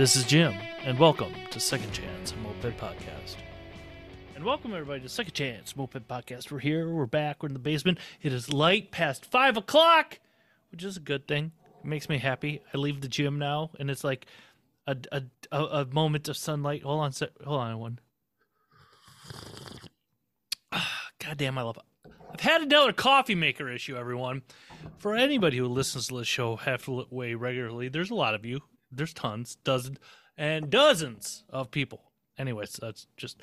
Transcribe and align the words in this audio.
This 0.00 0.16
is 0.16 0.24
Jim, 0.24 0.54
and 0.82 0.98
welcome 0.98 1.30
to 1.50 1.60
Second 1.60 1.92
Chance 1.92 2.32
Moped 2.42 2.74
Podcast. 2.78 3.36
And 4.34 4.42
welcome 4.42 4.72
everybody 4.72 5.02
to 5.02 5.10
Second 5.10 5.34
Chance 5.34 5.76
Moped 5.76 6.08
Podcast. 6.08 6.50
We're 6.50 6.60
here, 6.60 6.88
we're 6.88 7.04
back, 7.04 7.42
we're 7.42 7.48
in 7.48 7.52
the 7.52 7.58
basement. 7.58 7.98
It 8.22 8.32
is 8.32 8.50
light 8.50 8.92
past 8.92 9.26
five 9.26 9.58
o'clock, 9.58 10.18
which 10.70 10.84
is 10.84 10.96
a 10.96 11.00
good 11.00 11.28
thing. 11.28 11.52
It 11.84 11.86
makes 11.86 12.08
me 12.08 12.16
happy. 12.16 12.62
I 12.72 12.78
leave 12.78 13.02
the 13.02 13.08
gym 13.08 13.38
now, 13.38 13.72
and 13.78 13.90
it's 13.90 14.02
like 14.02 14.24
a 14.86 14.96
a, 15.12 15.22
a, 15.52 15.64
a 15.64 15.84
moment 15.84 16.30
of 16.30 16.36
sunlight. 16.38 16.82
Hold 16.82 17.00
on, 17.00 17.12
hold 17.44 17.60
on, 17.60 17.78
one. 17.78 17.98
God 20.72 21.36
damn, 21.36 21.58
I 21.58 21.62
love 21.62 21.76
it. 21.76 22.10
I've 22.32 22.40
had 22.40 22.62
another 22.62 22.94
coffee 22.94 23.34
maker 23.34 23.68
issue, 23.68 23.98
everyone. 23.98 24.44
For 24.96 25.14
anybody 25.14 25.58
who 25.58 25.66
listens 25.66 26.06
to 26.06 26.16
this 26.16 26.26
show 26.26 26.56
halfway 26.56 27.34
regularly, 27.34 27.90
there's 27.90 28.10
a 28.10 28.14
lot 28.14 28.34
of 28.34 28.46
you. 28.46 28.62
There's 28.90 29.14
tons, 29.14 29.56
dozens, 29.64 29.98
and 30.36 30.70
dozens 30.70 31.44
of 31.50 31.70
people. 31.70 32.10
Anyways, 32.38 32.72
that's 32.80 33.06
just 33.16 33.40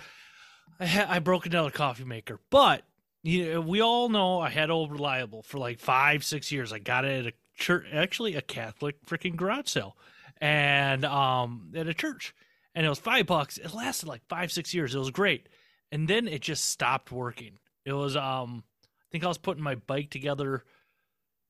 I 0.79 0.85
ha- 0.85 1.07
I 1.09 1.19
broke 1.19 1.45
another 1.45 1.71
coffee 1.71 2.03
maker, 2.03 2.39
but 2.49 2.83
you 3.23 3.53
know, 3.53 3.61
we 3.61 3.81
all 3.81 4.09
know 4.09 4.39
I 4.39 4.49
had 4.49 4.69
old 4.69 4.91
reliable 4.91 5.43
for 5.43 5.57
like 5.57 5.79
five, 5.79 6.23
six 6.23 6.51
years. 6.51 6.71
I 6.71 6.79
got 6.79 7.05
it 7.05 7.25
at 7.25 7.33
a 7.33 7.35
church, 7.55 7.85
actually 7.91 8.35
a 8.35 8.41
Catholic 8.41 9.03
freaking 9.05 9.35
garage 9.35 9.67
sale, 9.67 9.97
and 10.39 11.05
um 11.05 11.71
at 11.75 11.87
a 11.87 11.93
church, 11.93 12.33
and 12.75 12.85
it 12.85 12.89
was 12.89 12.99
five 12.99 13.25
bucks. 13.25 13.57
It 13.57 13.73
lasted 13.73 14.07
like 14.07 14.21
five, 14.27 14.51
six 14.51 14.73
years. 14.73 14.95
It 14.95 14.99
was 14.99 15.11
great, 15.11 15.49
and 15.91 16.07
then 16.07 16.27
it 16.27 16.41
just 16.41 16.65
stopped 16.65 17.11
working. 17.11 17.59
It 17.85 17.93
was 17.93 18.15
um 18.15 18.63
I 18.83 19.07
think 19.11 19.23
I 19.23 19.27
was 19.27 19.37
putting 19.37 19.63
my 19.63 19.75
bike 19.75 20.09
together 20.09 20.63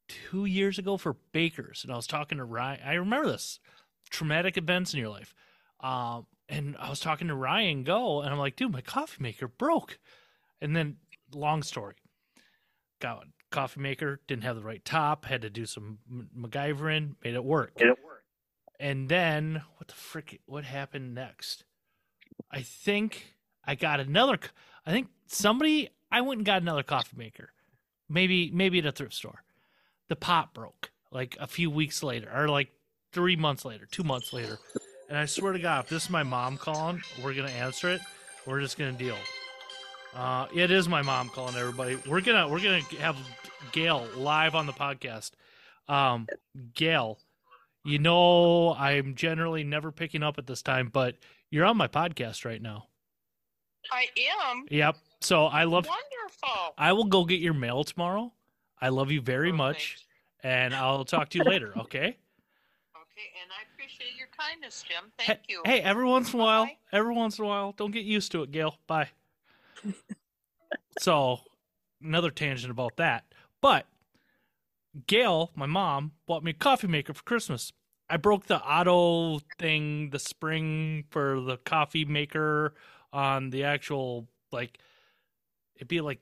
two 0.08 0.45
years 0.45 0.80
ago 0.80 0.98
for 0.98 1.16
Bakers, 1.32 1.84
and 1.84 1.92
I 1.92 1.95
was 1.95 2.08
talking 2.08 2.38
to 2.38 2.45
Ryan. 2.45 2.82
I 2.86 2.94
remember 2.95 3.28
this 3.28 3.59
traumatic 4.10 4.58
events 4.58 4.94
in 4.94 5.00
your 5.00 5.09
life. 5.09 5.34
Um, 5.80 6.26
and 6.50 6.76
I 6.80 6.90
was 6.90 7.00
talking 7.00 7.28
to 7.28 7.36
Ryan 7.36 7.84
Go, 7.84 8.22
and 8.22 8.31
I'm 8.31 8.40
like, 8.40 8.56
dude, 8.56 8.72
my 8.72 8.81
coffee 8.81 9.22
maker 9.22 9.48
broke. 9.48 10.00
And 10.62 10.76
then, 10.76 10.98
long 11.34 11.62
story, 11.62 11.95
got 13.00 13.23
a 13.23 13.28
coffee 13.52 13.81
maker, 13.81 14.22
didn't 14.28 14.44
have 14.44 14.56
the 14.56 14.64
right 14.64 14.84
top, 14.84 15.26
had 15.26 15.42
to 15.42 15.50
do 15.50 15.66
some 15.66 16.00
MacGyvering, 16.38 17.16
made 17.23 17.36
it 17.36 17.44
work. 17.44 17.73
Made 17.78 17.90
it 17.90 18.04
work. 18.04 18.23
And 18.80 19.09
then, 19.09 19.64
what 19.78 19.88
the 19.88 19.96
frick? 19.96 20.40
What 20.46 20.64
happened 20.64 21.14
next? 21.14 21.64
I 22.52 22.62
think 22.62 23.36
I 23.66 23.76
got 23.76 24.00
another. 24.00 24.40
I 24.86 24.92
think 24.92 25.09
somebody. 25.28 25.90
I 26.09 26.22
went 26.22 26.40
and 26.40 26.46
got 26.46 26.62
another 26.62 26.84
coffee 26.84 27.18
maker, 27.18 27.52
maybe 28.08 28.50
maybe 28.52 28.80
at 28.80 28.86
a 28.86 28.92
thrift 28.92 29.14
store. 29.14 29.44
The 30.08 30.16
pot 30.16 30.53
broke 30.53 30.92
like 31.12 31.36
a 31.40 31.48
few 31.48 31.70
weeks 31.70 32.02
later, 32.03 32.31
or 32.34 32.48
like 32.48 32.70
three 33.18 33.36
months 33.36 33.66
later, 33.66 33.88
two 33.90 34.04
months 34.04 34.32
later. 34.32 34.60
And 35.10 35.18
I 35.18 35.26
swear 35.26 35.52
to 35.52 35.58
God, 35.58 35.86
if 35.86 35.90
this 35.90 36.04
is 36.04 36.10
my 36.12 36.22
mom 36.22 36.56
calling, 36.56 37.02
we're 37.24 37.34
gonna 37.34 37.50
answer 37.50 37.90
it. 37.90 38.00
We're 38.46 38.62
just 38.62 38.78
gonna 38.78 38.92
deal. 38.92 39.18
Uh, 40.14 40.46
it 40.54 40.70
is 40.70 40.88
my 40.88 41.02
mom 41.02 41.30
calling 41.30 41.56
everybody. 41.56 41.98
We're 42.08 42.22
gonna 42.22 42.48
we're 42.48 42.62
gonna 42.62 42.82
have 43.00 43.18
Gail 43.72 44.08
live 44.16 44.54
on 44.54 44.68
the 44.68 44.72
podcast. 44.72 45.32
Um, 45.88 46.28
Gail, 46.76 47.18
you 47.84 47.98
know 47.98 48.76
I'm 48.76 49.16
generally 49.16 49.64
never 49.64 49.92
picking 49.92 50.22
up 50.22 50.38
at 50.38 50.46
this 50.46 50.62
time, 50.62 50.92
but 50.94 51.16
you're 51.50 51.66
on 51.66 51.76
my 51.76 51.88
podcast 51.88 52.46
right 52.46 52.62
now. 52.62 52.86
I 53.92 54.06
am 54.52 54.66
Yep. 54.70 54.96
So 55.22 55.46
I 55.46 55.64
love. 55.64 55.88
wonderful. 55.88 56.76
I 56.78 56.94
will 56.94 57.06
go 57.06 57.26
get 57.26 57.40
your 57.40 57.56
mail 57.56 57.84
tomorrow. 57.84 58.31
I 58.80 58.90
love 58.90 59.09
you 59.09 59.22
very 59.22 59.52
much, 59.52 60.06
and 60.44 60.76
I'll 60.76 61.04
talk 61.04 61.30
to 61.30 61.40
you 61.40 61.46
later. 61.46 61.74
Okay. 61.80 62.18
Okay, 63.18 63.30
and 63.42 63.52
I 63.52 63.64
appreciate 63.73 64.16
your 64.16 64.28
kindness, 64.38 64.84
Jim. 64.88 65.12
Hey- 65.18 65.26
Thank 65.26 65.40
you. 65.48 65.62
Hey, 65.66 65.82
every 65.82 66.06
once 66.06 66.34
in 66.34 66.40
a 66.40 66.44
while, 66.44 66.66
Bye. 66.66 66.78
every 66.92 67.16
once 67.16 67.40
in 67.40 67.46
a 67.46 67.48
while, 67.48 67.72
don't 67.72 67.90
get 67.90 68.06
used 68.06 68.32
to 68.34 68.44
it, 68.44 68.52
Gail. 68.52 68.78
Bye. 68.86 69.09
so, 71.00 71.40
another 72.00 72.30
tangent 72.30 72.69
about 72.69 72.97
that. 72.97 73.25
But 73.59 73.88
Gail, 75.08 75.52
my 75.56 75.66
mom, 75.66 76.12
bought 76.28 76.44
me 76.44 76.52
a 76.52 76.53
coffee 76.53 76.86
maker 76.86 77.14
for 77.14 77.24
Christmas. 77.24 77.74
I 78.08 78.18
broke 78.18 78.46
the 78.46 78.62
auto 78.62 79.40
thing, 79.58 80.12
the 80.12 80.20
spring 80.20 81.06
for 81.09 81.41
the 81.41 81.58
coffee 81.58 82.06
maker 82.06 82.75
on 83.12 83.50
the 83.50 83.64
actual 83.64 84.28
like 84.52 84.78
it'd 85.75 85.88
be 85.88 86.02
like 86.02 86.20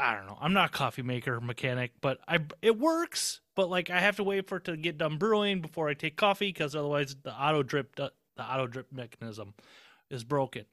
I 0.00 0.16
don't 0.16 0.26
know. 0.26 0.38
I'm 0.40 0.54
not 0.54 0.70
a 0.70 0.72
coffee 0.72 1.02
maker 1.02 1.40
mechanic, 1.40 1.92
but 2.00 2.18
I 2.26 2.40
it 2.62 2.78
works. 2.78 3.40
But 3.54 3.68
like 3.68 3.90
I 3.90 4.00
have 4.00 4.16
to 4.16 4.24
wait 4.24 4.48
for 4.48 4.56
it 4.56 4.64
to 4.64 4.76
get 4.76 4.96
done 4.96 5.18
brewing 5.18 5.60
before 5.60 5.88
I 5.88 5.94
take 5.94 6.16
coffee 6.16 6.48
because 6.48 6.74
otherwise 6.74 7.16
the 7.22 7.32
auto 7.32 7.62
drip 7.62 7.96
the 7.96 8.10
auto 8.38 8.66
drip 8.66 8.90
mechanism 8.90 9.54
is 10.08 10.24
broken. 10.24 10.64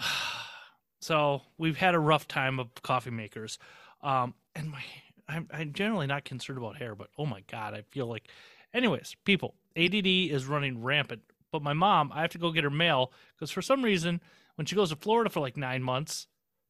so 1.00 1.42
we've 1.58 1.76
had 1.76 1.94
a 1.94 1.98
rough 1.98 2.26
time 2.26 2.58
of 2.58 2.68
coffee 2.82 3.10
makers, 3.10 3.58
um, 4.02 4.34
and 4.54 4.70
my 4.70 4.82
I'm, 5.28 5.48
I'm 5.52 5.72
generally 5.72 6.06
not 6.06 6.24
concerned 6.24 6.58
about 6.58 6.76
hair, 6.76 6.94
but 6.94 7.08
oh 7.18 7.26
my 7.26 7.42
god, 7.50 7.74
I 7.74 7.82
feel 7.90 8.06
like. 8.06 8.28
Anyways, 8.74 9.16
people, 9.26 9.54
ADD 9.76 10.06
is 10.06 10.46
running 10.46 10.82
rampant. 10.82 11.20
But 11.50 11.62
my 11.62 11.74
mom, 11.74 12.10
I 12.14 12.22
have 12.22 12.30
to 12.30 12.38
go 12.38 12.50
get 12.50 12.64
her 12.64 12.70
mail 12.70 13.12
because 13.34 13.50
for 13.50 13.60
some 13.60 13.84
reason, 13.84 14.22
when 14.54 14.66
she 14.66 14.74
goes 14.74 14.88
to 14.88 14.96
Florida 14.96 15.28
for 15.28 15.40
like 15.40 15.58
nine 15.58 15.82
months, 15.82 16.26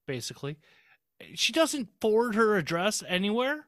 basically, 0.06 0.56
she 1.34 1.52
doesn't 1.52 1.88
forward 2.00 2.34
her 2.34 2.56
address 2.56 3.02
anywhere. 3.06 3.66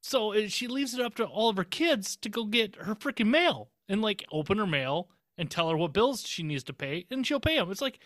So 0.00 0.46
she 0.48 0.68
leaves 0.68 0.94
it 0.94 1.00
up 1.00 1.16
to 1.16 1.24
all 1.24 1.48
of 1.48 1.56
her 1.56 1.64
kids 1.64 2.16
to 2.16 2.28
go 2.28 2.44
get 2.44 2.76
her 2.76 2.94
freaking 2.94 3.28
mail 3.28 3.70
and 3.88 4.00
like 4.00 4.24
open 4.30 4.58
her 4.58 4.66
mail 4.66 5.08
and 5.36 5.50
tell 5.50 5.68
her 5.68 5.76
what 5.76 5.92
bills 5.92 6.22
she 6.26 6.42
needs 6.42 6.64
to 6.64 6.72
pay 6.72 7.06
and 7.10 7.26
she'll 7.26 7.40
pay 7.40 7.56
them. 7.56 7.70
It's 7.70 7.82
like 7.82 7.98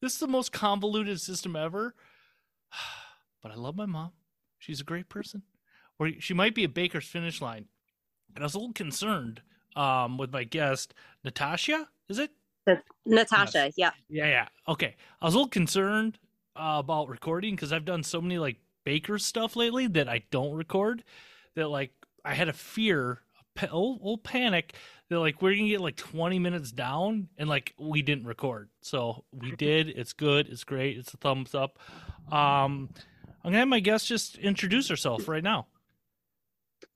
this 0.00 0.14
is 0.14 0.20
the 0.20 0.26
most 0.26 0.52
convoluted 0.52 1.20
system 1.20 1.56
ever. 1.56 1.94
But 3.42 3.52
I 3.52 3.54
love 3.54 3.74
my 3.74 3.86
mom. 3.86 4.10
She's 4.58 4.82
a 4.82 4.84
great 4.84 5.08
person. 5.08 5.44
Or 5.98 6.10
she 6.18 6.34
might 6.34 6.54
be 6.54 6.64
a 6.64 6.68
baker's 6.68 7.06
finish 7.06 7.40
line. 7.40 7.68
And 8.34 8.44
I 8.44 8.46
was 8.46 8.54
a 8.54 8.58
little 8.58 8.74
concerned 8.74 9.40
um, 9.74 10.18
with 10.18 10.30
my 10.30 10.44
guest, 10.44 10.92
Natasha. 11.24 11.88
Is 12.10 12.18
it? 12.18 12.32
Natasha, 13.06 13.72
yeah. 13.76 13.92
Yeah, 14.10 14.26
yeah. 14.26 14.48
Okay. 14.68 14.94
I 15.22 15.24
was 15.24 15.32
a 15.32 15.38
little 15.38 15.48
concerned 15.48 16.18
uh, 16.60 16.78
about 16.78 17.08
recording 17.08 17.54
because 17.54 17.72
I've 17.72 17.84
done 17.84 18.02
so 18.02 18.20
many 18.20 18.38
like 18.38 18.58
baker 18.84 19.18
stuff 19.18 19.56
lately 19.56 19.86
that 19.88 20.08
I 20.08 20.22
don't 20.30 20.54
record. 20.54 21.02
That 21.54 21.68
like 21.68 21.92
I 22.24 22.34
had 22.34 22.48
a 22.48 22.52
fear, 22.52 23.22
a 23.38 23.58
pa- 23.58 23.72
old, 23.72 24.00
old 24.02 24.22
panic 24.22 24.74
that 25.08 25.18
like 25.18 25.40
we're 25.40 25.56
gonna 25.56 25.68
get 25.68 25.80
like 25.80 25.96
20 25.96 26.38
minutes 26.38 26.70
down 26.70 27.28
and 27.38 27.48
like 27.48 27.74
we 27.78 28.02
didn't 28.02 28.26
record. 28.26 28.68
So 28.82 29.24
we 29.32 29.52
did. 29.56 29.88
It's 29.88 30.12
good. 30.12 30.48
It's 30.48 30.64
great. 30.64 30.98
It's 30.98 31.14
a 31.14 31.16
thumbs 31.16 31.54
up. 31.54 31.78
Um, 32.30 32.90
I'm 33.42 33.50
gonna 33.50 33.58
have 33.58 33.68
my 33.68 33.80
guest 33.80 34.06
just 34.06 34.36
introduce 34.38 34.88
herself 34.88 35.28
right 35.28 35.42
now. 35.42 35.66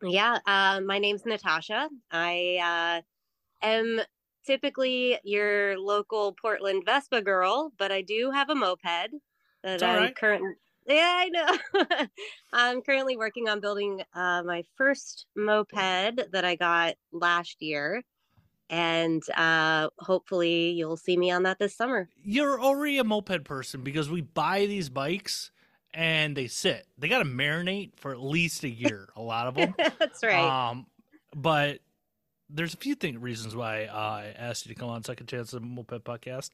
Yeah, 0.02 0.38
uh, 0.46 0.81
my 0.84 0.98
name's 0.98 1.25
Natasha. 1.25 1.88
I 2.10 3.00
uh, 3.02 3.66
am 3.66 4.00
typically 4.44 5.19
your 5.25 5.78
local 5.78 6.34
Portland 6.41 6.84
Vespa 6.84 7.22
girl, 7.22 7.72
but 7.78 7.91
I 7.91 8.02
do 8.02 8.31
have 8.31 8.50
a 8.50 8.54
moped 8.54 9.14
that 9.64 9.82
I'm 9.82 9.97
right. 9.97 10.16
current. 10.16 10.56
Yeah, 10.86 11.16
I 11.19 11.28
know. 11.30 12.06
I'm 12.52 12.82
currently 12.82 13.16
working 13.16 13.48
on 13.48 13.60
building 13.60 14.02
uh, 14.14 14.42
my 14.44 14.64
first 14.76 15.26
moped 15.34 15.72
that 15.75 16.44
I 16.44 16.56
got 16.56 16.94
last 17.10 17.62
year, 17.62 18.02
and 18.69 19.22
uh, 19.34 19.88
hopefully 19.98 20.70
you'll 20.70 20.98
see 20.98 21.16
me 21.16 21.30
on 21.30 21.44
that 21.44 21.58
this 21.58 21.75
summer. 21.75 22.08
You're 22.22 22.60
already 22.60 22.98
a 22.98 23.04
moped 23.04 23.44
person 23.44 23.82
because 23.82 24.10
we 24.10 24.20
buy 24.20 24.66
these 24.66 24.91
bikes 24.91 25.50
and 25.94 26.36
they 26.36 26.48
sit. 26.48 26.86
They 26.98 27.08
got 27.08 27.20
to 27.20 27.25
marinate 27.25 27.92
for 27.96 28.12
at 28.12 28.20
least 28.20 28.64
a 28.64 28.69
year. 28.69 29.08
A 29.16 29.22
lot 29.22 29.46
of 29.46 29.54
them. 29.56 29.75
That's 29.98 30.22
right. 30.22 30.70
Um, 30.70 30.86
but 31.34 31.78
there's 32.50 32.75
a 32.75 32.78
few 32.78 32.94
thing 32.94 33.20
reasons 33.20 33.56
why 33.56 33.87
uh, 33.87 33.94
I 33.94 34.34
asked 34.37 34.67
you 34.67 34.75
to 34.75 34.78
come 34.78 34.90
on 34.90 35.02
Second 35.02 35.28
Chance 35.28 35.52
the 35.52 35.60
Moped 35.60 36.05
Podcast. 36.05 36.50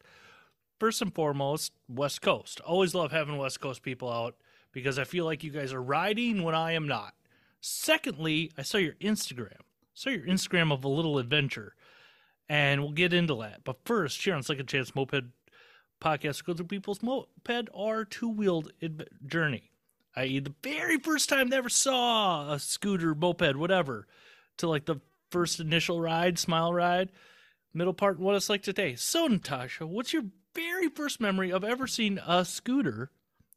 First 0.80 1.02
and 1.02 1.14
foremost, 1.14 1.72
West 1.88 2.22
Coast. 2.22 2.60
Always 2.60 2.94
love 2.94 3.12
having 3.12 3.36
West 3.36 3.60
Coast 3.60 3.82
people 3.82 4.10
out 4.10 4.34
because 4.72 4.98
I 4.98 5.04
feel 5.04 5.26
like 5.26 5.44
you 5.44 5.50
guys 5.50 5.72
are 5.72 5.82
riding 5.82 6.42
when 6.42 6.54
I 6.54 6.72
am 6.72 6.88
not. 6.88 7.14
Secondly, 7.60 8.50
I 8.56 8.62
saw 8.62 8.78
your 8.78 8.94
Instagram. 8.94 9.60
saw 9.94 10.10
your 10.10 10.26
Instagram 10.26 10.72
of 10.72 10.82
a 10.82 10.88
little 10.88 11.18
adventure, 11.18 11.74
and 12.48 12.80
we'll 12.80 12.92
get 12.92 13.12
into 13.12 13.36
that. 13.36 13.62
But 13.62 13.84
first, 13.84 14.24
here 14.24 14.34
on 14.34 14.42
Second 14.42 14.68
Chance 14.68 14.94
Moped 14.94 15.24
Podcast, 16.00 16.44
go 16.44 16.54
through 16.54 16.66
people's 16.66 17.02
moped 17.02 17.68
or 17.72 18.04
two 18.06 18.30
wheeled 18.30 18.72
journey 19.26 19.70
i.e., 20.16 20.40
the 20.40 20.54
very 20.62 20.98
first 20.98 21.28
time 21.28 21.48
they 21.48 21.56
ever 21.56 21.68
saw 21.68 22.52
a 22.52 22.58
scooter, 22.58 23.14
moped, 23.14 23.56
whatever, 23.56 24.06
to 24.56 24.68
like 24.68 24.84
the 24.86 25.00
first 25.30 25.60
initial 25.60 26.00
ride, 26.00 26.38
smile 26.38 26.72
ride, 26.72 27.10
middle 27.72 27.94
part, 27.94 28.16
and 28.16 28.24
what 28.24 28.34
it's 28.34 28.50
like 28.50 28.62
today. 28.62 28.94
So, 28.96 29.26
Natasha, 29.26 29.86
what's 29.86 30.12
your 30.12 30.24
very 30.55 30.88
first 30.88 31.20
memory 31.20 31.52
of 31.52 31.64
ever 31.64 31.87
seeing 31.87 32.19
a 32.26 32.44
scooter 32.44 33.11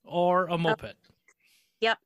or 0.04 0.48
a 0.48 0.58
moped? 0.58 0.96
Yep. 1.82 1.98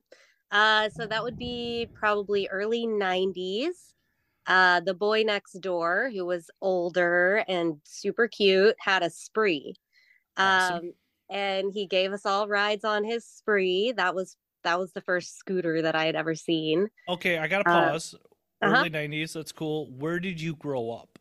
Uh, 0.51 0.89
so 0.89 1.06
that 1.06 1.24
would 1.24 1.38
be 1.38 1.88
probably 1.94 2.48
early 2.48 2.86
90s. 2.88 3.94
uh, 4.48 4.80
the 4.80 4.94
boy 4.94 5.24
next 5.24 5.54
door, 5.60 6.10
who 6.13 6.25
was 6.25 6.50
older 6.62 7.44
and 7.50 7.81
super 7.84 8.28
cute, 8.30 8.75
had 8.80 9.04
a 9.04 9.10
spree. 9.10 9.75
Awesome. 10.38 10.78
Um, 10.78 10.94
and 11.30 11.74
he 11.74 11.86
gave 11.86 12.13
us 12.13 12.25
all 12.25 12.48
rides 12.48 12.86
on 12.86 13.04
his 13.04 13.25
spree. 13.25 13.92
That 13.92 14.16
was 14.16 14.38
that 14.63 14.80
was 14.80 14.94
the 14.94 15.01
first 15.01 15.38
scooter 15.38 15.81
that 15.81 15.95
I 15.95 16.06
had 16.06 16.16
ever 16.16 16.36
seen. 16.36 16.89
Okay, 17.10 17.38
I 17.38 17.48
got 17.48 17.63
to 17.63 17.69
Uh, 17.69 17.92
pause. 17.92 18.16
uh-huh. 18.62 18.75
Early 18.78 18.89
90s, 18.89 19.34
that's 19.34 19.51
cool. 19.51 19.92
Where 19.92 20.19
did 20.19 20.39
you 20.42 20.56
grow 20.56 20.92
up? 20.92 21.16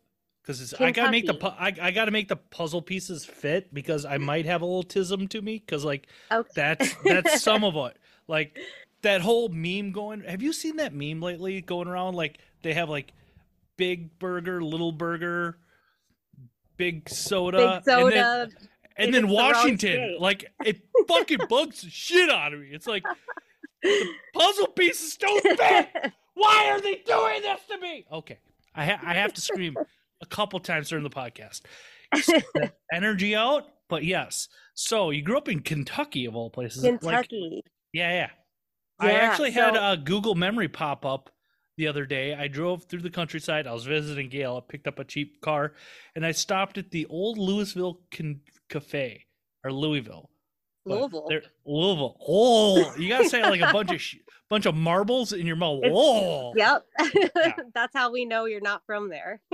Because 0.46 0.72
I 0.74 0.92
got 0.92 1.06
to 1.06 1.10
make 1.10 1.26
the 1.26 1.34
I, 1.58 1.74
I 1.82 1.90
got 1.90 2.04
to 2.04 2.12
make 2.12 2.28
the 2.28 2.36
puzzle 2.36 2.80
pieces 2.80 3.24
fit 3.24 3.74
because 3.74 4.04
I 4.04 4.16
might 4.18 4.46
have 4.46 4.62
a 4.62 4.64
little 4.64 4.84
tism 4.84 5.28
to 5.30 5.42
me 5.42 5.58
because 5.58 5.84
like 5.84 6.06
Okay. 6.30 6.48
that's 6.54 6.94
that's 7.04 7.42
some 7.42 7.64
of 7.64 7.74
it. 7.76 7.96
Like 8.28 8.56
that 9.02 9.20
whole 9.22 9.48
meme 9.48 9.90
going. 9.90 10.22
Have 10.22 10.42
you 10.42 10.52
seen 10.52 10.76
that 10.76 10.94
meme 10.94 11.20
lately 11.20 11.60
going 11.62 11.88
around? 11.88 12.14
Like 12.14 12.38
they 12.62 12.74
have 12.74 12.88
like 12.88 13.12
big 13.76 14.18
burger, 14.20 14.62
little 14.62 14.92
burger, 14.92 15.58
big 16.76 17.08
soda, 17.08 17.82
Big 17.84 17.94
and 17.94 18.12
then- 18.12 18.12
soda. 18.12 18.48
and 18.96 19.14
then 19.14 19.24
it's 19.24 19.30
the 19.30 19.34
Washington. 19.34 20.16
Like 20.20 20.52
it 20.64 20.80
fucking 21.08 21.40
bugs 21.48 21.82
the 21.82 21.90
shit 21.90 22.30
out 22.30 22.54
of 22.54 22.60
me. 22.60 22.68
It's 22.70 22.86
like 22.86 23.04
the 23.82 24.08
puzzle 24.34 24.68
pieces 24.68 25.16
don't 25.16 25.42
fit. 25.42 25.88
Why 26.34 26.68
are 26.70 26.80
they 26.80 26.96
doing 27.04 27.42
this 27.42 27.60
to 27.70 27.78
me? 27.78 28.06
Okay, 28.12 28.38
I 28.76 28.84
ha- 28.84 29.00
I 29.02 29.14
have 29.14 29.32
to 29.34 29.40
scream 29.40 29.76
a 30.22 30.26
couple 30.26 30.58
times 30.60 30.88
during 30.88 31.04
the 31.04 31.10
podcast. 31.10 31.62
Energy 32.92 33.34
out, 33.34 33.66
but 33.88 34.04
yes. 34.04 34.48
So 34.74 35.10
you 35.10 35.22
grew 35.22 35.36
up 35.36 35.48
in 35.48 35.60
Kentucky 35.60 36.26
of 36.26 36.36
all 36.36 36.50
places. 36.50 36.82
Like, 36.84 37.00
Kentucky. 37.00 37.62
yeah, 37.92 38.12
yeah. 38.12 38.30
I 38.98 39.12
Yeah, 39.12 39.18
actually 39.18 39.50
had 39.50 39.76
a 39.76 39.96
Google 39.96 40.34
memory 40.34 40.68
pop 40.68 41.04
up 41.04 41.30
the 41.76 41.88
other 41.88 42.06
day. 42.06 42.34
I 42.34 42.48
drove 42.48 42.84
through 42.84 43.02
the 43.02 43.10
countryside. 43.10 43.66
I 43.66 43.72
was 43.72 43.84
visiting 43.84 44.28
Gail. 44.28 44.56
I 44.56 44.70
picked 44.70 44.86
up 44.86 44.98
a 44.98 45.04
cheap 45.04 45.40
car, 45.42 45.74
and 46.14 46.24
I 46.24 46.32
stopped 46.32 46.78
at 46.78 46.90
the 46.90 47.06
old 47.06 47.36
Louisville 47.38 48.00
Can- 48.10 48.40
Cafe 48.70 49.24
or 49.64 49.72
Louisville. 49.72 50.30
Louisville. 50.86 51.28
Louisville. 51.64 52.16
Oh, 52.26 52.94
you 52.96 53.08
gotta 53.08 53.28
say 53.28 53.42
like 53.42 53.60
a 53.60 53.72
bunch 53.72 53.92
of 53.92 54.00
sh- 54.00 54.16
bunch 54.48 54.66
of 54.66 54.74
marbles 54.74 55.32
in 55.32 55.46
your 55.46 55.56
mouth. 55.56 55.82
Oh. 55.84 56.54
Yep. 56.56 56.86
That's 57.74 57.94
how 57.94 58.12
we 58.12 58.24
know 58.24 58.44
you're 58.44 58.60
not 58.60 58.82
from 58.86 59.10
there. 59.10 59.40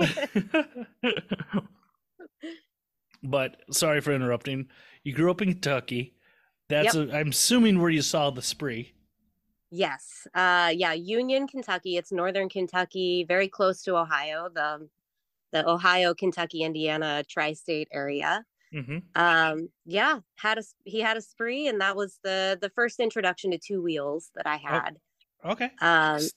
but 3.23 3.57
sorry 3.71 4.01
for 4.01 4.13
interrupting. 4.13 4.67
You 5.03 5.13
grew 5.13 5.31
up 5.31 5.41
in 5.41 5.51
Kentucky. 5.53 6.13
That's 6.69 6.95
a, 6.95 7.11
I'm 7.13 7.29
assuming 7.29 7.81
where 7.81 7.89
you 7.89 8.01
saw 8.01 8.29
the 8.29 8.41
spree. 8.41 8.93
Yes. 9.71 10.27
Uh 10.35 10.71
yeah, 10.75 10.93
Union, 10.93 11.47
Kentucky. 11.47 11.97
It's 11.97 12.11
northern 12.11 12.47
Kentucky, 12.47 13.25
very 13.27 13.47
close 13.47 13.81
to 13.83 13.97
Ohio, 13.97 14.49
the 14.53 14.87
the 15.51 15.67
Ohio, 15.67 16.13
Kentucky, 16.13 16.61
Indiana 16.63 17.23
tri-state 17.27 17.87
area. 17.91 18.45
Hmm 18.73 19.13
Um 19.15 19.69
yeah, 19.85 20.21
had 20.37 20.57
a 20.57 20.63
he 20.85 20.99
had 21.01 21.17
a 21.17 21.21
spree 21.21 21.67
and 21.67 21.79
that 21.81 21.95
was 21.95 22.19
the 22.23 22.57
the 22.59 22.69
first 22.71 22.99
introduction 22.99 23.51
to 23.51 23.59
two 23.59 23.81
wheels 23.81 24.31
that 24.35 24.47
I 24.47 24.57
had. 24.57 24.99
Okay. 25.43 25.71
Um 25.81 26.31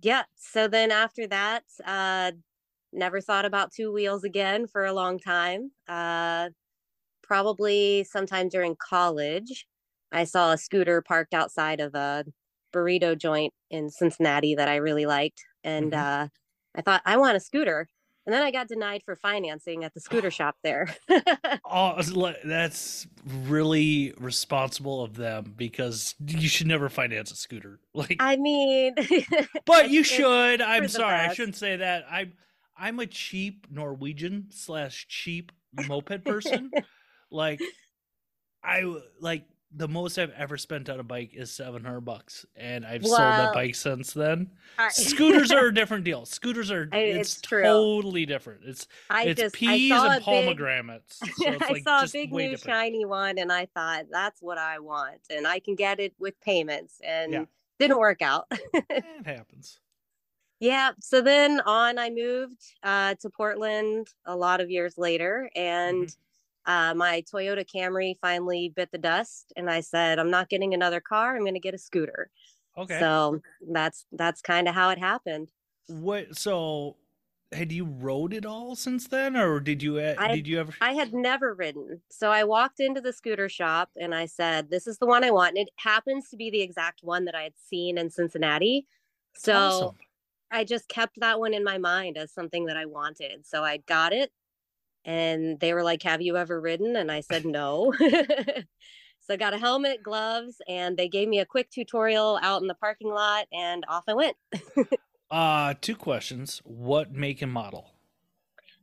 yeah, 0.00 0.24
so 0.36 0.68
then 0.68 0.90
after 0.90 1.26
that, 1.28 1.64
uh 1.84 2.32
never 2.92 3.20
thought 3.20 3.44
about 3.46 3.72
two 3.72 3.92
wheels 3.92 4.24
again 4.24 4.66
for 4.66 4.84
a 4.84 4.92
long 4.92 5.18
time. 5.18 5.72
Uh 5.88 6.50
probably 7.24 8.04
sometime 8.04 8.48
during 8.50 8.76
college, 8.76 9.66
I 10.12 10.24
saw 10.24 10.52
a 10.52 10.58
scooter 10.58 11.02
parked 11.02 11.34
outside 11.34 11.80
of 11.80 11.94
a 11.94 12.26
burrito 12.74 13.18
joint 13.18 13.54
in 13.70 13.90
Cincinnati 13.90 14.54
that 14.56 14.68
I 14.68 14.76
really 14.76 15.06
liked 15.06 15.42
and 15.64 15.94
Mhm. 15.94 15.94
uh 15.94 16.28
I 16.76 16.82
thought 16.82 17.02
I 17.06 17.16
want 17.18 17.36
a 17.38 17.40
scooter. 17.40 17.88
And 18.24 18.32
then 18.32 18.42
I 18.42 18.50
got 18.50 18.68
denied 18.68 19.02
for 19.04 19.16
financing 19.16 19.84
at 19.84 19.94
the 19.94 20.00
scooter 20.00 20.30
shop 20.38 20.56
there. 20.62 20.94
Oh, 21.74 22.02
that's 22.44 23.06
really 23.26 24.12
responsible 24.18 25.02
of 25.02 25.14
them 25.14 25.54
because 25.56 26.14
you 26.26 26.48
should 26.48 26.66
never 26.66 26.90
finance 26.90 27.30
a 27.30 27.36
scooter. 27.36 27.80
Like, 27.94 28.16
I 28.20 28.36
mean, 28.36 28.94
but 29.66 29.90
you 29.90 30.02
should. 30.02 30.60
I'm 30.60 30.88
sorry, 30.88 31.18
I 31.18 31.32
shouldn't 31.34 31.56
say 31.56 31.76
that. 31.76 32.04
I'm 32.10 32.32
I'm 32.76 33.00
a 33.00 33.06
cheap 33.06 33.66
Norwegian 33.70 34.48
slash 34.50 35.06
cheap 35.08 35.52
moped 35.86 36.24
person. 36.24 36.70
like, 37.30 37.60
I 38.64 38.94
like 39.20 39.44
the 39.74 39.88
most 39.88 40.18
I've 40.18 40.32
ever 40.32 40.56
spent 40.58 40.88
on 40.90 41.00
a 41.00 41.02
bike 41.02 41.32
is 41.34 41.50
seven 41.50 41.82
hundred 41.84 42.02
bucks, 42.02 42.44
and 42.56 42.84
I've 42.84 43.04
sold 43.06 43.18
that 43.18 43.54
bike 43.54 43.74
since 43.74 44.12
then. 44.12 44.50
I- 44.78 44.88
Scooters 44.92 45.50
are 45.50 45.66
a 45.66 45.74
different 45.74 46.04
deal. 46.04 46.26
Scooters 46.26 46.70
are 46.70 46.88
I- 46.92 46.98
it's, 46.98 47.40
totally 47.40 48.26
different. 48.26 48.60
It's 48.64 48.86
I 49.10 49.24
it's 49.24 49.40
just 49.40 49.54
peas 49.54 49.90
saw 49.92 50.04
and 50.04 50.14
a 50.14 50.16
big, 50.18 50.24
pomegranates. 50.24 51.16
So 51.18 51.26
it's 51.52 51.62
I 51.62 51.72
like 51.72 51.82
saw 51.84 52.04
a 52.04 52.08
big 52.08 52.32
new 52.32 52.50
different. 52.50 52.76
shiny 52.76 53.04
one, 53.04 53.38
and 53.38 53.50
I 53.52 53.66
thought 53.66 54.06
that's 54.10 54.42
what 54.42 54.58
I 54.58 54.78
want, 54.78 55.20
and 55.30 55.46
I 55.46 55.58
can 55.58 55.74
get 55.74 56.00
it 56.00 56.12
with 56.18 56.38
payments, 56.40 57.00
and 57.02 57.32
Yeah. 57.32 57.44
didn't 57.78 57.98
work 57.98 58.22
out. 58.22 58.46
It 58.74 59.04
happens. 59.26 59.78
yeah, 60.60 60.90
so 61.00 61.20
then 61.22 61.60
on, 61.66 61.98
I 61.98 62.10
moved 62.10 62.60
uh, 62.82 63.14
to 63.20 63.30
Portland 63.30 64.08
a 64.26 64.36
lot 64.36 64.60
of 64.60 64.70
years 64.70 64.98
later, 64.98 65.50
and 65.56 66.04
Mm-hmm. 66.06 66.18
Uh, 66.66 66.94
my 66.94 67.22
Toyota 67.22 67.64
Camry 67.64 68.16
finally 68.20 68.72
bit 68.74 68.90
the 68.92 68.98
dust, 68.98 69.52
and 69.56 69.70
I 69.70 69.80
said, 69.80 70.18
I'm 70.18 70.30
not 70.30 70.48
getting 70.48 70.74
another 70.74 71.00
car. 71.00 71.34
I'm 71.36 71.42
going 71.42 71.54
to 71.54 71.60
get 71.60 71.74
a 71.74 71.78
scooter. 71.78 72.30
Okay. 72.76 72.98
So 72.98 73.40
that's 73.70 74.06
that's 74.12 74.40
kind 74.40 74.68
of 74.68 74.74
how 74.74 74.90
it 74.90 74.98
happened. 74.98 75.50
What? 75.88 76.36
So, 76.38 76.96
had 77.52 77.70
you 77.70 77.84
rode 77.84 78.32
it 78.32 78.46
all 78.46 78.76
since 78.76 79.08
then, 79.08 79.36
or 79.36 79.60
did 79.60 79.82
you? 79.82 79.98
uh, 79.98 80.14
I- 80.18 80.36
did 80.36 80.46
you 80.48 80.60
ever? 80.60 80.72
I 80.80 80.92
had 80.94 81.12
never 81.12 81.54
ridden. 81.54 82.00
So 82.10 82.30
I 82.30 82.44
walked 82.44 82.80
into 82.80 83.00
the 83.00 83.12
scooter 83.12 83.48
shop 83.48 83.90
and 83.96 84.14
I 84.14 84.26
said, 84.26 84.70
This 84.70 84.86
is 84.86 84.98
the 84.98 85.06
one 85.06 85.24
I 85.24 85.30
want. 85.30 85.50
And 85.50 85.66
it 85.68 85.74
happens 85.76 86.28
to 86.30 86.36
be 86.36 86.50
the 86.50 86.62
exact 86.62 87.00
one 87.02 87.24
that 87.26 87.34
I 87.34 87.42
had 87.42 87.54
seen 87.58 87.98
in 87.98 88.10
Cincinnati. 88.10 88.86
So 89.34 89.54
Awesome. 89.54 89.96
I 90.50 90.64
just 90.64 90.88
kept 90.88 91.20
that 91.20 91.40
one 91.40 91.54
in 91.54 91.64
my 91.64 91.78
mind 91.78 92.18
as 92.18 92.32
something 92.32 92.66
that 92.66 92.76
I 92.76 92.86
wanted. 92.86 93.46
So 93.46 93.64
I 93.64 93.78
got 93.78 94.12
it 94.12 94.30
and 95.04 95.58
they 95.60 95.74
were 95.74 95.82
like, 95.82 96.02
Have 96.02 96.22
you 96.22 96.36
ever 96.36 96.60
ridden? 96.60 96.96
And 96.96 97.10
I 97.10 97.20
said, 97.20 97.44
No. 97.44 97.92
so 98.00 99.34
I 99.34 99.36
got 99.36 99.54
a 99.54 99.58
helmet, 99.58 100.02
gloves, 100.02 100.60
and 100.68 100.96
they 100.96 101.08
gave 101.08 101.28
me 101.28 101.40
a 101.40 101.46
quick 101.46 101.70
tutorial 101.70 102.38
out 102.42 102.62
in 102.62 102.68
the 102.68 102.74
parking 102.74 103.08
lot 103.10 103.46
and 103.52 103.84
off 103.88 104.04
I 104.08 104.14
went. 104.14 104.36
Uh, 105.30 105.72
two 105.80 105.96
questions. 105.96 106.60
What 106.62 107.10
make 107.14 107.40
and 107.40 107.50
model? 107.50 107.94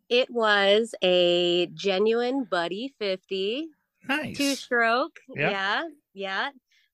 It 0.10 0.32
was 0.32 0.96
a 1.04 1.68
genuine 1.76 2.44
Buddy 2.44 2.96
50. 2.98 3.68
Nice. 4.08 4.36
two 4.36 4.56
stroke 4.56 5.20
Yeah. 5.36 5.52
yeah 5.52 5.84
yeah 6.14 6.50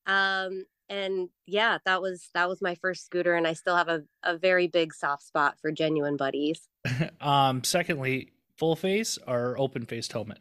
um 0.08 0.66
and 0.90 1.30
yeah 1.46 1.78
that 1.86 2.02
was 2.02 2.30
that 2.34 2.50
was 2.50 2.62
my 2.62 2.76
first 2.76 3.06
scooter 3.06 3.36
and 3.36 3.48
i 3.48 3.54
still 3.54 3.76
have 3.78 3.88
a, 3.88 4.02
a 4.24 4.38
very 4.38 4.68
big 4.68 4.94
soft 4.94 5.24
spot 5.24 5.56
for 5.62 5.72
genuine 5.72 6.18
buddies 6.18 6.68
um. 7.22 7.64
Secondly, 7.64 8.32
full 8.58 8.76
face 8.76 9.18
or 9.28 9.56
open 9.60 9.86
faced 9.86 10.12
helmet. 10.14 10.40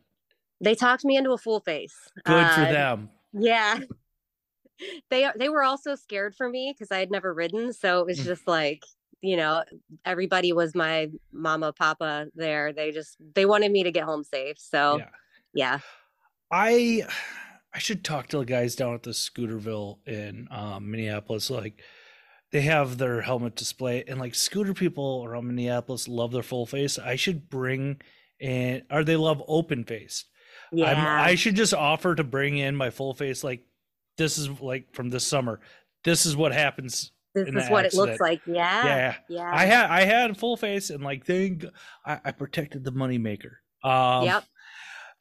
they 0.61 0.75
talked 0.75 1.04
me 1.04 1.16
into 1.16 1.33
a 1.33 1.38
full 1.38 1.61
face 1.61 1.94
Good 2.25 2.47
for 2.50 2.61
Uh, 2.62 2.73
them. 2.73 3.11
yeah 3.33 3.78
they 5.11 5.28
they 5.37 5.49
were 5.49 5.62
also 5.62 5.94
scared 5.94 6.35
for 6.35 6.49
me 6.49 6.73
because 6.73 6.90
i 6.90 6.99
had 6.99 7.11
never 7.11 7.33
ridden 7.33 7.73
so 7.73 8.00
it 8.00 8.06
was 8.06 8.18
Mm. 8.21 8.25
just 8.25 8.47
like 8.49 8.83
you 9.21 9.37
know 9.37 9.62
everybody 10.04 10.52
was 10.52 10.75
my 10.75 11.09
mama 11.33 11.73
papa 11.73 12.26
there 12.35 12.73
they 12.73 12.90
just 12.90 13.16
they 13.35 13.47
wanted 13.47 13.71
me 13.73 13.83
to 13.85 13.90
get 13.92 14.04
home 14.04 14.25
safe 14.25 14.56
so 14.59 14.99
Yeah. 14.99 15.09
yeah 15.54 15.78
I 16.50 17.02
I 17.73 17.78
should 17.78 18.04
talk 18.04 18.28
to 18.28 18.38
the 18.38 18.44
guys 18.44 18.76
down 18.76 18.94
at 18.94 19.02
the 19.02 19.11
Scooterville 19.11 19.99
in 20.06 20.47
um, 20.52 20.88
Minneapolis. 20.90 21.50
Like 21.50 21.83
they 22.55 22.61
have 22.61 22.99
their 22.99 23.21
helmet 23.21 23.57
display, 23.57 24.05
and 24.07 24.21
like 24.21 24.33
scooter 24.33 24.75
people 24.75 25.25
around 25.27 25.49
Minneapolis 25.49 26.07
love 26.07 26.31
their 26.31 26.45
full 26.45 26.67
face. 26.67 27.01
I 27.01 27.17
should 27.17 27.51
bring 27.51 28.01
in, 28.39 28.83
or 28.93 29.03
they 29.03 29.17
love 29.17 29.43
open 29.49 29.83
faced. 29.83 30.27
yeah 30.71 30.93
I'm, 30.93 31.25
I 31.31 31.35
should 31.35 31.57
just 31.57 31.75
offer 31.75 32.15
to 32.15 32.23
bring 32.23 32.59
in 32.59 32.77
my 32.77 32.91
full 32.91 33.13
face. 33.13 33.43
Like 33.43 33.65
this 34.19 34.39
is 34.39 34.49
like 34.61 34.95
from 34.95 35.11
this 35.11 35.27
summer. 35.27 35.59
This 36.05 36.27
is 36.27 36.37
what 36.37 36.53
happens. 36.53 37.11
this 37.35 37.49
is 37.49 37.69
what 37.69 37.87
it 37.87 37.95
looks 37.95 38.21
like 38.21 38.41
yeah 38.47 38.87
yeah, 38.87 39.15
yeah 39.29 39.51
I 39.53 39.65
had 39.65 39.91
I 39.91 40.05
had 40.05 40.39
full 40.39 40.57
face, 40.57 40.91
and 40.91 41.03
like 41.03 41.27
thing 41.27 41.65
I, 42.07 42.21
I 42.27 42.31
protected 42.31 42.85
the 42.85 42.93
moneymaker. 42.93 43.55
Um, 43.83 44.27
yep 44.27 44.45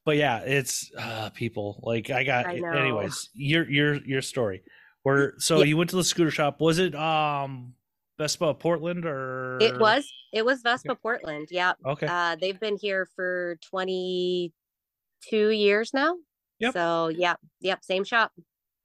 but 0.05 0.17
yeah, 0.17 0.39
it's 0.39 0.91
uh 0.99 1.29
people 1.29 1.79
like 1.81 2.09
I 2.09 2.23
got 2.23 2.45
I 2.45 2.57
anyways, 2.57 3.29
your 3.33 3.67
your 3.67 3.95
your 4.05 4.21
story. 4.21 4.61
Where 5.03 5.33
so 5.37 5.59
Yeah. 5.59 5.65
you 5.65 5.77
went 5.77 5.89
to 5.91 5.95
the 5.97 6.03
scooter 6.03 6.31
shop. 6.31 6.59
Was 6.61 6.79
it 6.79 6.95
um 6.95 7.75
Vespa 8.17 8.53
Portland 8.53 9.05
or 9.05 9.57
It 9.61 9.79
was 9.79 10.09
it 10.31 10.45
was 10.45 10.61
Vespa 10.61 10.95
Portland. 10.95 11.47
Yeah. 11.51 11.73
Okay. 11.85 12.07
Uh 12.07 12.35
they've 12.39 12.59
been 12.59 12.77
here 12.77 13.07
for 13.15 13.57
22 13.69 15.49
years 15.49 15.93
now. 15.93 16.15
Yep. 16.59 16.73
So, 16.73 17.07
yep. 17.09 17.39
Yep, 17.61 17.83
same 17.83 18.03
shop. 18.03 18.31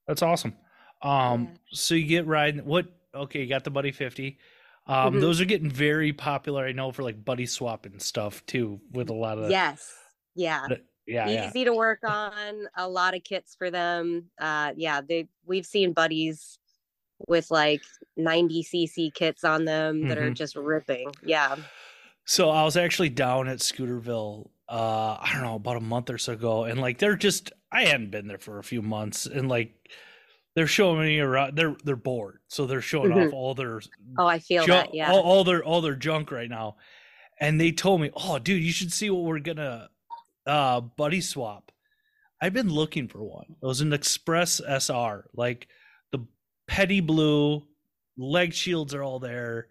That's 0.07 0.23
awesome. 0.23 0.55
Um 1.03 1.43
Yeah. 1.45 1.49
so 1.73 1.95
you 1.95 2.07
get 2.07 2.27
riding 2.27 2.65
what 2.65 2.87
okay, 3.15 3.41
you 3.43 3.47
got 3.49 3.65
the 3.65 3.71
buddy 3.71 3.93
50. 3.93 4.39
Um, 4.87 5.15
Mhm. 5.15 5.21
Those 5.21 5.41
are 5.41 5.45
getting 5.45 5.71
very 5.71 6.13
popular. 6.15 6.65
I 6.65 6.73
know 6.73 6.93
for 6.93 7.03
like 7.03 7.23
buddy 7.25 7.47
swapping 7.47 7.99
stuff 8.01 8.45
too, 8.47 8.81
with 8.93 9.11
a 9.11 9.15
lot 9.15 9.39
of 9.39 9.51
yes. 9.51 9.93
Yeah. 10.35 10.67
yeah, 10.71 10.77
yeah. 11.09 11.49
Easy 11.49 11.65
to 11.65 11.73
work 11.75 12.01
on. 12.07 12.67
A 12.77 12.89
lot 12.89 13.15
of 13.17 13.25
kits 13.25 13.55
for 13.55 13.71
them. 13.71 14.31
Uh, 14.41 14.73
yeah, 14.77 15.01
they 15.01 15.27
we've 15.47 15.67
seen 15.67 15.93
buddies 15.93 16.59
with 17.27 17.51
like 17.51 17.83
90 18.17 18.63
cc 18.63 19.13
kits 19.15 19.43
on 19.43 19.65
them 19.65 20.07
that 20.09 20.19
are 20.19 20.31
Mhm. 20.31 20.35
just 20.35 20.55
ripping. 20.55 21.11
Yeah. 21.25 21.57
So 22.25 22.51
I 22.51 22.63
was 22.63 22.77
actually 22.77 23.09
down 23.09 23.49
at 23.49 23.59
Scooterville, 23.59 24.51
uh, 24.69 25.17
I 25.21 25.31
don't 25.33 25.43
know, 25.43 25.57
about 25.57 25.77
a 25.79 25.81
month 25.81 26.11
or 26.11 26.19
so 26.19 26.35
ago, 26.35 26.65
and 26.65 26.81
like 26.81 26.99
they're 26.99 27.17
just 27.17 27.53
I 27.73 27.85
hadn't 27.87 28.11
been 28.11 28.29
there 28.29 28.39
for 28.39 28.59
a 28.59 28.65
few 28.65 28.83
months, 28.83 29.27
and 29.27 29.49
like 29.49 29.73
they're 30.55 30.67
showing 30.67 31.01
me 31.01 31.19
around. 31.21 31.57
They're 31.57 31.77
they're 31.85 31.97
bored, 31.97 32.41
so 32.49 32.67
they're 32.67 32.81
showing 32.81 33.11
Mhm. 33.13 33.29
off 33.29 33.33
all 33.33 33.55
their 33.55 33.81
Oh, 34.19 34.27
I 34.27 34.39
feel 34.39 34.65
junk, 34.67 34.91
that. 34.91 34.95
Yeah. 34.95 35.11
all, 35.13 35.21
all 35.21 35.45
their 35.45 35.65
all 35.65 35.81
their 35.81 35.97
junk 35.97 36.31
right 36.31 36.49
now. 36.51 36.77
And 37.41 37.61
they 37.61 37.71
told 37.73 38.01
me, 38.01 38.11
"Oh, 38.15 38.39
dude, 38.39 38.63
you 38.63 38.73
should 38.73 38.93
see 38.93 39.11
what 39.11 39.23
we're 39.25 39.39
gonna 39.41 39.91
uh 40.49 40.81
buddy 40.81 41.21
swap." 41.21 41.71
I've 42.41 42.53
been 42.53 42.71
looking 42.71 43.09
for 43.09 43.23
one. 43.23 43.57
It 43.63 43.67
was 43.67 43.81
an 43.81 43.93
Express 43.93 44.61
SR, 44.61 45.29
like 45.35 45.69
the 46.13 46.25
petty 46.69 47.01
blue 47.01 47.65
leg 48.17 48.53
shields 48.55 48.95
are 48.95 49.03
all 49.03 49.19
there, 49.19 49.69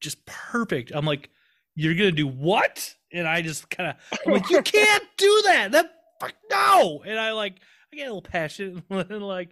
just 0.00 0.24
perfect. 0.26 0.92
I'm 0.94 1.04
like, 1.04 1.30
"You're 1.74 1.94
gonna 1.94 2.12
do 2.12 2.28
what?" 2.28 2.94
And 3.12 3.26
I 3.26 3.42
just 3.42 3.70
kind 3.70 3.90
of, 3.90 4.20
I'm 4.26 4.32
like, 4.34 4.50
"You 4.50 4.62
can't 4.64 5.04
do 5.16 5.42
that. 5.46 5.72
That 5.72 5.92
fuck 6.20 6.34
no!" 6.50 7.02
And 7.04 7.18
I 7.18 7.32
like, 7.32 7.56
I 7.92 7.96
get 7.96 8.02
a 8.02 8.14
little 8.14 8.22
passionate, 8.22 8.84
and 8.90 9.22
like, 9.22 9.50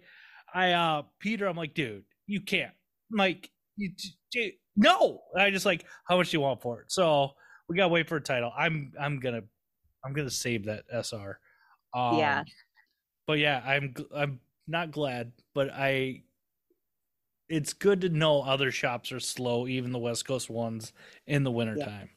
I 0.53 0.71
uh 0.71 1.03
Peter, 1.19 1.45
I'm 1.45 1.57
like, 1.57 1.73
"Dude, 1.73 2.03
you 2.27 2.41
can't." 2.41 2.73
I'm 3.11 3.17
like, 3.17 3.49
you 3.79 3.91
j- 4.31 4.57
no 4.75 5.21
i 5.37 5.49
just 5.49 5.65
like 5.65 5.85
how 6.07 6.17
much 6.17 6.31
do 6.31 6.37
you 6.37 6.41
want 6.41 6.61
for 6.61 6.81
it 6.81 6.91
so 6.91 7.31
we 7.67 7.75
gotta 7.75 7.89
wait 7.89 8.07
for 8.07 8.17
a 8.17 8.21
title 8.21 8.51
i'm 8.57 8.91
i'm 8.99 9.19
gonna 9.19 9.41
i'm 10.03 10.13
gonna 10.13 10.29
save 10.29 10.65
that 10.65 10.85
sr 11.05 11.39
um, 11.93 12.17
Yeah. 12.19 12.43
but 13.27 13.39
yeah 13.39 13.61
i'm 13.65 13.93
i'm 14.13 14.39
not 14.67 14.91
glad 14.91 15.33
but 15.53 15.69
i 15.73 16.23
it's 17.49 17.73
good 17.73 18.01
to 18.01 18.09
know 18.09 18.41
other 18.41 18.71
shops 18.71 19.11
are 19.11 19.19
slow 19.19 19.67
even 19.67 19.91
the 19.91 19.99
west 19.99 20.25
coast 20.25 20.49
ones 20.49 20.93
in 21.25 21.43
the 21.43 21.51
wintertime. 21.51 22.09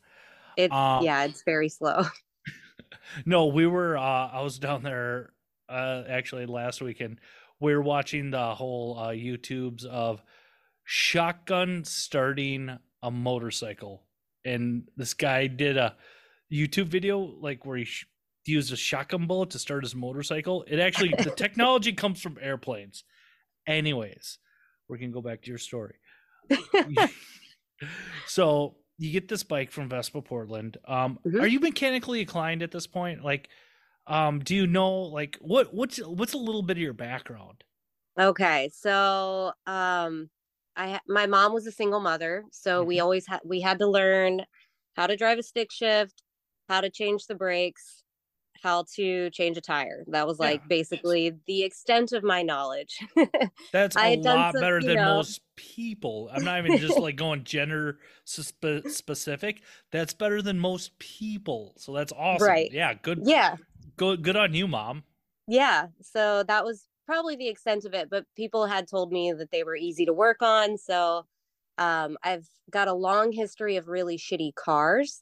It's 0.57 0.75
um, 0.75 1.03
yeah, 1.03 1.25
it's 1.25 1.43
very 1.43 1.69
slow. 1.69 2.05
no 3.27 3.47
we 3.47 3.67
were 3.67 3.97
uh 3.97 4.29
i 4.29 4.41
was 4.43 4.59
down 4.59 4.83
there 4.83 5.33
uh 5.69 6.05
actually 6.09 6.47
last 6.47 6.83
weekend. 6.83 7.19
We 7.61 7.75
were 7.75 7.83
watching 7.83 8.31
the 8.31 8.55
whole 8.55 8.99
uh 8.99 9.09
youtubes 9.11 9.85
of 9.85 10.23
shotgun 10.85 11.85
starting 11.85 12.79
a 13.03 13.11
motorcycle. 13.11 14.07
And 14.45 14.89
this 14.97 15.15
guy 15.15 15.47
did 15.47 15.77
a 15.77 15.97
youtube 16.53 16.87
video 16.89 17.19
like 17.19 17.65
where 17.67 17.79
he 17.79 17.85
sh- 17.85 18.07
used 18.47 18.73
a 18.73 18.77
shotgun 18.77 19.27
bullet 19.27 19.51
to 19.51 19.59
start 19.59 19.85
his 19.85 19.95
motorcycle 19.95 20.65
it 20.69 20.79
actually 20.79 21.15
the 21.15 21.31
technology 21.33 21.93
comes 21.93 22.21
from 22.21 22.39
airplanes 22.41 23.05
anyways 23.67 24.39
we 24.89 24.99
can 24.99 25.13
go 25.13 25.23
back 25.23 25.43
to 25.43 25.51
your 25.51 25.59
story 25.59 25.97
so 28.25 28.77
you 28.99 29.13
get 29.13 29.29
this 29.29 29.43
bike 29.43 29.71
from 29.71 29.89
Vespa 29.89 30.23
Portland. 30.23 30.77
Um, 30.85 31.19
Mhm. 31.25 31.41
are 31.41 31.47
you 31.47 31.61
mechanically 31.61 32.21
inclined 32.21 32.63
at 32.63 32.71
this 32.71 32.87
point? 32.87 33.25
Like, 33.25 33.49
um, 34.07 34.41
do 34.41 34.55
you 34.55 34.67
know 34.67 34.93
like 35.03 35.37
what 35.41 35.73
what's 35.75 35.99
what's 35.99 36.33
a 36.35 36.39
little 36.39 36.63
bit 36.63 36.77
of 36.77 36.83
your 36.83 36.93
background? 36.93 37.65
Okay, 38.19 38.69
so 38.75 39.53
um 39.67 40.31
I 40.77 41.01
my 41.09 41.27
mom 41.27 41.53
was 41.53 41.67
a 41.67 41.73
single 41.73 42.01
mother, 42.01 42.45
so 42.53 42.85
we 42.85 43.01
Mhm. 43.01 43.01
always 43.01 43.27
had 43.27 43.41
we 43.45 43.61
had 43.61 43.79
to 43.79 43.87
learn 43.87 44.45
how 44.97 45.07
to 45.07 45.17
drive 45.17 45.39
a 45.39 45.43
stick 45.43 45.73
shift, 45.73 46.23
how 46.73 46.81
to 46.81 46.89
change 46.89 47.27
the 47.27 47.35
brakes, 47.35 48.03
how 48.63 48.85
to 48.97 49.29
change 49.31 49.59
a 49.59 49.61
tire. 49.61 50.05
That 50.07 50.27
was 50.27 50.39
Yeah. 50.41 50.47
like 50.47 50.69
basically 50.69 51.35
the 51.47 51.65
extent 51.65 52.13
of 52.13 52.23
my 52.25 52.43
knowledge. 52.43 52.99
That's 53.73 53.95
a 53.95 54.17
lot 54.17 54.55
some, 54.55 54.61
better 54.63 54.81
than 54.81 54.95
know- 54.95 55.17
most 55.17 55.43
people. 55.57 56.31
I'm 56.33 56.45
not 56.45 56.59
even 56.65 56.79
just 56.79 56.99
like 56.99 57.17
going 57.17 57.45
gender 57.45 57.99
suspe- 58.27 58.89
specific. 58.89 59.61
That's 59.91 60.15
better 60.15 60.41
than 60.41 60.59
most 60.59 60.99
people. 60.99 61.75
So 61.77 61.93
that's 61.93 62.13
awesome. 62.17 62.49
Right. 62.49 62.71
Yeah. 62.73 62.95
Good. 62.95 63.21
yeah. 63.25 63.57
Good. 63.99 64.23
Good 64.23 64.37
on 64.37 64.55
you, 64.55 64.67
mom. 64.67 65.03
Yeah, 65.49 65.89
so 66.01 66.45
that 66.45 66.65
was 66.65 66.87
probably 67.05 67.37
the 67.37 67.49
extent 67.49 67.85
of 67.85 67.93
it, 67.95 68.09
but 68.09 68.25
people 68.37 68.65
had 68.65 68.89
told 68.89 69.13
me 69.13 69.33
that 69.33 69.51
they 69.51 69.65
were 69.65 69.77
easy 69.77 70.07
to 70.07 70.13
work 70.13 70.41
on. 70.41 70.79
So 70.79 71.27
um, 71.79 72.17
I've 72.23 72.47
got 72.71 72.89
a 72.89 72.95
long 72.95 73.33
history 73.33 73.77
of 73.77 73.89
really 73.89 74.17
shitty 74.17 74.55
cars. 74.55 75.21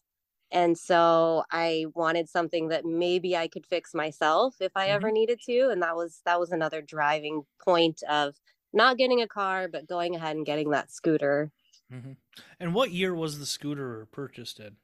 And 0.53 0.77
so 0.79 1.45
I 1.51 1.87
wanted 1.95 2.29
something 2.29 2.69
that 2.69 2.85
maybe 2.85 3.37
I 3.37 3.49
could 3.49 3.67
fix 3.67 3.95
myself 3.95 4.57
if 4.61 4.73
I 4.77 4.89
ever 4.91 5.11
needed 5.11 5.41
to. 5.47 5.69
And 5.71 5.83
that 5.83 5.97
was 5.97 6.23
that 6.25 6.41
was 6.41 6.51
another 6.53 6.83
driving 6.83 7.45
point 7.65 8.03
of 8.09 8.37
not 8.73 8.99
getting 8.99 9.21
a 9.23 9.29
car, 9.29 9.69
but 9.69 9.87
going 9.87 10.15
ahead 10.17 10.37
and 10.37 10.47
getting 10.47 10.71
that 10.71 10.91
scooter. 10.93 11.53
hmm 11.91 12.13
And 12.59 12.75
what 12.75 12.91
year 12.91 13.15
was 13.15 13.39
the 13.39 13.47
scooter 13.47 14.07
purchased 14.07 14.61
in? 14.61 14.77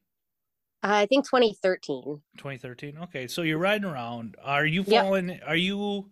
I 0.82 1.04
think 1.04 1.28
2013. 1.28 2.23
2013. 2.37 2.99
Okay, 2.99 3.26
so 3.26 3.42
you're 3.42 3.58
riding 3.58 3.88
around. 3.88 4.37
Are 4.42 4.66
you 4.66 4.85
Yep. 4.87 5.06
falling? 5.08 5.40
Are 5.42 5.56
you 5.56 6.11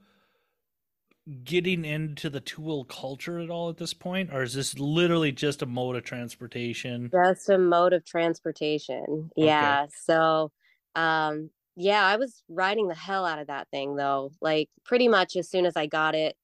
getting 1.44 1.84
into 1.84 2.28
the 2.30 2.42
wheel 2.58 2.84
culture 2.84 3.38
at 3.38 3.50
all 3.50 3.70
at 3.70 3.78
this 3.78 3.94
point, 3.94 4.32
or 4.32 4.42
is 4.42 4.54
this 4.54 4.78
literally 4.78 5.32
just 5.32 5.62
a 5.62 5.66
mode 5.66 5.96
of 5.96 6.04
transportation? 6.04 7.12
Just 7.12 7.48
a 7.48 7.58
mode 7.58 7.92
of 7.92 8.04
transportation. 8.04 9.30
Yeah. 9.36 9.86
So, 9.94 10.50
um, 10.96 11.50
yeah, 11.76 12.04
I 12.04 12.16
was 12.16 12.42
riding 12.48 12.88
the 12.88 12.94
hell 12.94 13.24
out 13.24 13.38
of 13.38 13.46
that 13.46 13.68
thing 13.70 13.96
though. 13.96 14.32
Like 14.40 14.68
pretty 14.84 15.08
much 15.08 15.36
as 15.36 15.48
soon 15.48 15.66
as 15.66 15.76
I 15.76 15.86
got 15.86 16.14
it, 16.14 16.36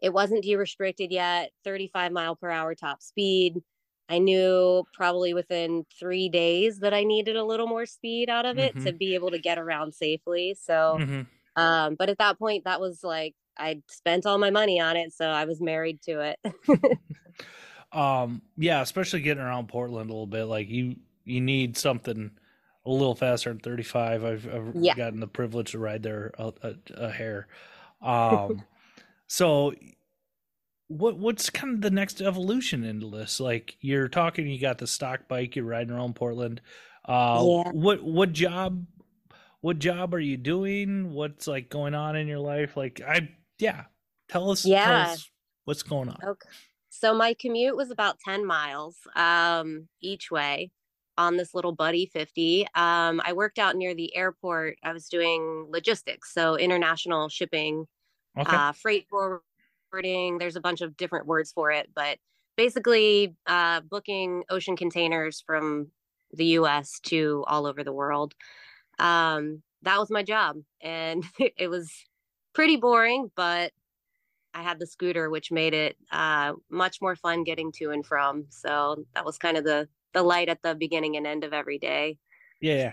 it 0.00 0.12
wasn't 0.12 0.42
de-restricted 0.44 1.12
yet, 1.12 1.52
35 1.64 2.12
mile 2.12 2.36
per 2.36 2.50
hour 2.50 2.74
top 2.74 3.02
speed. 3.02 3.62
I 4.08 4.18
knew 4.18 4.84
probably 4.94 5.34
within 5.34 5.84
three 5.98 6.28
days 6.28 6.80
that 6.80 6.94
I 6.94 7.04
needed 7.04 7.36
a 7.36 7.44
little 7.44 7.66
more 7.66 7.86
speed 7.86 8.28
out 8.30 8.46
of 8.46 8.58
it 8.58 8.78
to 8.80 8.92
be 8.92 9.14
able 9.14 9.30
to 9.32 9.38
get 9.38 9.58
around 9.58 9.94
safely. 9.94 10.56
So, 10.60 11.04
hmm 11.04 11.26
um, 11.56 11.96
but 11.96 12.10
at 12.10 12.18
that 12.18 12.38
point, 12.38 12.64
that 12.64 12.80
was 12.80 13.02
like 13.04 13.34
I'd 13.58 13.82
spent 13.88 14.26
all 14.26 14.38
my 14.38 14.50
money 14.50 14.80
on 14.80 14.96
it, 14.96 15.12
so 15.12 15.26
I 15.26 15.44
was 15.44 15.60
married 15.60 16.02
to 16.02 16.20
it. 16.20 16.38
Um, 17.92 18.42
yeah, 18.56 18.82
especially 18.82 19.20
getting 19.20 19.42
around 19.42 19.68
Portland 19.68 20.10
a 20.10 20.12
little 20.12 20.26
bit. 20.26 20.44
Like 20.44 20.68
you, 20.68 20.96
you 21.24 21.40
need 21.40 21.76
something 21.76 22.30
a 22.84 22.90
little 22.90 23.14
faster 23.14 23.50
than 23.50 23.60
35. 23.60 24.24
I've, 24.24 24.46
I've 24.54 24.74
Yeah. 24.74 24.94
gotten 24.94 25.20
the 25.20 25.26
privilege 25.28 25.72
to 25.72 25.78
ride 25.78 26.02
there 26.02 26.32
a, 26.38 26.52
a, 26.62 26.74
a 26.96 27.10
hair. 27.10 27.48
Um, 28.02 28.64
so 29.28 29.72
what 30.88 31.18
what's 31.18 31.50
kind 31.50 31.74
of 31.74 31.80
the 31.80 31.90
next 31.90 32.20
evolution 32.20 32.84
into 32.84 33.10
this? 33.10 33.40
Like 33.40 33.76
you're 33.80 34.08
talking, 34.08 34.46
you 34.46 34.60
got 34.60 34.78
the 34.78 34.86
stock 34.86 35.26
bike, 35.28 35.56
you're 35.56 35.64
riding 35.64 35.92
around 35.92 36.14
Portland. 36.14 36.60
Uh, 37.04 37.44
Yeah. 37.44 37.72
what 37.72 38.02
what 38.04 38.32
job? 38.32 38.86
What 39.62 39.78
job 39.80 40.14
are 40.14 40.20
you 40.20 40.36
doing? 40.36 41.12
What's 41.12 41.46
like 41.48 41.70
going 41.70 41.94
on 41.94 42.16
in 42.16 42.28
your 42.28 42.38
life? 42.38 42.76
Like 42.76 43.00
I, 43.06 43.28
yeah, 43.58 43.86
tell 44.28 44.50
us. 44.50 44.74
tell 44.78 44.96
Yeah. 44.96 45.02
us 45.02 45.30
what's 45.64 45.82
going 45.82 46.08
on. 46.08 46.24
Okay. 46.24 46.48
So 46.90 47.14
my 47.14 47.34
commute 47.34 47.76
was 47.76 47.90
about 47.90 48.18
10 48.20 48.46
miles 48.46 48.98
um, 49.16 49.88
each 50.00 50.30
way 50.30 50.70
on 51.18 51.36
this 51.36 51.54
little 51.54 51.72
buddy 51.72 52.06
50. 52.06 52.66
Um, 52.74 53.20
I 53.24 53.32
worked 53.32 53.58
out 53.58 53.76
near 53.76 53.94
the 53.94 54.14
airport. 54.16 54.78
I 54.82 54.92
was 54.92 55.08
doing 55.08 55.66
logistics, 55.70 56.32
so 56.32 56.56
international 56.56 57.28
shipping, 57.28 57.86
Okay. 58.36 58.58
uh, 58.58 58.72
freight 58.72 59.08
forwarding. 59.08 60.38
There's 60.38 60.56
a 60.56 60.60
bunch 60.60 60.80
of 60.82 60.96
different 60.96 61.26
words 61.26 61.52
for 61.52 61.70
it, 61.72 61.90
but 61.94 62.18
basically 62.56 63.36
uh, 63.46 63.80
booking 63.82 64.44
ocean 64.50 64.76
containers 64.76 65.40
from 65.40 65.92
the 66.32 66.46
US 66.58 67.00
to 67.06 67.44
all 67.48 67.66
over 67.66 67.84
the 67.84 67.92
world. 67.92 68.34
Um, 68.98 69.62
that 69.82 69.98
was 69.98 70.10
my 70.10 70.22
job. 70.22 70.58
And 70.80 71.24
it 71.38 71.68
was 71.68 71.92
pretty 72.56 72.76
boring, 72.76 73.30
but 73.36 73.70
I 74.54 74.62
had 74.62 74.78
the 74.78 74.86
scooter, 74.86 75.28
which 75.28 75.52
made 75.52 75.74
it 75.74 75.96
uh, 76.10 76.54
much 76.70 77.02
more 77.02 77.14
fun 77.14 77.44
getting 77.44 77.70
to 77.72 77.90
and 77.90 78.04
from. 78.04 78.46
So 78.48 79.04
that 79.14 79.26
was 79.26 79.36
kind 79.36 79.58
of 79.58 79.64
the 79.64 79.86
the 80.14 80.22
light 80.22 80.48
at 80.48 80.62
the 80.62 80.74
beginning 80.74 81.18
and 81.18 81.26
end 81.26 81.44
of 81.44 81.52
every 81.52 81.78
day. 81.78 82.18
yeah. 82.60 82.74
yeah. 82.74 82.92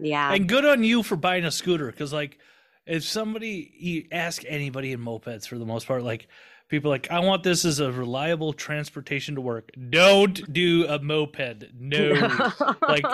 Yeah. 0.00 0.32
and 0.32 0.48
good 0.48 0.64
on 0.64 0.84
you 0.84 1.02
for 1.02 1.16
buying 1.16 1.44
a 1.44 1.50
scooter 1.50 1.86
because 1.86 2.12
like 2.12 2.38
if 2.86 3.02
somebody 3.02 3.72
you 3.76 4.06
ask 4.12 4.44
anybody 4.46 4.92
in 4.92 5.00
mopeds 5.00 5.48
for 5.48 5.58
the 5.58 5.66
most 5.66 5.88
part 5.88 6.04
like 6.04 6.28
people 6.68 6.88
like 6.88 7.10
i 7.10 7.18
want 7.18 7.42
this 7.42 7.64
as 7.64 7.80
a 7.80 7.90
reliable 7.90 8.52
transportation 8.52 9.34
to 9.34 9.40
work 9.40 9.72
don't 9.90 10.52
do 10.52 10.86
a 10.86 11.00
moped 11.00 11.64
no 11.76 12.12
like, 12.88 13.04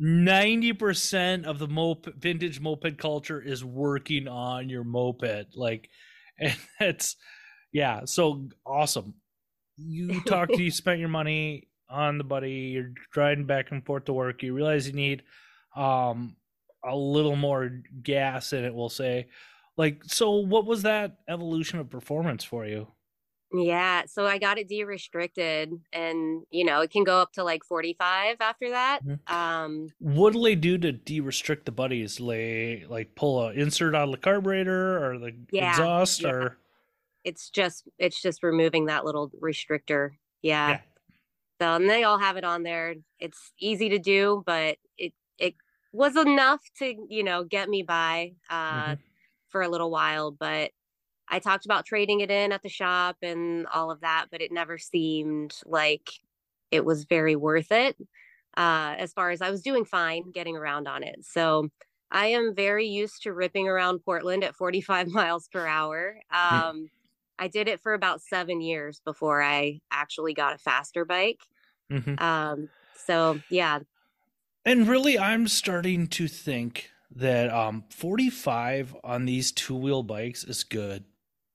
90% 0.00 1.44
of 1.44 1.58
the 1.58 1.68
mop- 1.68 2.14
vintage 2.16 2.60
moped 2.60 2.98
culture 2.98 3.40
is 3.40 3.64
working 3.64 4.28
on 4.28 4.68
your 4.68 4.84
moped 4.84 5.54
like 5.54 5.90
and 6.38 6.56
it's 6.80 7.16
yeah 7.72 8.04
so 8.06 8.48
awesome 8.66 9.14
you 9.76 10.20
talked 10.22 10.52
you 10.58 10.70
spent 10.70 11.00
your 11.00 11.08
money 11.08 11.68
on 11.88 12.18
the 12.18 12.24
buddy. 12.24 12.52
You're 12.52 12.92
driving 13.12 13.46
back 13.46 13.70
and 13.72 13.84
forth 13.84 14.04
to 14.06 14.12
work. 14.12 14.42
You 14.42 14.54
realize 14.54 14.86
you 14.86 14.92
need 14.92 15.22
um, 15.76 16.36
a 16.84 16.94
little 16.96 17.36
more 17.36 17.70
gas 18.02 18.52
in 18.52 18.64
it. 18.64 18.74
We'll 18.74 18.88
say, 18.88 19.28
like, 19.76 20.04
so 20.04 20.32
what 20.36 20.66
was 20.66 20.82
that 20.82 21.18
evolution 21.28 21.78
of 21.78 21.90
performance 21.90 22.44
for 22.44 22.66
you? 22.66 22.88
Yeah, 23.52 24.04
so 24.06 24.26
I 24.26 24.38
got 24.38 24.58
it 24.58 24.68
de-restricted 24.68 25.72
and 25.92 26.44
you 26.50 26.64
know, 26.64 26.80
it 26.82 26.90
can 26.92 27.02
go 27.04 27.18
up 27.20 27.32
to 27.32 27.42
like 27.44 27.64
45 27.64 28.36
after 28.40 28.70
that. 28.70 29.00
Mhm. 29.04 29.18
Um 29.26 29.92
What 29.98 30.32
do 30.32 30.42
they 30.42 30.54
do 30.54 30.78
to 30.78 30.92
de-restrict 30.92 31.66
the 31.66 31.72
buddies? 31.72 32.16
They 32.16 32.84
like 32.88 33.14
pull 33.14 33.40
a 33.40 33.52
insert 33.52 33.94
out 33.94 34.04
of 34.08 34.12
the 34.12 34.18
carburetor 34.18 35.04
or 35.04 35.18
the 35.18 35.36
Yeah, 35.50 35.68
exhaust, 35.68 36.22
yeah. 36.22 36.30
or 36.30 36.58
it's 37.24 37.50
just 37.50 37.88
it's 37.98 38.20
just 38.22 38.42
removing 38.42 38.86
that 38.86 39.04
little 39.04 39.30
restrictor. 39.40 40.12
Yeah. 40.42 40.70
Yeah. 40.70 40.80
So 41.60 41.74
and 41.74 41.88
they 41.90 42.04
all 42.04 42.18
have 42.18 42.36
it 42.36 42.44
on 42.44 42.62
there. 42.64 42.96
It's 43.18 43.52
easy 43.60 43.88
to 43.90 43.98
do, 43.98 44.42
but 44.46 44.78
it 44.98 45.14
it 45.38 45.56
was 45.92 46.16
enough 46.16 46.62
to, 46.78 46.94
you 47.08 47.24
know, 47.24 47.44
get 47.44 47.68
me 47.68 47.82
by 47.82 48.34
uh 48.50 48.96
Mhm. 48.96 48.98
for 49.48 49.62
a 49.62 49.68
little 49.68 49.90
while, 49.90 50.30
but 50.32 50.72
I 51.30 51.38
talked 51.38 51.64
about 51.64 51.86
trading 51.86 52.20
it 52.20 52.30
in 52.30 52.52
at 52.52 52.62
the 52.62 52.68
shop 52.68 53.18
and 53.22 53.66
all 53.68 53.90
of 53.90 54.00
that, 54.00 54.26
but 54.30 54.42
it 54.42 54.52
never 54.52 54.78
seemed 54.78 55.58
like 55.66 56.10
it 56.70 56.84
was 56.84 57.04
very 57.04 57.36
worth 57.36 57.72
it. 57.72 57.96
Uh, 58.56 58.96
as 58.98 59.12
far 59.12 59.30
as 59.30 59.40
I 59.40 59.50
was 59.50 59.62
doing 59.62 59.84
fine 59.84 60.32
getting 60.32 60.56
around 60.56 60.88
on 60.88 61.04
it. 61.04 61.24
So 61.24 61.68
I 62.10 62.26
am 62.28 62.54
very 62.54 62.86
used 62.86 63.22
to 63.22 63.32
ripping 63.32 63.68
around 63.68 64.00
Portland 64.00 64.42
at 64.42 64.56
45 64.56 65.08
miles 65.12 65.48
per 65.48 65.66
hour. 65.66 66.20
Um, 66.30 66.90
I 67.38 67.48
did 67.48 67.68
it 67.68 67.80
for 67.80 67.94
about 67.94 68.20
seven 68.22 68.60
years 68.60 69.00
before 69.04 69.40
I 69.42 69.80
actually 69.90 70.34
got 70.34 70.54
a 70.54 70.58
faster 70.58 71.04
bike. 71.04 71.40
Mhm. 71.90 72.16
Um, 72.18 72.70
so 72.94 73.42
yeah, 73.48 73.80
And 74.64 74.88
really, 74.88 75.18
I'm 75.18 75.48
starting 75.48 76.06
to 76.08 76.28
think 76.28 76.90
that 77.10 77.50
um 77.52 77.84
45 77.90 78.96
on 79.02 79.24
these 79.26 79.52
two 79.52 79.74
wheel 79.76 80.02
bikes 80.02 80.44
is 80.44 80.64
good. 80.64 81.04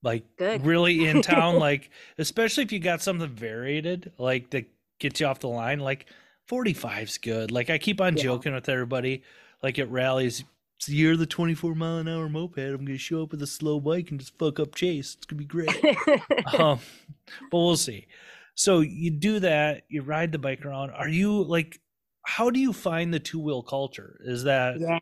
Like 0.06 0.24
Good. 0.36 0.64
really 0.64 1.06
in 1.08 1.20
town, 1.34 1.58
like 1.58 1.90
especially 2.16 2.62
if 2.62 2.70
you 2.72 2.78
got 2.78 3.02
something 3.02 3.28
varied, 3.28 4.12
like 4.18 4.50
that 4.50 4.64
gets 5.00 5.18
you 5.20 5.26
off 5.26 5.40
the 5.40 5.48
line. 5.48 5.80
Like 5.80 6.06
45's 6.48 7.18
good. 7.18 7.50
Like 7.50 7.70
I 7.70 7.78
keep 7.78 8.00
on 8.00 8.16
Yeah. 8.16 8.22
joking 8.22 8.54
with 8.54 8.68
everybody, 8.68 9.22
like 9.62 9.78
at 9.80 9.90
rallies. 9.90 10.44
It's 10.78 10.86
the 10.86 10.94
year 10.94 11.12
of 11.12 11.18
the 11.18 11.26
24 11.26 11.74
mile 11.74 11.96
an 11.98 12.06
hour 12.08 12.28
moped. 12.28 12.58
I'm 12.58 12.84
gonna 12.84 12.98
show 12.98 13.22
up 13.24 13.32
with 13.32 13.42
a 13.42 13.46
slow 13.46 13.80
bike 13.80 14.10
and 14.10 14.20
just 14.20 14.38
fuck 14.38 14.60
up 14.60 14.74
Chase. 14.74 15.14
It's 15.16 15.26
gonna 15.26 15.38
be 15.40 15.44
great. 15.44 15.70
um, 16.58 16.78
but 17.50 17.58
we'll 17.58 17.76
see. 17.76 18.06
So 18.54 18.80
you 18.80 19.10
do 19.10 19.40
that, 19.40 19.82
you 19.88 20.02
ride 20.02 20.32
the 20.32 20.38
bike 20.38 20.64
around. 20.64 20.90
Are 20.90 21.08
you 21.08 21.42
like, 21.42 21.80
how 22.22 22.50
do 22.50 22.60
you 22.60 22.72
find 22.72 23.12
the 23.12 23.18
two 23.20 23.38
wheel 23.40 23.62
culture? 23.62 24.20
Is 24.24 24.44
that 24.44 24.78
Yeah. 24.78 24.98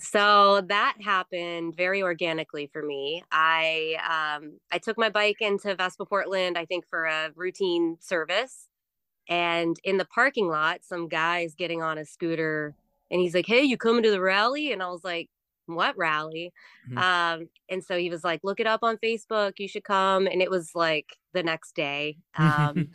So 0.00 0.62
that 0.62 0.96
happened 1.02 1.76
very 1.76 2.02
organically 2.02 2.66
for 2.72 2.82
me. 2.82 3.22
I 3.30 3.96
um 4.42 4.58
I 4.70 4.78
took 4.78 4.98
my 4.98 5.10
bike 5.10 5.40
into 5.40 5.74
Vespa 5.74 6.06
Portland, 6.06 6.58
I 6.58 6.64
think 6.64 6.86
for 6.88 7.04
a 7.04 7.30
routine 7.36 7.96
service. 8.00 8.68
And 9.28 9.78
in 9.84 9.98
the 9.98 10.06
parking 10.06 10.48
lot, 10.48 10.84
some 10.84 11.08
guy's 11.08 11.54
getting 11.56 11.82
on 11.82 11.98
a 11.98 12.04
scooter 12.06 12.76
and 13.10 13.20
he's 13.20 13.34
like, 13.34 13.46
Hey, 13.46 13.62
you 13.62 13.78
coming 13.78 14.02
to 14.04 14.10
the 14.12 14.20
rally? 14.22 14.72
And 14.72 14.82
I 14.82 14.88
was 14.90 15.04
like, 15.04 15.30
What 15.66 15.96
rally? 15.98 16.52
Mhm. 16.90 17.02
Um, 17.02 17.50
and 17.70 17.84
so 17.84 17.98
he 17.98 18.10
was 18.10 18.24
like, 18.24 18.40
Look 18.44 18.60
it 18.60 18.66
up 18.68 18.82
on 18.82 18.98
Facebook, 18.98 19.54
you 19.58 19.68
should 19.68 19.84
come. 19.84 20.26
And 20.28 20.42
it 20.42 20.50
was 20.50 20.72
like 20.74 21.16
the 21.34 21.42
next 21.44 21.74
day. 21.76 22.18
Um 22.38 22.88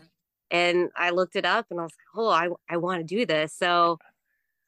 and 0.51 0.89
I 0.95 1.09
looked 1.11 1.35
it 1.35 1.45
up 1.45 1.67
and 1.69 1.79
I 1.79 1.83
was 1.83 1.93
like, 1.93 2.23
oh, 2.23 2.29
I 2.29 2.73
I 2.73 2.77
want 2.77 2.99
to 3.01 3.15
do 3.15 3.25
this. 3.25 3.53
So 3.53 3.99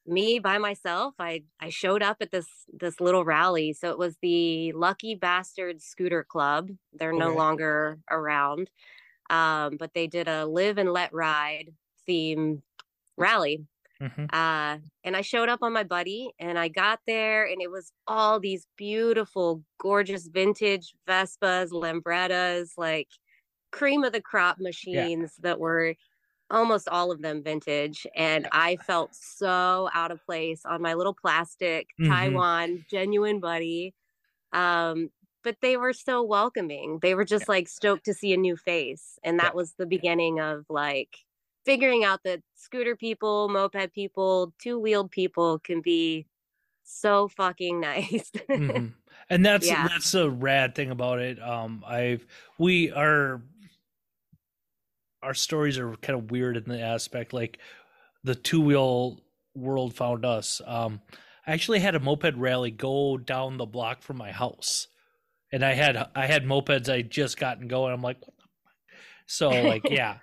me 0.10 0.40
by 0.40 0.58
myself, 0.58 1.16
I 1.20 1.44
I 1.60 1.70
showed 1.70 2.04
up 2.04 2.18
at 2.22 2.32
this 2.32 2.50
this 2.74 3.00
little 3.00 3.26
rally. 3.26 3.74
So 3.74 3.92
it 3.92 3.98
was 4.00 4.18
the 4.22 4.74
Lucky 4.74 5.16
Bastard 5.16 5.82
Scooter 5.82 6.24
Club. 6.24 6.70
They're 6.94 7.14
no 7.14 7.34
longer 7.34 8.00
around. 8.12 8.70
Um, 9.30 9.78
but 9.78 9.94
they 9.94 10.08
did 10.08 10.28
a 10.28 10.46
live 10.46 10.78
and 10.78 10.92
let 10.92 11.14
ride 11.14 11.74
theme 12.06 12.64
rally. 13.18 13.66
Mhm. 14.02 14.30
Uh, 14.34 14.80
and 15.04 15.18
I 15.18 15.22
showed 15.22 15.50
up 15.50 15.62
on 15.62 15.74
my 15.74 15.84
buddy 15.84 16.32
and 16.40 16.58
I 16.58 16.70
got 16.70 17.02
there 17.06 17.46
and 17.46 17.62
it 17.62 17.70
was 17.72 17.92
all 18.08 18.40
these 18.40 18.66
beautiful, 18.78 19.64
gorgeous 19.80 20.28
vintage 20.28 20.96
Vespas, 21.08 21.72
Lambrettas, 21.72 22.78
like 22.78 23.10
cream 23.72 24.04
of 24.04 24.14
the 24.14 24.22
crop 24.22 24.58
machines 24.60 25.36
that 25.38 25.60
were 25.60 25.96
almost 26.52 26.90
all 26.90 27.12
of 27.12 27.22
them 27.22 27.44
vintage. 27.44 28.08
And 28.16 28.48
I 28.52 28.78
felt 28.78 29.16
so 29.16 29.90
out 29.94 30.12
of 30.12 30.24
place 30.26 30.66
on 30.66 30.82
my 30.82 30.94
little 30.96 31.14
plastic 31.14 31.90
Mhm. 32.00 32.08
Taiwan 32.08 32.86
genuine 32.90 33.40
buddy. 33.40 33.94
Um, 34.54 35.12
but 35.44 35.58
they 35.62 35.78
were 35.78 35.94
so 35.94 36.24
welcoming. 36.24 37.00
They 37.02 37.16
were 37.16 37.26
just 37.26 37.48
like 37.50 37.68
stoked 37.70 38.06
to 38.06 38.14
see 38.14 38.34
a 38.34 38.38
new 38.38 38.58
face. 38.58 39.20
And 39.24 39.40
that 39.40 39.54
Yeah. 39.54 39.56
was 39.56 39.74
the 39.76 39.86
beginning 39.88 40.40
of 40.40 40.66
like 40.70 41.20
figuring 41.66 42.04
out 42.04 42.24
that 42.24 42.42
scooter 42.56 42.96
people, 42.96 43.50
moped 43.50 43.94
people, 43.94 44.54
two 44.60 44.80
wheeled 44.80 45.12
people 45.12 45.60
can 45.60 45.82
be 45.82 46.28
so 46.84 47.28
fucking 47.30 47.80
nice. 47.82 48.32
Mhm. 48.56 48.94
And 49.30 49.46
that's 49.46 49.70
Yeah. 49.70 49.90
that's 49.90 50.14
a 50.16 50.30
rad 50.30 50.76
thing 50.76 50.92
about 50.92 51.20
it. 51.20 51.40
Um, 51.42 51.84
I've 51.88 52.26
we 52.58 52.92
are 52.92 53.42
our 55.22 55.34
stories 55.34 55.78
are 55.78 55.96
kind 55.98 56.18
of 56.18 56.32
weird 56.32 56.58
in 56.58 56.64
the 56.66 56.82
aspect 56.82 57.34
like 57.34 57.60
the 58.24 58.36
two 58.36 58.62
wheel 58.62 59.20
world 59.56 59.94
found 59.94 60.26
us. 60.26 60.62
Um, 60.66 61.02
I 61.46 61.54
actually 61.54 61.80
had 61.80 61.96
a 61.96 62.00
moped 62.00 62.36
rally 62.36 62.72
go 62.72 63.18
down 63.18 63.58
the 63.58 63.66
block 63.66 64.02
from 64.02 64.18
my 64.18 64.32
house, 64.32 64.88
and 65.52 65.64
I 65.64 65.74
had 65.74 66.10
I 66.16 66.28
had 66.28 66.46
mopeds 66.46 66.92
I 66.92 67.02
just 67.02 67.40
gotten 67.40 67.68
going. 67.68 67.94
I'm 67.94 68.02
like, 68.02 68.20
what 68.22 68.36
the 68.38 68.44
fuck? 68.44 69.02
so 69.26 69.50
like 69.68 69.90
yeah, 69.90 70.18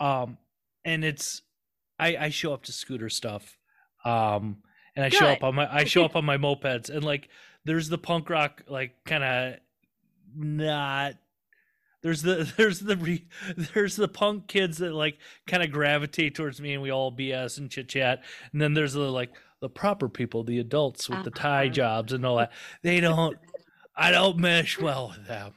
um, 0.00 0.38
and 0.84 1.04
it's 1.04 1.42
I 1.98 2.16
I 2.16 2.28
show 2.30 2.52
up 2.52 2.64
to 2.64 2.72
scooter 2.72 3.08
stuff, 3.08 3.56
um, 4.04 4.62
and 4.96 5.04
I 5.04 5.08
show 5.08 5.26
up 5.26 5.44
on 5.44 5.54
my 5.54 5.72
I 5.72 5.84
show 5.84 6.04
up 6.04 6.16
on 6.16 6.24
my 6.24 6.36
mopeds, 6.36 6.90
and 6.90 7.04
like 7.04 7.28
there's 7.64 7.88
the 7.88 7.98
punk 7.98 8.28
rock 8.28 8.62
like 8.66 8.92
kind 9.04 9.22
of 9.22 9.54
not 10.34 11.14
there's 12.02 12.22
the 12.22 12.50
there's 12.56 12.80
the 12.80 12.96
re, 12.96 13.24
there's 13.56 13.96
the 13.96 14.08
punk 14.08 14.46
kids 14.48 14.78
that 14.78 14.92
like 14.92 15.18
kind 15.46 15.62
of 15.62 15.70
gravitate 15.72 16.34
towards 16.34 16.60
me 16.60 16.72
and 16.74 16.82
we 16.82 16.90
all 16.90 17.10
BS 17.12 17.58
and 17.58 17.70
chit 17.70 17.88
chat. 17.88 18.22
And 18.52 18.60
then 18.60 18.74
there's 18.74 18.92
the 18.94 19.00
like 19.00 19.30
the 19.60 19.68
proper 19.68 20.08
people 20.08 20.42
the 20.44 20.58
adults 20.58 21.08
with 21.08 21.22
the 21.24 21.30
tie 21.30 21.66
Uh-huh. 21.66 21.72
jobs 21.74 22.12
and 22.12 22.26
all 22.26 22.36
that. 22.36 22.52
They 22.82 23.00
don't 23.00 23.36
I 23.96 24.10
don't 24.10 24.38
mesh 24.38 24.78
well 24.80 25.08
with 25.16 25.26
them. 25.28 25.52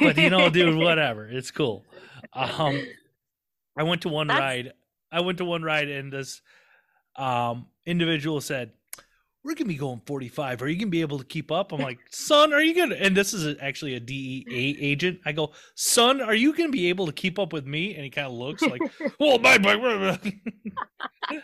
But 0.00 0.16
you 0.16 0.30
know 0.30 0.48
dude 0.50 0.76
whatever. 0.82 1.28
It's 1.28 1.50
cool. 1.50 1.84
Um 2.32 2.80
I 3.76 3.82
went 3.82 4.02
to 4.02 4.08
one 4.08 4.26
That's- 4.28 4.40
ride. 4.40 4.72
I 5.10 5.20
went 5.20 5.38
to 5.38 5.44
one 5.44 5.62
ride 5.62 5.88
and 5.88 6.12
this 6.12 6.40
um 7.16 7.66
individual 7.86 8.40
said 8.40 8.70
we're 9.48 9.54
gonna 9.54 9.68
be 9.68 9.76
going 9.76 10.02
45 10.04 10.60
are 10.60 10.68
you 10.68 10.76
gonna 10.76 10.90
be 10.90 11.00
able 11.00 11.18
to 11.18 11.24
keep 11.24 11.50
up? 11.50 11.72
I'm 11.72 11.80
like 11.80 11.98
son 12.10 12.52
are 12.52 12.60
you 12.60 12.74
gonna 12.74 12.96
and 12.96 13.16
this 13.16 13.32
is 13.32 13.56
actually 13.62 13.94
a 13.94 14.00
dea 14.00 14.44
agent. 14.50 15.20
I 15.24 15.32
go 15.32 15.52
son 15.74 16.20
are 16.20 16.34
you 16.34 16.54
gonna 16.54 16.68
be 16.68 16.90
able 16.90 17.06
to 17.06 17.12
keep 17.12 17.38
up 17.38 17.54
with 17.54 17.66
me? 17.66 17.94
And 17.94 18.04
he 18.04 18.10
kind 18.10 18.26
of 18.26 18.34
looks 18.34 18.62
like 18.62 18.82
well 19.18 19.38
my 19.38 19.56
bike 19.56 20.22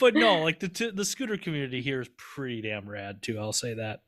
but 0.00 0.14
no 0.14 0.40
like 0.40 0.58
the 0.58 0.68
t- 0.68 0.90
the 0.90 1.04
scooter 1.04 1.36
community 1.36 1.82
here 1.82 2.00
is 2.00 2.08
pretty 2.16 2.62
damn 2.62 2.88
rad 2.88 3.22
too 3.22 3.38
i'll 3.38 3.52
say 3.52 3.74
that. 3.74 4.00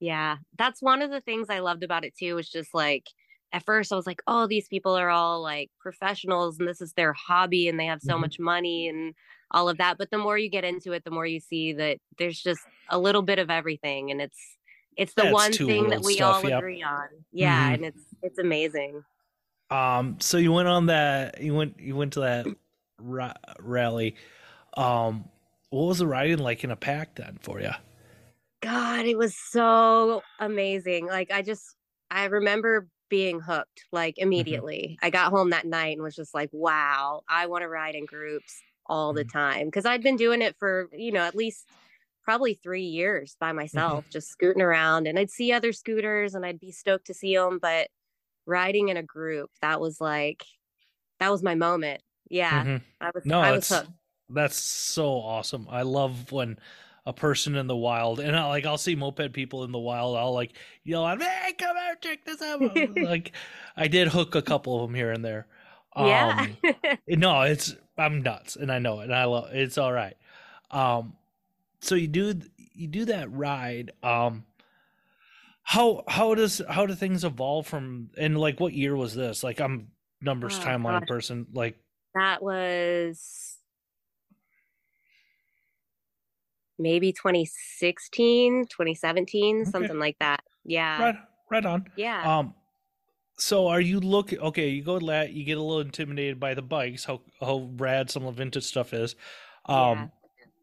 Yeah, 0.00 0.36
that's 0.56 0.80
one 0.80 1.02
of 1.02 1.10
the 1.10 1.20
things 1.20 1.48
I 1.50 1.58
loved 1.58 1.82
about 1.82 2.04
it 2.04 2.14
too. 2.16 2.34
Was 2.34 2.48
just 2.48 2.72
like 2.72 3.04
at 3.52 3.64
first 3.64 3.92
I 3.92 3.96
was 3.96 4.06
like, 4.06 4.22
oh, 4.26 4.46
these 4.46 4.68
people 4.68 4.94
are 4.96 5.10
all 5.10 5.42
like 5.42 5.70
professionals 5.80 6.58
and 6.58 6.68
this 6.68 6.80
is 6.80 6.92
their 6.92 7.12
hobby 7.12 7.68
and 7.68 7.78
they 7.80 7.86
have 7.86 8.02
so 8.02 8.16
Mhm. 8.16 8.20
much 8.20 8.38
money 8.38 8.88
and 8.88 9.14
all 9.50 9.68
of 9.68 9.78
that. 9.78 9.96
But 9.98 10.10
the 10.10 10.18
more 10.18 10.36
you 10.36 10.50
get 10.50 10.64
into 10.64 10.92
it, 10.92 11.04
the 11.04 11.10
more 11.10 11.26
you 11.26 11.40
see 11.40 11.72
that 11.74 11.98
there's 12.18 12.40
just 12.40 12.60
a 12.90 12.98
little 12.98 13.22
bit 13.22 13.38
of 13.38 13.50
everything, 13.50 14.10
and 14.10 14.20
it's 14.20 14.56
it's 14.96 15.14
the 15.14 15.26
one 15.26 15.52
thing 15.52 15.88
that 15.90 16.02
we 16.02 16.14
stuff, 16.14 16.44
all 16.44 16.48
yep. 16.50 16.58
agree 16.58 16.82
on. 16.82 17.08
Yeah, 17.32 17.70
Mhm. 17.70 17.74
and 17.74 17.84
it's 17.86 18.02
it's 18.22 18.38
amazing. 18.38 19.04
um 19.70 20.16
so 20.18 20.38
you 20.38 20.50
went 20.52 20.66
on 20.68 20.86
that 20.86 21.42
you 21.42 21.54
went 21.54 21.78
you 21.78 21.94
went 21.94 22.14
to 22.14 22.20
that 22.20 22.46
ra- 22.98 23.34
rally 23.60 24.16
um 24.78 25.28
what 25.68 25.84
was 25.84 25.98
the 25.98 26.06
riding 26.06 26.38
like 26.38 26.64
in 26.64 26.70
a 26.70 26.76
pack 26.76 27.14
then 27.16 27.38
for 27.42 27.60
you 27.60 27.70
God, 28.60 29.06
it 29.06 29.16
was 29.16 29.36
so 29.36 30.22
amazing. 30.40 31.06
Like 31.06 31.30
I 31.30 31.42
just 31.42 31.76
I 32.10 32.24
remember 32.24 32.88
being 33.08 33.40
hooked 33.40 33.86
like 33.92 34.18
immediately. 34.18 34.98
I 35.02 35.10
got 35.10 35.30
home 35.30 35.50
that 35.50 35.66
night 35.66 35.94
and 35.96 36.02
was 36.02 36.14
just 36.16 36.34
like, 36.34 36.50
wow, 36.52 37.22
I 37.28 37.46
want 37.46 37.62
to 37.62 37.68
ride 37.68 37.94
in 37.94 38.06
groups 38.06 38.62
all 38.86 39.12
the 39.12 39.24
Mhm. 39.24 39.32
time 39.32 39.66
because 39.66 39.86
I'd 39.86 40.02
been 40.02 40.16
doing 40.16 40.42
it 40.42 40.56
for, 40.58 40.88
you 40.92 41.12
know, 41.12 41.22
at 41.22 41.34
least 41.34 41.66
probably 42.22 42.54
3 42.54 42.82
years 42.84 43.36
by 43.40 43.52
myself, 43.52 44.06
just 44.10 44.28
scooting 44.28 44.62
around 44.62 45.06
and 45.08 45.18
I'd 45.18 45.30
see 45.30 45.52
other 45.52 45.72
scooters 45.72 46.34
and 46.34 46.44
I'd 46.46 46.60
be 46.60 46.72
stoked 46.72 47.06
to 47.08 47.14
see 47.14 47.36
them, 47.36 47.58
but 47.60 47.88
riding 48.46 48.88
in 48.90 48.96
a 48.98 49.02
group, 49.04 49.50
that 49.62 49.80
was 49.80 50.00
like 50.00 50.44
that 51.20 51.30
was 51.30 51.42
my 51.42 51.54
moment. 51.54 52.02
Yeah, 52.30 52.66
Mhm. 52.66 52.82
I 53.00 53.10
was. 53.14 53.24
No, 53.24 53.40
I 53.40 53.52
was 53.52 53.66
hooked. 53.68 53.90
that's 54.28 54.56
so 54.56 55.18
awesome. 55.20 55.66
I 55.70 55.82
love 55.82 56.32
when 56.32 56.58
a 57.08 57.12
person 57.14 57.56
in 57.56 57.66
the 57.66 57.76
wild 57.76 58.20
and 58.20 58.36
I, 58.36 58.46
like 58.46 58.66
I'll 58.66 58.78
see 58.78 58.94
moped 58.94 59.32
people 59.32 59.64
in 59.64 59.72
the 59.72 59.78
wild. 59.78 60.16
I'll 60.16 60.34
like 60.34 60.52
yell 60.84 61.04
out, 61.06 61.22
"Hey, 61.22 61.54
come 61.58 61.76
out, 61.76 62.02
check 62.02 62.24
this 62.24 62.42
out!" 62.42 62.60
like 63.00 63.32
I 63.76 63.88
did 63.88 64.08
hook 64.08 64.34
a 64.34 64.42
couple 64.42 64.76
of 64.76 64.82
them 64.88 64.94
here 64.94 65.10
and 65.12 65.24
there. 65.24 65.46
yeah. 65.96 66.28
Um, 66.28 66.58
no, 67.08 67.42
it's 67.42 67.74
I'm 67.96 68.22
nuts, 68.22 68.56
and 68.56 68.70
I 68.70 68.78
know 68.78 69.00
it, 69.00 69.04
and 69.04 69.14
I 69.14 69.24
love 69.24 69.50
it's 69.52 69.78
all 69.78 69.92
right. 69.92 70.16
Um, 70.70 71.14
so 71.80 71.94
you 71.94 72.08
do 72.08 72.40
you 72.74 72.88
do 72.88 73.06
that 73.06 73.32
ride. 73.32 73.92
Um, 74.02 74.44
how 75.62 76.02
how 76.08 76.34
does 76.34 76.62
how 76.68 76.86
do 76.86 76.94
things 76.94 77.24
evolve 77.24 77.66
from 77.66 78.10
and 78.16 78.38
like 78.38 78.60
what 78.60 78.72
year 78.72 78.96
was 78.96 79.14
this? 79.14 79.42
Like 79.44 79.60
I'm 79.60 79.88
numbers 80.20 80.58
Oh, 80.58 80.62
timeline 80.62 81.00
gosh. 81.00 81.08
person. 81.08 81.46
Like 81.52 81.78
that 82.14 82.42
was 82.42 83.57
maybe 86.78 87.12
2016, 87.12 88.66
2017, 88.68 89.62
Okay. 89.62 89.70
something 89.70 89.98
like 89.98 90.18
that. 90.20 90.44
Yeah. 90.64 91.02
right 91.02 91.16
right 91.50 91.64
on. 91.66 91.90
Yeah. 91.96 92.38
Um, 92.38 92.54
so 93.38 93.68
are 93.68 93.80
you 93.80 94.00
looking? 94.00 94.38
Okay, 94.40 94.68
you 94.70 94.82
go 94.82 94.94
lat. 94.96 95.32
You 95.32 95.44
get 95.44 95.58
a 95.58 95.62
little 95.62 95.80
intimidated 95.80 96.40
by 96.40 96.54
the 96.54 96.62
bikes. 96.62 97.04
How 97.04 97.22
how 97.40 97.70
rad 97.76 98.10
some 98.10 98.24
of 98.26 98.34
the 98.36 98.42
vintage 98.42 98.64
stuff 98.64 98.92
is. 98.92 99.14
Um, 99.66 99.76
Yeah. 99.76 100.08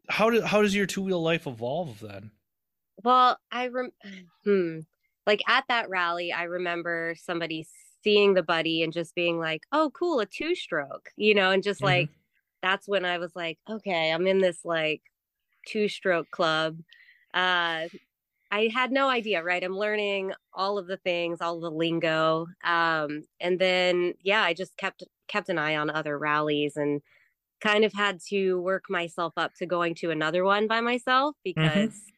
how 0.08 0.30
do 0.30 0.42
how 0.42 0.62
does 0.62 0.74
your 0.74 0.86
two 0.86 1.02
wheel 1.02 1.22
life 1.22 1.46
evolve 1.46 2.00
then? 2.00 2.32
Well, 3.02 3.38
I 3.50 3.68
rem 3.68 3.92
hmm. 4.44 4.80
Like 5.26 5.42
at 5.48 5.64
that 5.68 5.88
rally, 5.88 6.32
I 6.32 6.44
remember 6.44 7.14
somebody 7.18 7.66
seeing 8.02 8.34
the 8.34 8.42
buddy 8.42 8.82
and 8.82 8.92
just 8.92 9.14
being 9.14 9.38
like, 9.38 9.62
"Oh, 9.72 9.90
cool, 9.90 10.20
a 10.20 10.26
two 10.26 10.54
stroke," 10.54 11.10
you 11.16 11.34
know, 11.34 11.50
and 11.50 11.62
just 11.62 11.82
Mhm. 11.82 11.84
like 11.84 12.10
that's 12.62 12.88
when 12.88 13.04
I 13.04 13.18
was 13.18 13.34
like, 13.36 13.58
"Okay, 13.68 14.12
I'm 14.12 14.26
in 14.26 14.38
this 14.38 14.64
like 14.64 15.02
two 15.66 15.88
stroke 15.88 16.30
club." 16.30 16.78
Uh 17.34 17.88
I 18.50 18.70
had 18.72 18.92
no 18.92 19.08
idea, 19.10 19.42
right? 19.42 19.62
I'm 19.64 19.76
learning 19.76 20.32
all 20.54 20.78
of 20.78 20.86
the 20.86 20.98
things, 20.98 21.40
all 21.40 21.60
the 21.60 21.70
lingo. 21.70 22.46
Um 22.64 23.24
and 23.40 23.58
then 23.60 24.14
yeah, 24.22 24.42
I 24.42 24.54
just 24.54 24.76
kept 24.78 25.04
kept 25.28 25.48
an 25.48 25.58
eye 25.58 25.76
on 25.76 25.90
other 25.90 26.18
rallies 26.18 26.76
and 26.76 27.02
kind 27.60 27.84
of 27.84 27.92
had 27.94 28.20
to 28.28 28.60
work 28.60 28.84
myself 28.90 29.34
up 29.36 29.54
to 29.54 29.66
going 29.66 29.94
to 29.96 30.10
another 30.10 30.44
one 30.44 30.66
by 30.68 30.80
myself 30.80 31.36
because 31.44 32.12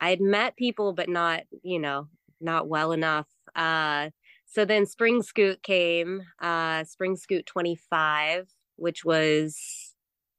I 0.00 0.10
had 0.10 0.20
met 0.20 0.56
people, 0.56 0.92
but 0.92 1.08
not, 1.08 1.44
you 1.62 1.78
know, 1.78 2.08
not 2.40 2.68
well 2.68 2.92
enough. 2.92 3.28
Uh, 3.54 4.10
so 4.46 4.64
then 4.64 4.86
Spring 4.86 5.22
Scoot 5.22 5.62
came, 5.62 6.22
uh, 6.40 6.84
Spring 6.84 7.16
Scoot 7.16 7.46
25, 7.46 8.48
which 8.76 9.04
was 9.04 9.87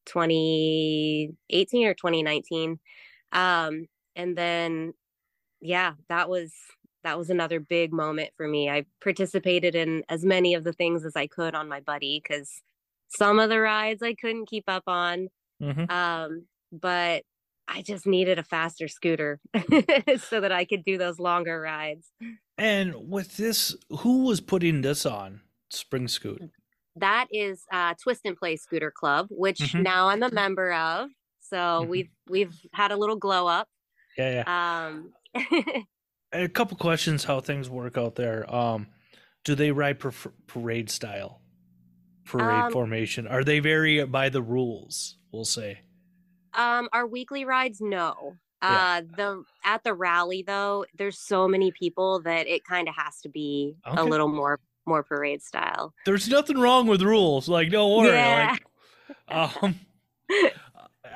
2018 0.06 1.88
or 1.88 1.94
2019. 1.94 2.80
Um, 3.32 3.88
and 4.16 4.38
then, 4.38 4.94
yeah, 5.62 5.94
that 6.10 6.30
was 6.30 6.54
that 7.04 7.18
was 7.18 7.30
another 7.30 7.60
big 7.60 7.94
moment 7.94 8.32
for 8.36 8.48
me. 8.48 8.70
I 8.70 8.86
participated 9.02 9.74
in 9.74 10.04
as 10.10 10.26
many 10.26 10.54
of 10.54 10.64
the 10.64 10.74
things 10.74 11.06
as 11.06 11.16
I 11.16 11.28
could 11.28 11.56
on 11.56 11.70
my 11.70 11.80
buddy 11.80 12.22
because 12.22 12.62
some 13.08 13.40
of 13.40 13.50
the 13.50 13.60
rides 13.60 14.04
I 14.04 14.14
couldn't 14.14 14.50
keep 14.50 14.66
up 14.68 14.84
on. 14.88 15.30
Mm-hmm. 15.62 15.90
Um, 15.90 16.46
but 16.72 17.24
I 17.68 17.82
just 17.82 18.06
needed 18.06 18.40
a 18.40 18.44
faster 18.44 18.88
scooter 18.88 19.40
so 20.18 20.42
that 20.42 20.52
I 20.52 20.66
could 20.66 20.84
do 20.84 20.98
those 20.98 21.20
longer 21.20 21.62
rides. 21.62 22.12
And 22.58 23.10
with 23.10 23.38
this, 23.38 23.76
who 24.00 24.26
was 24.26 24.42
putting 24.42 24.82
this 24.82 25.06
on 25.06 25.42
Spring 25.70 26.08
Scoot? 26.08 26.50
That 27.00 27.28
is 27.32 27.64
uh 27.72 27.94
Twist 28.02 28.22
and 28.26 28.38
Play 28.38 28.56
Scooter 28.58 28.92
Club, 28.92 29.28
which 29.30 29.60
Mhm. 29.60 29.84
now 29.84 30.10
I'm 30.10 30.24
a 30.24 30.32
member 30.32 30.74
of. 30.74 31.10
So 31.40 31.58
Mhm. 31.58 31.88
we've 31.88 32.10
we've 32.30 32.56
had 32.74 32.92
a 32.92 32.98
little 32.98 33.16
glow 33.16 33.48
up. 33.48 33.68
Yeah, 34.18 34.44
yeah. 34.46 34.88
Um 34.88 35.14
a 36.34 36.48
couple 36.48 36.78
questions 36.78 37.24
how 37.24 37.40
things 37.40 37.70
work 37.70 37.98
out 37.98 38.16
there. 38.16 38.52
Um, 38.54 38.88
do 39.44 39.56
they 39.56 39.72
ride 39.72 40.00
per- 40.00 40.12
parade 40.48 40.90
style, 40.90 41.42
parade 42.26 42.66
Um, 42.66 42.72
formation? 42.72 43.28
Are 43.28 43.44
they 43.44 43.60
very 43.60 44.04
by 44.06 44.30
the 44.30 44.42
rules? 44.42 45.18
We'll 45.32 45.46
say. 45.46 45.82
um 46.54 46.90
our 46.94 47.06
weekly 47.08 47.46
rides, 47.46 47.80
no. 47.80 48.36
Yeah. 48.62 48.70
Uh 48.70 49.02
the 49.16 49.44
at 49.64 49.84
the 49.84 49.94
rally 49.94 50.44
though, 50.46 50.86
there's 50.98 51.20
so 51.20 51.48
many 51.48 51.72
people 51.72 52.22
that 52.24 52.48
it 52.48 52.64
kind 52.66 52.90
of 52.90 52.96
has 52.96 53.22
to 53.22 53.30
be 53.30 53.76
a 53.86 54.04
little 54.04 54.28
more 54.28 54.60
more 54.90 55.04
parade 55.04 55.42
style. 55.42 55.94
There's 56.06 56.28
nothing 56.28 56.58
wrong 56.58 56.88
with 56.88 57.02
rules. 57.02 57.48
Like, 57.48 57.70
don't 57.70 57.98
worry. 57.98 58.10
Yeah. 58.10 58.58
Like, 59.30 59.64
um, 59.64 59.80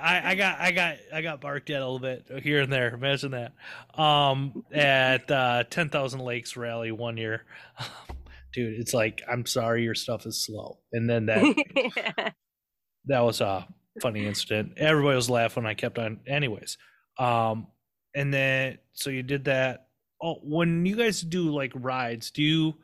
I, 0.01 0.31
I 0.31 0.35
got, 0.35 0.59
I 0.59 0.71
got, 0.71 0.95
I 1.13 1.21
got 1.21 1.41
barked 1.41 1.69
at 1.69 1.81
a 1.81 1.85
little 1.89 1.99
bit 1.99 2.43
here 2.43 2.61
and 2.61 2.71
there. 2.71 2.93
Imagine 2.93 3.31
that. 3.31 3.53
Um, 4.01 4.63
at 4.71 5.29
uh, 5.29 5.63
Ten 5.69 5.89
Thousand 5.89 6.21
Lakes 6.21 6.55
Rally 6.57 6.91
one 6.91 7.17
year, 7.17 7.43
dude, 8.53 8.79
it's 8.79 8.93
like, 8.93 9.21
I'm 9.29 9.45
sorry, 9.45 9.83
your 9.83 9.95
stuff 9.95 10.25
is 10.25 10.43
slow, 10.43 10.79
and 10.91 11.09
then 11.09 11.25
that 11.27 12.33
that 13.05 13.19
was 13.21 13.41
a 13.41 13.67
funny 14.01 14.25
incident. 14.25 14.73
Everybody 14.77 15.15
was 15.15 15.29
laughing. 15.29 15.65
I 15.65 15.73
kept 15.73 15.99
on, 15.99 16.19
anyways. 16.27 16.77
Um, 17.17 17.67
and 18.15 18.33
then 18.33 18.77
so 18.93 19.09
you 19.09 19.23
did 19.23 19.45
that. 19.45 19.87
Oh, 20.21 20.35
when 20.43 20.85
you 20.85 20.95
guys 20.95 21.21
do 21.21 21.53
like 21.53 21.71
rides, 21.75 22.31
do 22.31 22.41
you? 22.41 22.75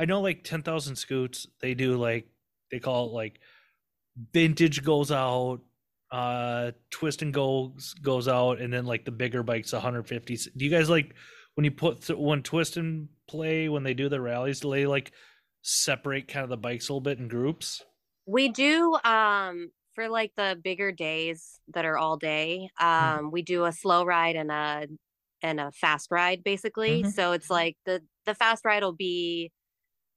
I 0.00 0.06
know 0.06 0.22
like 0.22 0.44
ten 0.44 0.62
thousand 0.62 0.96
scoots. 0.96 1.46
They 1.60 1.74
do 1.74 1.96
like 1.98 2.26
they 2.70 2.80
call 2.80 3.10
it 3.10 3.12
like 3.12 3.40
vintage 4.32 4.82
goes 4.82 5.12
out, 5.12 5.60
uh, 6.10 6.72
twist 6.90 7.20
and 7.22 7.34
goes 7.34 7.94
goes 8.02 8.26
out, 8.26 8.60
and 8.60 8.72
then 8.72 8.86
like 8.86 9.04
the 9.04 9.10
bigger 9.10 9.42
bikes, 9.42 9.72
150. 9.74 10.36
Do 10.56 10.64
you 10.64 10.70
guys 10.70 10.88
like 10.88 11.14
when 11.54 11.64
you 11.64 11.70
put 11.70 12.00
th- 12.00 12.18
when 12.18 12.42
twist 12.42 12.78
and 12.78 13.08
play 13.28 13.68
when 13.68 13.82
they 13.82 13.92
do 13.94 14.08
the 14.08 14.20
rallies? 14.20 14.60
Do 14.60 14.70
they 14.70 14.86
like 14.86 15.12
separate 15.62 16.28
kind 16.28 16.44
of 16.44 16.50
the 16.50 16.56
bikes 16.56 16.88
a 16.88 16.92
little 16.92 17.02
bit 17.02 17.18
in 17.18 17.28
groups? 17.28 17.82
We 18.26 18.48
do 18.48 18.96
um 19.04 19.70
for 19.94 20.08
like 20.08 20.32
the 20.34 20.58
bigger 20.62 20.92
days 20.92 21.60
that 21.74 21.84
are 21.84 21.98
all 21.98 22.16
day. 22.16 22.70
Um 22.80 23.30
we 23.30 23.42
do 23.42 23.66
a 23.66 23.72
slow 23.72 24.04
ride 24.04 24.36
and 24.36 24.50
a 24.50 24.86
and 25.42 25.60
a 25.60 25.72
fast 25.72 26.08
ride 26.10 26.42
basically. 26.42 27.02
Mhm. 27.02 27.12
So 27.12 27.32
it's 27.32 27.50
like 27.50 27.76
the 27.84 28.02
the 28.24 28.34
fast 28.34 28.64
ride 28.64 28.82
will 28.82 28.92
be 28.94 29.52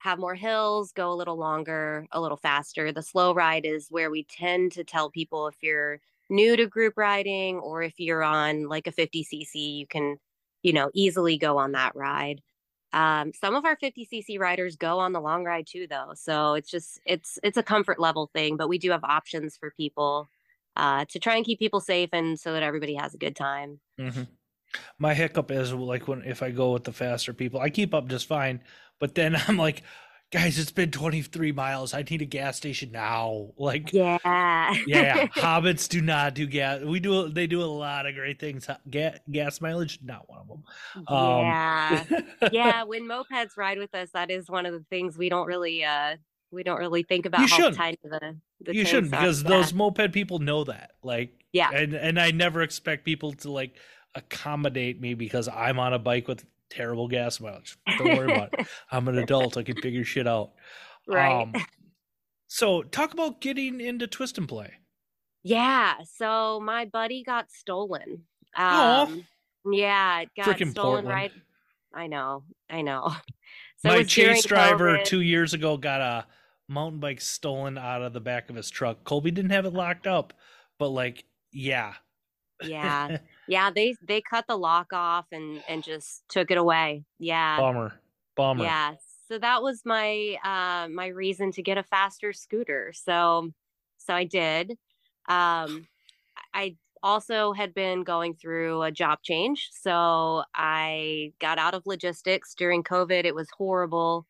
have 0.04 0.20
more 0.20 0.36
hills, 0.36 0.92
go 0.92 1.14
a 1.14 1.16
little 1.16 1.38
longer, 1.38 2.06
a 2.12 2.20
little 2.20 2.36
faster. 2.36 2.92
The 2.92 3.02
slow 3.02 3.34
ride 3.34 3.66
is 3.66 3.88
where 3.90 4.12
we 4.12 4.26
tend 4.26 4.74
to 4.74 4.84
tell 4.84 5.10
people 5.10 5.48
if 5.48 5.56
you're 5.62 6.02
new 6.30 6.58
to 6.58 6.68
group 6.68 6.96
riding 6.98 7.56
or 7.60 7.82
if 7.84 7.98
you're 8.02 8.22
on 8.22 8.68
like 8.68 8.86
a 8.86 8.92
50cc, 8.92 9.54
you 9.54 9.88
can, 9.88 10.18
you 10.62 10.74
know, 10.74 10.92
easily 10.94 11.38
go 11.38 11.58
on 11.58 11.72
that 11.72 11.96
ride. 11.96 12.42
Um, 12.92 13.32
some 13.34 13.56
of 13.56 13.64
our 13.64 13.78
50cc 13.78 14.38
riders 14.38 14.76
go 14.76 15.00
on 15.00 15.14
the 15.14 15.22
long 15.22 15.46
ride 15.46 15.68
too, 15.68 15.88
though. 15.90 16.12
So 16.16 16.56
it's 16.56 16.70
just 16.70 17.00
it's 17.06 17.40
it's 17.42 17.58
a 17.58 17.64
comfort 17.64 17.98
level 17.98 18.30
thing, 18.34 18.58
but 18.58 18.68
we 18.68 18.78
do 18.80 18.92
have 18.92 19.06
options 19.06 19.56
for 19.56 19.72
people 19.72 20.28
uh, 20.76 21.06
to 21.12 21.18
try 21.18 21.38
and 21.38 21.46
keep 21.46 21.60
people 21.60 21.80
safe 21.80 22.10
and 22.12 22.38
so 22.38 22.52
that 22.52 22.62
everybody 22.62 22.96
has 22.96 23.14
a 23.14 23.18
good 23.18 23.38
time. 23.38 23.80
Mm-hmm. 23.98 24.24
My 24.98 25.14
hiccup 25.14 25.52
is 25.52 25.74
like 25.74 26.08
when 26.08 26.22
if 26.24 26.42
I 26.44 26.52
go 26.52 26.74
with 26.74 26.84
the 26.84 26.94
faster 26.94 27.34
people, 27.34 27.60
I 27.60 27.70
keep 27.70 27.94
up 27.94 28.08
just 28.08 28.28
fine, 28.28 28.62
but 29.00 29.16
then 29.16 29.36
I'm 29.48 29.58
like, 29.58 29.84
guys, 30.32 30.58
it's 30.58 30.72
been 30.72 30.90
23 30.90 31.52
miles. 31.52 31.94
I 31.94 32.02
need 32.10 32.22
a 32.24 32.26
gas 32.26 32.58
station 32.58 32.92
now. 32.92 33.50
Like, 33.58 33.94
Yeah, 33.94 34.18
yeah, 34.88 35.28
hobbits 35.28 35.88
do 35.88 36.02
not 36.02 36.34
do 36.34 36.48
gas. 36.48 36.82
We 36.82 37.00
do. 37.00 37.30
They 37.30 37.46
do 37.48 37.62
a 37.62 37.66
lot 37.66 38.08
of 38.08 38.16
great 38.16 38.40
things. 38.40 38.68
Gas, 38.90 39.18
gas 39.32 39.62
mileage, 39.62 40.00
not 40.04 40.28
one 40.28 40.40
of 40.40 40.48
them. 40.48 40.64
Um, 41.08 41.40
yeah, 41.40 42.04
yeah. 42.52 42.84
When 42.84 43.08
mopeds 43.08 43.58
ride 43.58 43.78
with 43.78 43.94
us, 43.94 44.10
that 44.14 44.32
is 44.32 44.50
one 44.50 44.66
of 44.66 44.74
the 44.74 44.84
things 44.90 45.18
we 45.18 45.30
don't 45.30 45.48
really 45.48 45.84
uh 45.84 46.18
we 46.52 46.64
don't 46.64 46.80
really 46.80 47.02
think 47.04 47.26
about 47.26 47.42
You 47.42 47.72
tiny 47.72 47.98
the 48.04 48.38
the 48.62 48.76
you 48.76 48.86
shouldn't 48.86 49.12
because 49.12 49.42
Yeah. 49.44 49.50
those 49.50 49.74
moped 49.74 50.12
people 50.14 50.40
know 50.40 50.64
that. 50.66 50.92
Like, 51.04 51.34
Yeah. 51.52 51.70
and 51.72 51.94
and 51.94 52.20
I 52.20 52.32
never 52.32 52.62
expect 52.62 53.06
people 53.06 53.34
to 53.34 53.52
like 53.52 53.76
accommodate 54.16 55.00
me 55.02 55.14
because 55.14 55.48
I'm 55.48 55.80
on 55.80 55.94
a 55.94 56.00
bike 56.00 56.28
with 56.28 56.46
terrible 56.70 57.08
gas 57.08 57.40
mileage. 57.40 57.78
Don't 57.98 58.18
worry 58.18 58.34
about 58.34 58.54
it. 58.58 58.68
I'm 58.92 59.08
an 59.08 59.18
adult. 59.18 59.58
I 59.58 59.64
can 59.64 59.76
figure 59.82 60.04
shit 60.04 60.28
out. 60.28 60.52
right. 61.08 61.42
Um, 61.42 61.54
so 62.48 62.84
talk 62.84 63.14
about 63.14 63.42
getting 63.42 63.82
into 63.82 64.08
twist 64.08 64.38
and 64.38 64.48
play. 64.48 64.74
Yeah, 65.44 65.96
so 66.16 66.60
my 66.64 66.86
buddy 66.86 67.24
got 67.24 67.52
stolen. 67.52 68.24
Um, 68.56 69.26
yeah, 69.70 70.22
it 70.22 70.30
got 70.38 70.46
Frickin' 70.46 70.72
stolen 70.72 71.06
Portland. 71.06 71.08
right. 71.10 71.32
I 71.94 72.08
know, 72.08 72.44
I 72.70 72.82
know. 72.82 73.14
So 73.78 73.90
My 73.90 74.04
chase 74.04 74.46
driver 74.46 74.96
Colby. 74.96 75.04
two 75.10 75.20
years 75.20 75.54
ago 75.54 75.76
got 75.76 76.00
a 76.00 76.26
mountain 76.70 77.02
bike 77.02 77.20
stolen 77.20 77.78
out 77.78 78.02
of 78.02 78.14
the 78.14 78.22
back 78.22 78.50
of 78.50 78.56
his 78.56 78.70
truck. 78.70 79.04
Colby 79.04 79.30
didn't 79.30 79.52
have 79.52 79.66
it 79.66 79.74
locked 79.74 80.08
up, 80.08 80.32
but 80.80 80.88
like, 80.88 81.26
yeah, 81.52 81.92
Yeah, 82.64 83.18
yeah. 83.48 83.72
They 83.72 83.96
they 84.08 84.22
cut 84.22 84.46
the 84.48 84.58
lock 84.58 84.94
off 84.94 85.26
and 85.32 85.64
and 85.68 85.84
just 85.84 86.24
took 86.30 86.52
it 86.52 86.58
away. 86.58 87.04
Yeah, 87.20 87.58
Bomber. 87.58 87.94
Bomber. 88.36 88.64
yeah. 88.64 88.96
So 89.30 89.40
that 89.40 89.64
was 89.64 89.82
my 89.86 90.38
uh 90.44 90.90
my 90.90 91.08
reason 91.08 91.52
to 91.54 91.62
get 91.62 91.78
a 91.78 91.84
faster 91.84 92.34
scooter. 92.34 92.94
So 92.94 93.52
So 93.98 94.14
I 94.14 94.26
did. 94.26 94.72
Um, 95.30 95.88
I 96.54 96.76
also 97.02 97.54
had 97.54 97.74
been 97.74 98.04
going 98.04 98.34
through 98.34 98.82
a 98.82 98.92
job 98.92 99.20
change. 99.24 99.70
So 99.74 100.44
I 100.56 101.34
got 101.40 101.58
out 101.58 101.74
of 101.74 101.86
logistics 101.86 102.54
during 102.56 102.84
COVID. 102.84 103.26
It 103.26 103.36
was 103.36 103.50
horrible. 103.58 104.26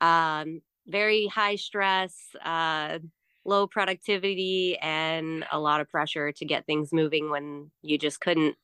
Um, 0.00 0.60
very 0.86 1.26
high 1.26 1.56
stress, 1.56 2.14
uh, 2.44 2.98
low 3.44 3.66
productivity, 3.66 4.76
and 4.78 5.46
a 5.52 5.60
lot 5.60 5.80
of 5.80 5.88
pressure 5.88 6.32
to 6.32 6.44
get 6.44 6.66
things 6.66 6.92
moving 6.92 7.30
when 7.30 7.70
you 7.82 7.98
just 7.98 8.20
couldn't. 8.20 8.56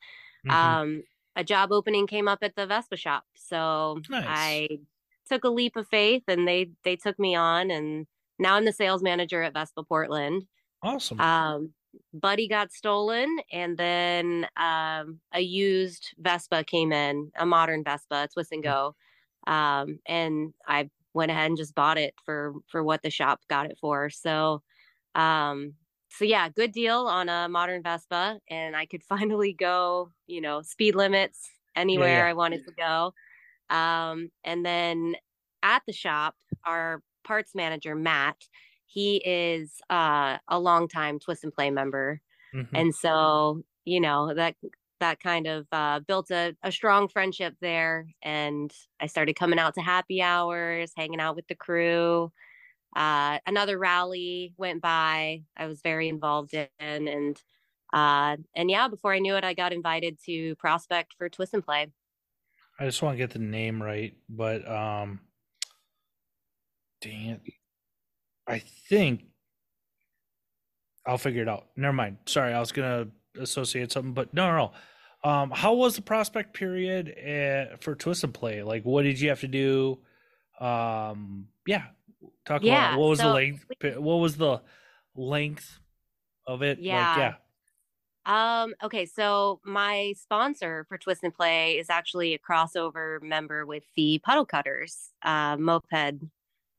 Mhm. 0.45 0.77
Um, 0.77 1.05
a 1.37 1.45
job 1.45 1.73
opening 1.73 2.07
came 2.07 2.29
up 2.29 2.41
at 2.43 2.57
the 2.57 2.67
Vespa 2.67 2.97
shop. 2.97 3.25
So 3.37 4.03
Nice. 4.09 4.27
I 4.27 4.81
took 5.27 5.45
a 5.45 5.49
leap 5.51 5.77
of 5.77 5.89
faith 5.89 6.25
and 6.29 6.47
they 6.49 6.73
they 6.85 6.97
took 6.97 7.19
me 7.19 7.35
on 7.35 7.71
and 7.71 8.07
now 8.39 8.55
I'm 8.57 8.65
the 8.65 8.73
sales 8.73 9.03
manager 9.03 9.43
at 9.43 9.55
Vespa 9.55 9.85
Portland. 9.85 10.47
awesome. 10.83 11.19
Um, 11.19 11.75
Buddy 12.13 12.47
got 12.47 12.73
stolen, 12.73 13.39
and 13.51 13.79
then 13.79 14.47
um, 14.57 15.21
a 15.33 15.41
used 15.41 16.15
Vespa 16.19 16.63
came 16.63 16.93
in, 16.93 17.33
a 17.37 17.47
modern 17.47 17.83
Vespa, 17.85 18.29
twist 18.33 18.53
and 18.53 18.63
go, 18.63 18.95
um, 19.47 19.99
and 20.07 20.53
I 20.67 20.91
went 21.15 21.31
ahead 21.31 21.47
and 21.47 21.57
just 21.57 21.75
bought 21.75 21.97
it 21.99 22.15
for 22.25 22.55
for 22.69 22.85
what 22.85 23.03
the 23.03 23.09
shop 23.11 23.41
got 23.49 23.71
it 23.71 23.79
for. 23.81 24.11
So, 24.11 24.63
um, 25.17 25.75
so 26.11 26.25
yeah, 26.25 26.49
good 26.51 26.73
deal 26.73 27.09
on 27.09 27.29
a 27.31 27.49
modern 27.49 27.83
Vespa, 27.83 28.41
and 28.49 28.77
I 28.77 28.87
could 28.87 29.05
finally 29.09 29.55
go, 29.55 30.13
you 30.27 30.41
know, 30.43 30.63
speed 30.63 30.97
limits 30.97 31.51
anywhere 31.77 32.25
yeah. 32.25 32.27
I 32.27 32.35
wanted 32.35 32.65
to 32.67 32.73
go. 32.73 33.15
Um, 33.75 34.31
and 34.45 34.65
then 34.65 35.17
at 35.63 35.83
the 35.87 35.93
shop, 35.93 36.37
our 36.65 37.03
parts 37.25 37.55
manager 37.55 37.95
Matt 37.95 38.45
he 38.89 39.17
is 39.27 39.81
uh, 39.91 40.39
a 40.49 40.61
longtime 40.61 41.19
twist 41.19 41.45
and 41.45 41.53
play 41.53 41.71
member 41.71 42.21
Mhm. 42.53 42.75
and 42.75 42.95
so 42.95 43.63
you 43.85 44.01
know 44.01 44.35
that 44.35 44.57
that 45.01 45.21
kind 45.21 45.47
of 45.47 45.67
uh, 45.73 46.01
built 46.01 46.31
a, 46.31 46.57
a 46.63 46.73
strong 46.73 47.09
friendship 47.09 47.55
there 47.61 48.09
and 48.23 48.73
i 49.01 49.07
started 49.07 49.35
coming 49.37 49.59
out 49.59 49.75
to 49.75 49.83
happy 49.83 50.23
hours 50.23 50.93
hanging 50.97 51.21
out 51.21 51.37
with 51.37 51.47
the 51.49 51.55
crew 51.55 52.33
uh, 52.97 53.39
another 53.47 53.79
rally 53.79 54.53
went 54.57 54.83
by 54.83 55.43
i 55.57 55.67
was 55.67 55.81
very 55.83 56.09
involved 56.09 56.55
in 56.55 56.69
and 56.81 57.41
uh, 57.93 58.37
and 58.57 58.71
yeah 58.71 58.89
before 58.89 59.13
i 59.13 59.21
knew 59.21 59.37
it 59.37 59.45
i 59.45 59.55
got 59.55 59.73
invited 59.73 60.19
to 60.25 60.57
prospect 60.57 61.15
for 61.17 61.29
twist 61.29 61.55
and 61.55 61.65
play 61.65 61.87
I 62.79 62.85
just 62.85 63.03
want 63.03 63.15
to 63.15 63.19
get 63.19 63.31
the 63.31 63.39
name 63.39 63.83
right, 63.83 64.15
but 64.29 64.69
um, 64.71 65.21
dang 67.01 67.27
it, 67.27 67.41
I 68.47 68.59
think 68.89 69.25
I'll 71.07 71.19
figure 71.19 71.43
it 71.43 71.49
out. 71.49 71.69
Never 71.77 71.95
mind. 71.95 72.19
Sorry, 72.27 72.53
I 72.53 72.61
was 72.61 72.73
gonna 72.73 73.09
associate 73.39 73.93
something, 73.93 74.13
but 74.13 74.35
no, 74.35 74.51
no. 74.51 74.57
no. 74.57 74.73
Um, 75.31 75.51
how 75.51 75.75
was 75.75 75.97
the 75.97 76.03
prospect 76.03 76.53
period 76.55 77.09
uh, 77.19 77.77
for 77.79 77.95
Twist 77.95 78.23
and 78.25 78.35
Play? 78.35 78.63
Like, 78.63 78.85
what 78.85 79.03
did 79.03 79.19
you 79.21 79.31
have 79.31 79.41
to 79.41 79.49
do? 79.49 79.99
Um, 80.61 81.49
yeah, 81.67 81.85
talk 82.45 82.63
Yeah, 82.63 82.91
about 82.91 83.01
what 83.01 83.09
was 83.11 83.19
the 83.19 83.25
so- 83.25 83.33
length? 83.35 83.65
What 83.99 84.17
was 84.17 84.37
the 84.37 84.61
length 85.15 85.79
of 86.47 86.63
it? 86.63 86.79
Like, 86.79 86.87
Yeah. 86.87 87.19
yeah. 87.19 87.35
Um, 88.29 88.75
okay, 88.83 89.07
so 89.07 89.61
my 89.65 90.13
sponsor 90.21 90.85
for 90.89 90.99
Twist 90.99 91.23
and 91.23 91.33
Play 91.33 91.79
is 91.79 91.89
actually 91.89 92.35
a 92.35 92.39
crossover 92.39 93.23
member 93.23 93.65
with 93.65 93.85
the 93.95 94.19
Puddle 94.25 94.45
Cutters 94.45 95.11
uh, 95.23 95.57
moped 95.57 96.25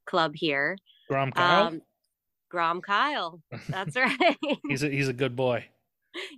club 0.05 0.33
here. 0.35 0.77
Grom 1.07 1.31
Kyle. 1.31 1.67
Um, 1.67 1.81
Grom 2.49 2.81
Kyle. 2.81 3.41
That's 3.69 3.95
right. 3.95 4.37
he's 4.67 4.83
a 4.83 4.89
he's 4.89 5.07
a 5.07 5.13
good 5.13 5.37
boy. 5.37 5.65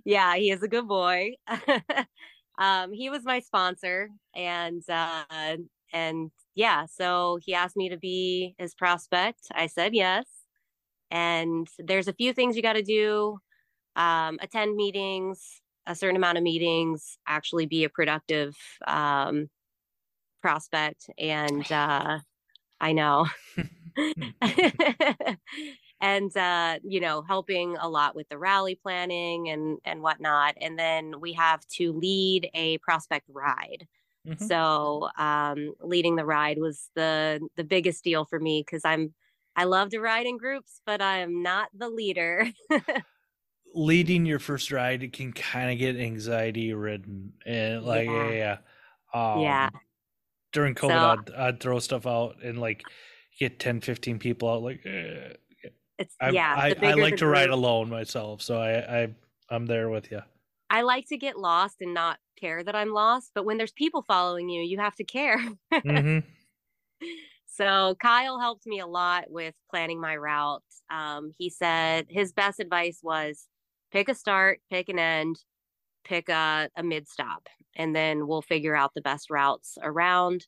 yeah, 0.04 0.36
he 0.36 0.52
is 0.52 0.62
a 0.62 0.68
good 0.68 0.86
boy. 0.86 1.32
um, 2.58 2.92
he 2.92 3.10
was 3.10 3.24
my 3.24 3.40
sponsor, 3.40 4.10
and 4.34 4.82
uh, 4.88 5.24
and 5.92 6.30
yeah, 6.54 6.86
so 6.86 7.38
he 7.44 7.54
asked 7.54 7.76
me 7.76 7.88
to 7.88 7.96
be 7.96 8.54
his 8.58 8.74
prospect. 8.74 9.46
I 9.52 9.66
said 9.66 9.94
yes, 9.94 10.26
and 11.10 11.68
there's 11.78 12.08
a 12.08 12.12
few 12.12 12.32
things 12.32 12.56
you 12.56 12.62
got 12.62 12.74
to 12.74 12.82
do: 12.82 13.38
um, 13.96 14.38
attend 14.42 14.76
meetings, 14.76 15.62
a 15.86 15.94
certain 15.94 16.16
amount 16.16 16.38
of 16.38 16.44
meetings, 16.44 17.18
actually 17.26 17.66
be 17.66 17.84
a 17.84 17.88
productive 17.88 18.56
um, 18.86 19.48
prospect, 20.42 21.10
and 21.18 21.70
uh, 21.70 22.18
I 22.80 22.92
know. 22.92 23.26
and 26.00 26.36
uh, 26.36 26.78
you 26.82 27.00
know 27.00 27.22
helping 27.22 27.76
a 27.76 27.88
lot 27.88 28.14
with 28.14 28.28
the 28.28 28.38
rally 28.38 28.74
planning 28.74 29.48
and 29.48 29.78
and 29.84 30.02
whatnot 30.02 30.54
and 30.60 30.78
then 30.78 31.20
we 31.20 31.32
have 31.34 31.66
to 31.66 31.92
lead 31.92 32.48
a 32.54 32.78
prospect 32.78 33.26
ride 33.28 33.86
Mhm. 34.30 34.46
so 34.48 35.08
um, 35.18 35.74
leading 35.80 36.14
the 36.16 36.24
ride 36.24 36.58
was 36.58 36.88
the 36.94 37.40
the 37.56 37.64
biggest 37.64 38.04
deal 38.04 38.24
for 38.24 38.38
me 38.38 38.62
because 38.64 38.82
i'm 38.84 39.12
i 39.56 39.64
love 39.64 39.88
to 39.90 39.98
ride 40.00 40.26
in 40.26 40.36
groups 40.38 40.80
but 40.86 41.02
i'm 41.02 41.42
not 41.42 41.68
the 41.76 41.88
leader 41.88 42.46
leading 43.74 44.26
your 44.26 44.38
first 44.38 44.70
ride 44.72 45.12
can 45.12 45.32
kind 45.32 45.70
of 45.72 45.78
get 45.78 45.96
anxiety 45.96 46.72
ridden 46.72 47.32
and 47.46 47.82
like 47.84 48.06
yeah 48.08 48.28
Yeah. 48.30 48.56
yeah, 49.14 49.32
um, 49.34 49.40
Yeah. 49.40 49.70
during 50.52 50.74
covid 50.74 51.28
So- 51.28 51.34
I'd, 51.34 51.40
I'd 51.48 51.60
throw 51.60 51.78
stuff 51.78 52.06
out 52.06 52.36
and 52.42 52.58
like 52.60 52.82
get 53.38 53.58
10 53.58 53.80
15 53.80 54.18
people 54.18 54.48
out 54.50 54.62
like 54.62 54.84
eh. 54.84 55.34
it's 55.98 56.14
I, 56.20 56.30
yeah 56.30 56.54
I, 56.56 56.74
I 56.82 56.94
like 56.94 57.16
to 57.18 57.26
ride 57.26 57.50
alone 57.50 57.88
myself 57.88 58.42
so 58.42 58.60
i 58.60 59.02
i 59.02 59.14
i'm 59.50 59.66
there 59.66 59.88
with 59.88 60.10
you 60.10 60.20
i 60.70 60.82
like 60.82 61.06
to 61.08 61.16
get 61.16 61.38
lost 61.38 61.76
and 61.80 61.92
not 61.94 62.18
care 62.38 62.64
that 62.64 62.74
i'm 62.76 62.92
lost 62.92 63.32
but 63.34 63.44
when 63.44 63.58
there's 63.58 63.72
people 63.72 64.02
following 64.02 64.48
you 64.48 64.62
you 64.62 64.78
have 64.78 64.94
to 64.94 65.04
care 65.04 65.38
hmm 65.82 66.20
So 67.46 67.94
Kyle 67.96 68.38
helped 68.38 68.66
me 68.66 68.78
a 68.80 68.86
lot 68.86 69.30
with 69.30 69.54
planning 69.68 70.00
my 70.00 70.16
route. 70.16 70.62
Um, 70.90 71.32
he 71.36 71.50
said 71.50 72.06
his 72.08 72.32
best 72.32 72.60
advice 72.60 73.00
was 73.02 73.48
pick 73.92 74.08
a 74.08 74.14
start, 74.14 74.60
pick 74.70 74.88
an 74.88 74.98
end, 74.98 75.36
pick 76.04 76.28
a, 76.28 76.70
a 76.76 76.82
mid 76.82 77.08
stop, 77.08 77.48
and 77.76 77.94
then 77.94 78.26
we'll 78.26 78.42
figure 78.42 78.76
out 78.76 78.94
the 78.94 79.02
best 79.02 79.30
routes 79.30 79.76
around. 79.82 80.46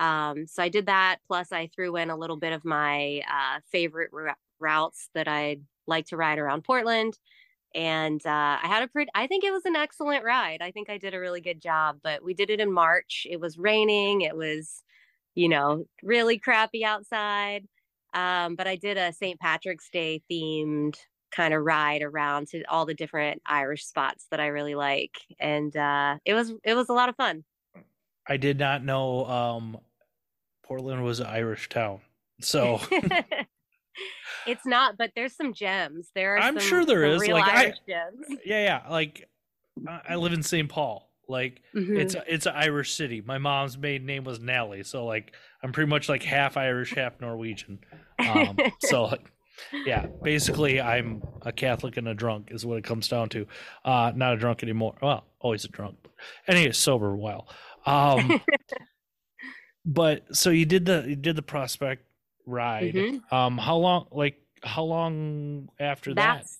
Um, 0.00 0.46
so 0.46 0.62
I 0.62 0.68
did 0.68 0.86
that. 0.86 1.18
Plus, 1.26 1.52
I 1.52 1.68
threw 1.74 1.96
in 1.96 2.10
a 2.10 2.16
little 2.16 2.36
bit 2.38 2.52
of 2.52 2.64
my 2.64 3.22
uh, 3.30 3.60
favorite 3.70 4.10
ru- 4.12 4.30
routes 4.60 5.10
that 5.14 5.28
I'd 5.28 5.62
like 5.86 6.06
to 6.06 6.16
ride 6.16 6.38
around 6.38 6.64
Portland. 6.64 7.18
And 7.74 8.24
uh, 8.24 8.58
I 8.62 8.66
had 8.66 8.82
a 8.82 8.88
pretty, 8.88 9.10
I 9.14 9.26
think 9.26 9.44
it 9.44 9.52
was 9.52 9.64
an 9.66 9.76
excellent 9.76 10.24
ride. 10.24 10.62
I 10.62 10.70
think 10.70 10.88
I 10.88 10.98
did 10.98 11.14
a 11.14 11.20
really 11.20 11.40
good 11.42 11.60
job, 11.60 11.98
but 12.02 12.22
we 12.24 12.32
did 12.34 12.48
it 12.50 12.60
in 12.60 12.72
March. 12.72 13.26
It 13.28 13.38
was 13.40 13.58
raining. 13.58 14.22
It 14.22 14.36
was, 14.36 14.82
you 15.34 15.48
know, 15.48 15.84
really 16.02 16.38
crappy 16.38 16.84
outside. 16.84 17.66
Um, 18.14 18.54
but 18.56 18.66
I 18.66 18.76
did 18.76 18.96
a 18.96 19.12
St. 19.12 19.38
Patrick's 19.38 19.90
Day 19.90 20.22
themed 20.30 20.96
kind 21.30 21.52
of 21.52 21.62
ride 21.64 22.00
around 22.02 22.48
to 22.48 22.62
all 22.64 22.86
the 22.86 22.94
different 22.94 23.42
Irish 23.44 23.84
spots 23.84 24.26
that 24.30 24.40
I 24.40 24.46
really 24.46 24.74
like. 24.74 25.18
And 25.38 25.76
uh, 25.76 26.16
it 26.24 26.32
was, 26.32 26.52
it 26.64 26.74
was 26.74 26.88
a 26.88 26.94
lot 26.94 27.08
of 27.10 27.16
fun. 27.16 27.44
i 28.28 28.36
did 28.36 28.58
not 28.58 28.82
know 28.84 29.24
um 29.26 29.78
portland 30.64 31.04
was 31.04 31.20
an 31.20 31.26
irish 31.26 31.68
town 31.68 32.00
so 32.40 32.80
it's 34.46 34.64
not, 34.66 34.96
but 34.98 35.10
there's 35.16 35.34
some 35.34 35.52
gems. 35.52 36.10
There 36.14 36.34
are 36.36 36.38
I'm 36.38 36.58
some- 36.58 36.68
sure 36.68 36.84
there 36.84 37.04
is. 37.04 37.20
real 37.20 37.36
Like, 37.36 37.52
I- 37.52 37.72
gems. 37.88 38.26
yeah 38.44 38.64
yeah 38.84 38.90
like 38.90 39.28
I 40.08 40.14
live 40.16 40.32
in 40.32 40.42
St. 40.42 40.68
Paul. 40.68 41.10
Like 41.28 41.60
Mhm. 41.74 41.98
it's 41.98 42.14
a, 42.14 42.22
it's 42.32 42.46
an 42.46 42.52
Irish 42.54 42.94
city. 42.94 43.20
My 43.20 43.38
mom's 43.38 43.76
maiden 43.76 44.06
name 44.06 44.24
was 44.24 44.38
Nally, 44.40 44.82
so 44.84 45.04
like 45.04 45.32
I'm 45.62 45.72
pretty 45.72 45.90
much 45.90 46.08
like 46.08 46.22
half 46.22 46.56
Irish, 46.56 46.94
half 46.94 47.20
Norwegian. 47.20 47.80
Um, 48.18 48.56
so 48.80 49.04
like, 49.06 49.24
yeah, 49.84 50.06
basically 50.22 50.80
I'm 50.80 51.22
a 51.42 51.50
Catholic 51.52 51.96
and 51.96 52.06
a 52.08 52.14
drunk 52.14 52.50
is 52.52 52.64
what 52.64 52.78
it 52.78 52.84
comes 52.84 53.08
down 53.08 53.28
to. 53.30 53.46
Uh, 53.84 54.12
not 54.14 54.34
a 54.34 54.36
drunk 54.36 54.62
anymore. 54.62 54.94
Well, 55.02 55.24
always 55.40 55.64
a 55.64 55.68
drunk. 55.68 55.96
But 56.02 56.12
anyway, 56.56 56.70
sober 56.72 57.10
a 57.10 57.16
while. 57.16 57.48
Um, 57.86 58.40
but 59.84 60.24
so 60.34 60.50
you 60.50 60.64
did 60.64 60.86
the 60.86 61.04
you 61.08 61.16
did 61.16 61.36
the 61.36 61.42
prospect 61.42 62.04
ride. 62.46 62.94
Mhm. 62.94 63.32
Um, 63.32 63.58
how 63.58 63.76
long? 63.76 64.06
Like 64.10 64.40
how 64.62 64.84
long 64.84 65.68
after 65.78 66.14
that? 66.14 66.38
That's 66.38 66.58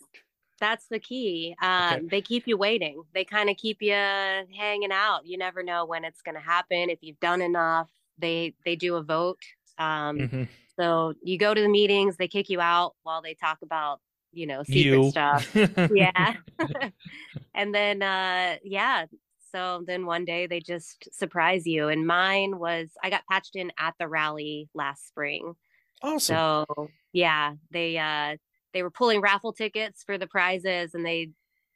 that's 0.58 0.88
the 0.88 0.98
key. 0.98 1.54
Uh, 1.60 1.96
Okay. 1.96 2.06
They 2.08 2.20
keep 2.22 2.46
you 2.46 2.56
waiting. 2.56 3.02
They 3.14 3.24
kind 3.24 3.50
of 3.50 3.56
keep 3.56 3.82
you 3.82 3.92
hanging 3.92 4.92
out. 4.92 5.26
You 5.26 5.38
never 5.38 5.62
know 5.62 5.84
when 5.84 6.04
it's 6.04 6.22
going 6.22 6.34
to 6.34 6.40
happen. 6.40 6.90
If 6.90 6.98
you've 7.02 7.20
done 7.20 7.42
enough, 7.42 7.90
they 8.18 8.54
they 8.64 8.76
do 8.76 8.96
a 8.96 9.02
vote. 9.02 9.40
Um? 9.78 10.18
Mhm. 10.18 10.48
So 10.78 11.14
you 11.22 11.38
go 11.38 11.54
to 11.54 11.60
the 11.60 11.68
meetings. 11.68 12.16
They 12.16 12.28
kick 12.28 12.50
you 12.50 12.60
out 12.60 12.94
while 13.02 13.22
they 13.22 13.34
talk 13.34 13.58
about 13.62 14.00
you 14.32 14.46
know 14.46 14.62
secret 14.62 15.02
You 15.02 15.10
stuff. 15.10 15.54
yeah 15.94 16.34
and 17.54 17.74
then 17.74 18.02
uh 18.02 18.56
yeah 18.62 19.06
so 19.52 19.82
then 19.86 20.04
one 20.04 20.24
day 20.24 20.46
they 20.46 20.60
just 20.60 21.08
surprise 21.14 21.66
you 21.66 21.88
and 21.88 22.06
mine 22.06 22.58
was 22.58 22.88
i 23.02 23.08
got 23.08 23.22
patched 23.30 23.56
in 23.56 23.72
at 23.78 23.94
the 23.98 24.08
rally 24.08 24.68
last 24.74 25.06
spring 25.08 25.54
awesome. 26.02 26.36
so 26.36 26.88
yeah 27.12 27.54
they 27.70 27.96
uh 27.98 28.36
they 28.72 28.82
were 28.82 28.90
pulling 28.90 29.20
raffle 29.20 29.52
tickets 29.52 30.02
for 30.04 30.18
the 30.18 30.26
prizes 30.26 30.94
and 30.94 31.04
they 31.04 31.30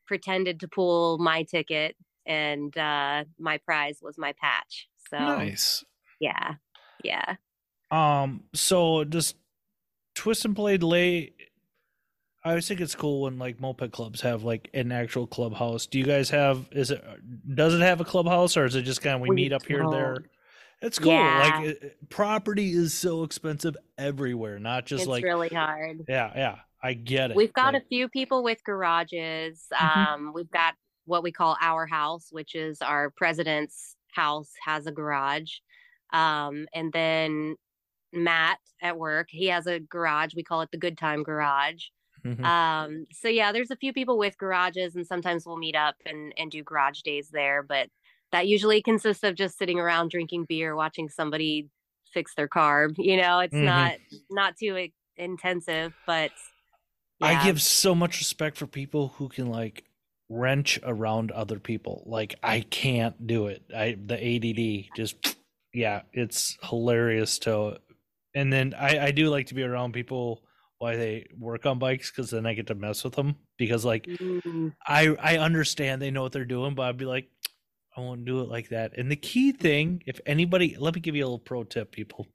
pretended 0.06 0.60
to 0.60 0.68
pull 0.68 1.18
my 1.18 1.42
ticket 1.44 1.96
and 2.26 2.76
uh 2.76 3.24
my 3.38 3.58
prize 3.58 3.98
was 4.02 4.16
my 4.18 4.32
patch. 4.40 4.88
So 5.10 5.18
nice. 5.18 5.84
yeah. 6.20 6.54
Yeah. 7.02 7.36
Um. 7.90 8.44
So 8.54 9.04
does 9.04 9.34
Twist 10.14 10.44
and 10.44 10.54
Blade 10.54 10.82
lay? 10.82 11.32
I 12.44 12.50
always 12.50 12.68
think 12.68 12.80
it's 12.80 12.94
cool 12.94 13.22
when 13.22 13.38
like 13.38 13.60
moped 13.60 13.92
clubs 13.92 14.20
have 14.20 14.44
like 14.44 14.70
an 14.72 14.92
actual 14.92 15.26
clubhouse. 15.26 15.86
Do 15.86 15.98
you 15.98 16.04
guys 16.04 16.30
have? 16.30 16.68
Is 16.72 16.90
it? 16.90 17.04
Does 17.54 17.74
it 17.74 17.80
have 17.80 18.00
a 18.00 18.04
clubhouse, 18.04 18.56
or 18.56 18.64
is 18.64 18.76
it 18.76 18.82
just 18.82 19.02
kind 19.02 19.16
of 19.16 19.20
we, 19.22 19.30
We 19.30 19.36
meet 19.36 19.52
up 19.52 19.66
here 19.66 19.82
and 19.82 19.92
there? 19.92 20.16
It's 20.82 20.98
cool. 20.98 21.12
Yeah. 21.12 21.60
Like 21.62 21.96
property 22.08 22.72
is 22.72 22.94
so 22.94 23.22
expensive 23.24 23.76
everywhere, 23.98 24.58
not 24.58 24.86
just 24.86 25.02
it's 25.02 25.08
like 25.08 25.24
really 25.24 25.48
hard. 25.48 26.02
yeah, 26.08 26.32
yeah. 26.34 26.58
I 26.82 26.94
get 26.94 27.30
it. 27.30 27.36
We've 27.36 27.52
got 27.52 27.74
Like, 27.74 27.82
a 27.82 27.86
few 27.86 28.08
people 28.08 28.42
with 28.42 28.64
garages. 28.64 29.66
Mhm. 29.74 29.96
Um, 30.06 30.32
we've 30.34 30.50
got 30.50 30.74
what 31.04 31.22
we 31.22 31.30
call 31.32 31.56
our 31.60 31.86
house, 31.86 32.28
which 32.30 32.54
is 32.54 32.80
our 32.80 33.10
president's 33.10 33.96
house 34.12 34.52
has 34.64 34.86
a 34.86 34.92
garage. 34.92 35.52
Um, 36.12 36.66
and 36.74 36.90
then 36.92 37.56
Matt 38.12 38.58
at 38.82 38.96
work, 38.98 39.28
he 39.30 39.46
has 39.48 39.66
a 39.66 39.78
garage. 39.80 40.34
We 40.34 40.42
call 40.42 40.62
it 40.62 40.70
the 40.72 40.78
good 40.78 40.96
time 40.96 41.22
garage. 41.22 41.84
mhm. 42.24 42.42
Um, 42.44 43.06
so 43.12 43.28
yeah, 43.28 43.52
there's 43.52 43.70
a 43.70 43.76
few 43.76 43.92
people 43.92 44.16
with 44.18 44.36
garages 44.38 44.94
and 44.96 45.06
sometimes 45.06 45.44
we'll 45.46 45.56
meet 45.58 45.76
up 45.76 45.96
and, 46.06 46.32
and 46.38 46.50
do 46.50 46.62
garage 46.64 47.00
days 47.02 47.28
there, 47.30 47.62
but 47.62 47.88
that 48.32 48.46
usually 48.46 48.82
consists 48.82 49.24
of 49.24 49.34
just 49.34 49.58
sitting 49.58 49.78
around 49.78 50.10
drinking 50.10 50.44
beer, 50.48 50.76
watching 50.76 51.08
somebody 51.08 51.68
fix 52.12 52.34
their 52.34 52.48
carb. 52.48 52.94
You 52.98 53.16
know, 53.16 53.40
it's 53.40 53.54
Mhm. 53.54 53.64
not, 53.64 53.94
not 54.30 54.56
too 54.56 54.88
intensive, 55.16 55.92
but 56.06 56.32
I 57.22 57.34
give 57.34 57.60
so 57.60 57.94
much 57.94 58.18
respect 58.18 58.56
for 58.56 58.66
people 58.66 59.08
who 59.08 59.28
can 59.28 59.48
like 59.48 59.84
wrench 60.28 60.78
around 60.82 61.30
other 61.32 61.58
people. 61.58 62.02
Like 62.06 62.34
I 62.42 62.60
can't 62.60 63.26
do 63.26 63.46
it. 63.48 63.62
I 63.74 63.96
the 64.04 64.14
ADD 64.14 64.90
just 64.94 65.36
yeah, 65.74 66.02
it's 66.12 66.56
hilarious 66.62 67.38
to 67.40 67.80
and 68.34 68.52
then 68.52 68.74
I 68.74 69.06
I 69.06 69.10
do 69.10 69.28
like 69.28 69.46
to 69.48 69.54
be 69.54 69.62
around 69.62 69.92
people 69.92 70.42
why 70.78 70.96
they 70.96 71.26
work 71.38 71.66
on 71.66 71.78
bikes 71.78 72.10
cuz 72.10 72.30
then 72.30 72.46
I 72.46 72.54
get 72.54 72.68
to 72.68 72.74
mess 72.74 73.04
with 73.04 73.14
them 73.14 73.36
because 73.58 73.84
like 73.84 74.08
Mm, 74.08 74.72
I 74.86 75.08
I 75.20 75.38
understand 75.38 76.00
they 76.00 76.10
know 76.10 76.22
what 76.22 76.32
they're 76.32 76.44
doing, 76.44 76.74
but 76.74 76.84
I'd 76.84 76.96
be 76.96 77.04
like 77.06 77.30
I 78.00 78.04
won't 78.04 78.24
do 78.24 78.40
it 78.40 78.48
like 78.48 78.70
that. 78.70 78.96
And 78.96 79.10
the 79.10 79.16
key 79.16 79.52
thing, 79.52 80.02
if 80.06 80.20
anybody 80.26 80.76
let 80.78 80.94
me 80.94 81.00
give 81.00 81.14
you 81.14 81.22
a 81.22 81.26
little 81.26 81.38
pro 81.38 81.64
tip 81.64 81.92
people. 81.92 82.26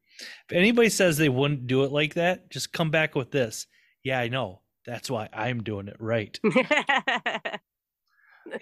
If 0.49 0.55
anybody 0.55 0.89
says 0.89 1.17
they 1.17 1.29
wouldn't 1.29 1.67
do 1.67 1.83
it 1.83 1.91
like 1.91 2.13
that, 2.13 2.49
just 2.49 2.71
come 2.71 2.89
back 2.89 3.15
with 3.15 3.31
this. 3.31 3.67
Yeah, 4.03 4.19
I 4.19 4.29
know. 4.29 4.61
That's 4.85 5.09
why 5.09 5.27
I'm 5.33 5.63
doing 5.63 5.87
it 5.87 5.97
right. 5.99 6.39
Yeah. 6.43 7.41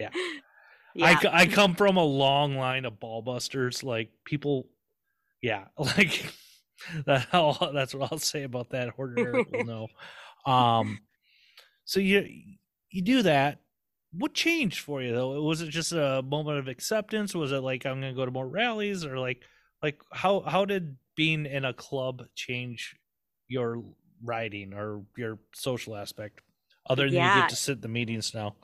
yeah. 0.00 0.10
I, 1.00 1.28
I 1.32 1.46
come 1.46 1.74
from 1.74 1.96
a 1.96 2.04
long 2.04 2.56
line 2.56 2.84
of 2.84 2.98
ball 2.98 3.22
busters. 3.22 3.84
Like 3.84 4.10
people, 4.24 4.68
yeah, 5.42 5.66
like 5.78 6.24
that. 7.06 7.26
I'll, 7.32 7.72
that's 7.72 7.94
what 7.94 8.10
I'll 8.10 8.18
say 8.18 8.44
about 8.44 8.70
that. 8.70 8.90
Horner 8.90 9.44
will 9.52 9.64
know. 10.46 10.50
Um, 10.50 11.00
so 11.84 12.00
you 12.00 12.26
you 12.90 13.02
do 13.02 13.22
that. 13.22 13.58
What 14.16 14.34
changed 14.34 14.80
for 14.80 15.02
you 15.02 15.12
though? 15.12 15.42
Was 15.42 15.60
it 15.60 15.68
just 15.70 15.92
a 15.92 16.22
moment 16.22 16.58
of 16.58 16.68
acceptance? 16.68 17.34
Was 17.34 17.52
it 17.52 17.58
like 17.60 17.84
I'm 17.84 18.00
gonna 18.00 18.14
go 18.14 18.24
to 18.24 18.30
more 18.30 18.46
rallies, 18.48 19.04
or 19.04 19.18
like 19.18 19.42
like 19.82 20.00
how 20.12 20.40
how 20.40 20.64
did 20.64 20.96
being 21.16 21.46
in 21.46 21.64
a 21.64 21.72
club 21.74 22.22
change 22.34 22.96
your 23.48 23.82
riding 24.22 24.72
or 24.72 25.04
your 25.16 25.38
social 25.54 25.96
aspect? 25.96 26.40
Other 26.88 27.10
than 27.10 27.22
you 27.22 27.30
get 27.30 27.48
to 27.48 27.56
sit 27.56 27.76
in 27.76 27.80
the 27.80 27.88
meetings 27.88 28.34
now. 28.34 28.56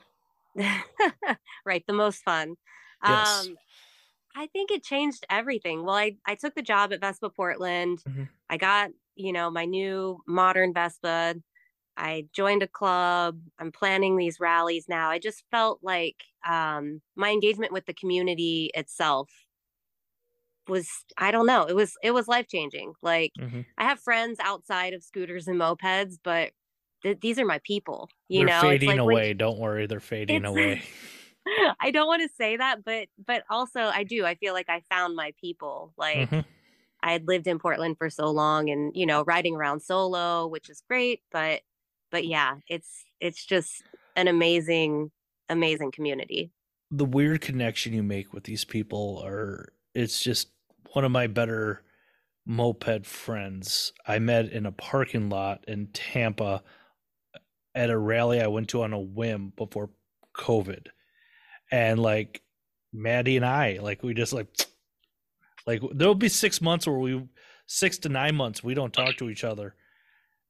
right 1.65 1.83
the 1.87 1.93
most 1.93 2.23
fun 2.23 2.55
Yes. 3.03 3.47
um 3.47 3.57
i 4.35 4.47
think 4.47 4.71
it 4.71 4.83
changed 4.83 5.25
everything 5.29 5.83
well 5.85 5.95
i 5.95 6.15
i 6.25 6.35
took 6.35 6.55
the 6.55 6.61
job 6.61 6.93
at 6.93 7.01
vespa 7.01 7.29
portland 7.29 8.03
Mhm. 8.07 8.29
i 8.49 8.57
got 8.57 8.91
you 9.15 9.33
know 9.33 9.49
my 9.49 9.65
new 9.65 10.21
modern 10.27 10.73
vespa 10.73 11.35
i 12.01 12.25
joined 12.33 12.63
a 12.63 12.67
club 12.67 13.39
i'm 13.59 13.71
planning 13.71 14.17
these 14.17 14.39
rallies 14.39 14.85
now 14.89 15.09
i 15.09 15.17
just 15.19 15.43
felt 15.51 15.79
like 15.81 16.17
um 16.49 17.01
my 17.15 17.29
engagement 17.31 17.71
with 17.71 17.85
the 17.85 17.93
community 17.93 18.69
itself 18.73 19.29
was 20.67 20.87
i 21.17 21.31
don't 21.31 21.47
know 21.47 21.63
it 21.65 21.75
was 21.75 21.93
it 22.03 22.11
was 22.11 22.27
life 22.27 22.47
changing 22.47 22.93
like 23.01 23.31
Mhm. 23.39 23.65
i 23.77 23.83
have 23.83 23.99
friends 23.99 24.39
outside 24.41 24.93
of 24.93 25.03
scooters 25.03 25.47
and 25.47 25.59
mopeds 25.59 26.17
but 26.23 26.51
th- 27.03 27.19
these 27.19 27.39
are 27.39 27.45
my 27.45 27.59
people 27.63 28.09
you 28.29 28.39
they're 28.45 28.55
know 28.55 28.61
fading 28.61 28.89
like 28.89 28.97
when- 28.97 29.01
away. 29.17 29.33
Don't 29.33 29.57
worry, 29.59 29.87
they're 29.87 29.99
fading 29.99 30.45
away. 30.45 30.81
I 31.79 31.89
don't 31.89 32.05
want 32.05 32.21
to 32.21 32.29
say 32.37 32.55
that, 32.57 32.83
but 32.85 33.07
but 33.25 33.43
also 33.49 33.81
I 33.81 34.03
do. 34.03 34.23
I 34.25 34.35
feel 34.35 34.53
like 34.53 34.69
I 34.69 34.83
found 34.91 35.15
my 35.15 35.33
people. 35.41 35.91
Like 35.97 36.29
Mhm. 36.29 36.45
I 37.01 37.11
had 37.13 37.27
lived 37.27 37.47
in 37.47 37.57
Portland 37.57 37.97
for 37.97 38.09
so 38.11 38.27
long, 38.29 38.69
and 38.69 38.95
you 38.95 39.07
know, 39.07 39.23
riding 39.23 39.55
around 39.55 39.79
solo, 39.81 40.45
which 40.47 40.69
is 40.69 40.83
great. 40.87 41.23
But 41.31 41.61
but 42.11 42.25
yeah, 42.25 42.57
it's 42.67 43.05
it's 43.19 43.45
just 43.45 43.83
an 44.15 44.27
amazing, 44.27 45.11
amazing 45.49 45.91
community. 45.91 46.51
The 46.91 47.05
weird 47.05 47.41
connection 47.41 47.93
you 47.93 48.03
make 48.03 48.33
with 48.33 48.43
these 48.43 48.65
people 48.65 49.21
are 49.25 49.71
it's 49.95 50.21
just 50.21 50.49
one 50.93 51.05
of 51.05 51.11
my 51.11 51.27
better 51.27 51.83
moped 52.45 53.05
friends. 53.05 53.93
I 54.05 54.19
met 54.19 54.51
in 54.51 54.65
a 54.65 54.71
parking 54.71 55.29
lot 55.29 55.63
in 55.67 55.87
Tampa 55.87 56.63
at 57.73 57.89
a 57.89 57.97
rally 57.97 58.41
I 58.41 58.47
went 58.47 58.69
to 58.69 58.83
on 58.83 58.93
a 58.93 58.99
whim 58.99 59.53
before 59.55 59.89
COVID. 60.35 60.87
And 61.71 61.99
like 61.99 62.41
Maddie 62.91 63.37
and 63.37 63.45
I, 63.45 63.79
like 63.81 64.03
we 64.03 64.13
just 64.13 64.33
like 64.33 64.47
like 65.67 65.81
there'll 65.93 66.15
be 66.15 66.29
six 66.29 66.61
months 66.61 66.87
where 66.87 66.97
we 66.97 67.27
six 67.67 67.97
to 67.99 68.09
nine 68.09 68.35
months 68.35 68.63
we 68.63 68.73
don't 68.73 68.93
talk 68.93 69.15
to 69.17 69.29
each 69.29 69.43
other. 69.43 69.75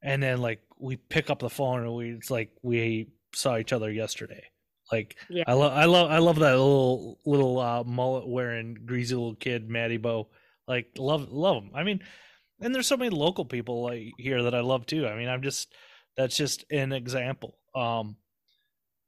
And 0.02 0.24
then 0.24 0.41
like 0.41 0.62
we 0.82 0.98
pick 0.98 1.30
up 1.30 1.39
the 1.39 1.50
phone 1.50 1.82
and 1.82 1.94
we 1.94 2.12
it's 2.12 2.32
like 2.32 2.50
we 2.62 3.10
saw 3.34 3.58
each 3.58 3.72
other 3.72 3.91
yesterday. 3.91 4.44
Like 4.91 5.15
Yeah. 5.30 5.44
I 5.48 5.54
love 5.54 5.74
I 5.74 5.86
love 5.86 6.12
I 6.12 6.17
love 6.17 6.39
that 6.39 6.52
little 6.52 7.20
little 7.26 7.60
uh 7.60 7.84
mullet 7.84 8.28
wearing 8.28 8.78
greasy 8.86 9.15
little 9.15 9.36
kid, 9.36 9.70
Matty 9.70 9.98
Bo. 9.98 10.30
Like 10.67 10.88
love 10.98 11.32
love 11.32 11.63
him. 11.63 11.72
I 11.76 11.84
mean, 11.84 12.02
and 12.60 12.74
there's 12.74 12.88
so 12.88 12.98
many 12.98 13.10
local 13.10 13.46
people 13.46 13.84
like 13.84 14.12
here 14.17 14.44
that 14.44 14.56
I 14.56 14.62
love 14.62 14.86
too. 14.86 15.08
I 15.08 15.15
mean, 15.15 15.30
I'm 15.30 15.44
just 15.44 15.74
that's 16.17 16.36
just 16.36 16.65
an 16.72 16.91
example. 16.91 17.58
Um 17.76 18.17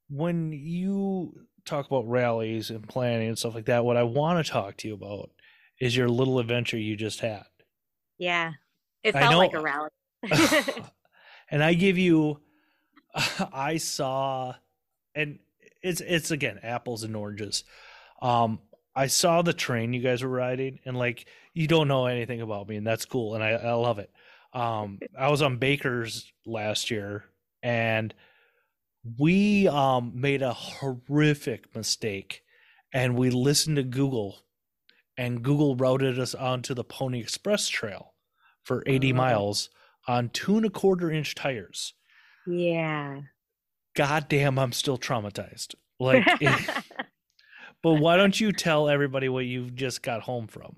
when 0.09 0.51
you 0.53 1.33
talk 1.65 1.87
about 1.87 2.07
rallies 2.07 2.69
and 2.69 2.87
planning 2.87 3.29
and 3.29 3.37
stuff 3.37 3.55
like 3.55 3.65
that, 3.65 3.83
what 3.83 3.97
I 3.97 4.03
want 4.03 4.45
to 4.45 4.51
talk 4.51 4.77
to 4.77 4.87
you 4.87 4.93
about 4.93 5.31
is 5.79 5.97
your 5.97 6.09
little 6.09 6.39
adventure 6.39 6.77
you 6.77 6.95
just 6.95 7.19
had. 7.19 7.45
Yeah, 8.17 8.51
it 9.03 9.13
felt 9.13 9.35
like 9.35 9.53
a 9.53 9.59
rally. 9.59 9.89
and 11.53 11.63
I 11.63 11.75
give 11.75 11.99
you, 11.99 12.39
I 13.53 13.77
saw, 13.77 14.55
and 15.13 15.37
it's 15.83 16.01
it's 16.01 16.31
again 16.31 16.59
apples 16.63 17.03
and 17.03 17.15
oranges. 17.15 17.63
Um, 18.23 18.59
I 18.95 19.05
saw 19.05 19.43
the 19.43 19.53
train 19.53 19.93
you 19.93 20.01
guys 20.01 20.23
were 20.23 20.29
riding, 20.29 20.79
and 20.83 20.97
like 20.97 21.27
you 21.53 21.67
don't 21.67 21.87
know 21.87 22.07
anything 22.07 22.41
about 22.41 22.67
me, 22.67 22.75
and 22.75 22.87
that's 22.87 23.05
cool, 23.05 23.35
and 23.35 23.43
I, 23.43 23.51
I 23.51 23.73
love 23.73 23.99
it. 23.99 24.09
Um, 24.51 24.99
I 25.17 25.29
was 25.29 25.43
on 25.43 25.57
Baker's 25.57 26.31
last 26.43 26.89
year, 26.89 27.25
and 27.61 28.15
we 29.19 29.67
um 29.67 30.13
made 30.15 30.41
a 30.41 30.53
horrific 30.53 31.75
mistake, 31.75 32.41
and 32.91 33.15
we 33.15 33.29
listened 33.29 33.75
to 33.75 33.83
Google, 33.83 34.39
and 35.17 35.43
Google 35.43 35.75
routed 35.75 36.17
us 36.17 36.33
onto 36.33 36.73
the 36.73 36.83
Pony 36.83 37.19
Express 37.19 37.69
Trail 37.69 38.15
for 38.63 38.81
80 38.87 39.11
Oh. 39.11 39.15
miles 39.15 39.69
on 40.07 40.29
two 40.29 40.57
and 40.57 40.65
a 40.65 40.69
quarter 40.69 41.11
inch 41.11 41.35
tires. 41.35 41.93
yeah. 42.47 43.21
God 43.95 44.27
damn, 44.27 44.57
I'm 44.57 44.71
still 44.71 44.97
traumatized. 44.97 45.75
Like, 45.99 46.23
it- 46.41 46.83
but 47.83 47.93
why 47.95 48.17
don't 48.17 48.39
you 48.39 48.51
tell 48.51 48.89
everybody 48.89 49.29
what 49.29 49.45
you've 49.45 49.75
just 49.75 50.01
got 50.01 50.21
home 50.23 50.47
from? 50.47 50.77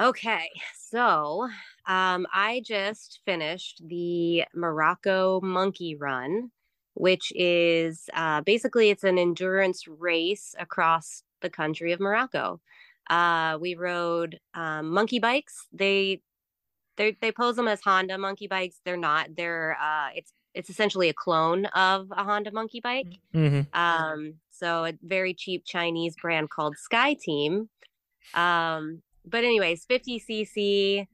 Okay, 0.00 0.48
so 0.76 1.48
um, 1.86 2.26
I 2.34 2.62
just 2.66 3.20
finished 3.24 3.82
the 3.86 4.44
Morocco 4.54 5.40
Monkey 5.42 5.94
Run, 5.96 6.50
which 6.94 7.32
is 7.34 8.08
uh, 8.14 8.40
basically 8.42 8.90
it's 8.90 9.04
an 9.04 9.16
endurance 9.18 9.86
race 9.86 10.54
across 10.58 11.22
the 11.40 11.50
country 11.50 11.92
of 11.92 12.00
Morocco. 12.00 12.60
Uh, 13.08 13.58
we 13.60 13.74
rode 13.74 14.38
um, 14.54 14.90
monkey 14.90 15.18
bikes. 15.18 15.66
They 15.72 16.20
they 17.02 17.16
they 17.20 17.32
pose 17.32 17.56
them 17.56 17.66
as 17.66 17.80
Honda 17.80 18.16
monkey 18.16 18.46
bikes. 18.46 18.80
They're 18.84 18.96
not. 18.96 19.34
They're 19.36 19.76
uh, 19.80 20.10
it's 20.14 20.32
it's 20.54 20.70
essentially 20.70 21.08
a 21.08 21.14
clone 21.14 21.66
of 21.66 22.08
a 22.12 22.22
Honda 22.22 22.52
monkey 22.52 22.80
bike. 22.80 23.18
Mm-hmm. 23.34 23.78
Um, 23.78 24.34
so 24.50 24.84
a 24.84 24.92
very 25.02 25.34
cheap 25.34 25.64
Chinese 25.66 26.14
brand 26.20 26.50
called 26.50 26.76
Sky 26.76 27.14
Team. 27.14 27.68
Um, 28.34 29.02
but 29.24 29.44
anyways, 29.44 29.84
50 29.86 30.20
cc, 30.20 31.06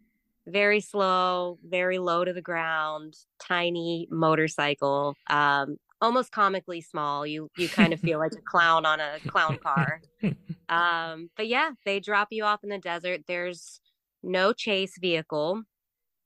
very 0.47 0.80
slow, 0.80 1.59
very 1.64 1.99
low 1.99 2.24
to 2.24 2.32
the 2.32 2.43
ground, 2.43 3.14
tiny 3.39 4.09
motorcycle. 4.11 5.14
Um, 5.28 5.78
almost 6.03 6.32
comically 6.32 6.82
small. 6.82 7.26
You 7.26 7.49
you 7.57 7.68
kind 7.68 7.95
of 7.95 8.01
feel 8.07 8.18
like 8.18 8.32
a 8.32 8.43
clown 8.43 8.84
on 8.84 9.01
a 9.01 9.18
clown 9.26 9.59
car. 9.59 10.03
Um, 10.70 11.30
but 11.34 11.49
yeah, 11.49 11.70
they 11.86 11.99
drop 11.99 12.28
you 12.30 12.45
off 12.45 12.62
in 12.62 12.68
the 12.68 12.76
desert. 12.76 13.22
There's 13.26 13.80
no 14.22 14.53
chase 14.53 14.99
vehicle. 15.01 15.62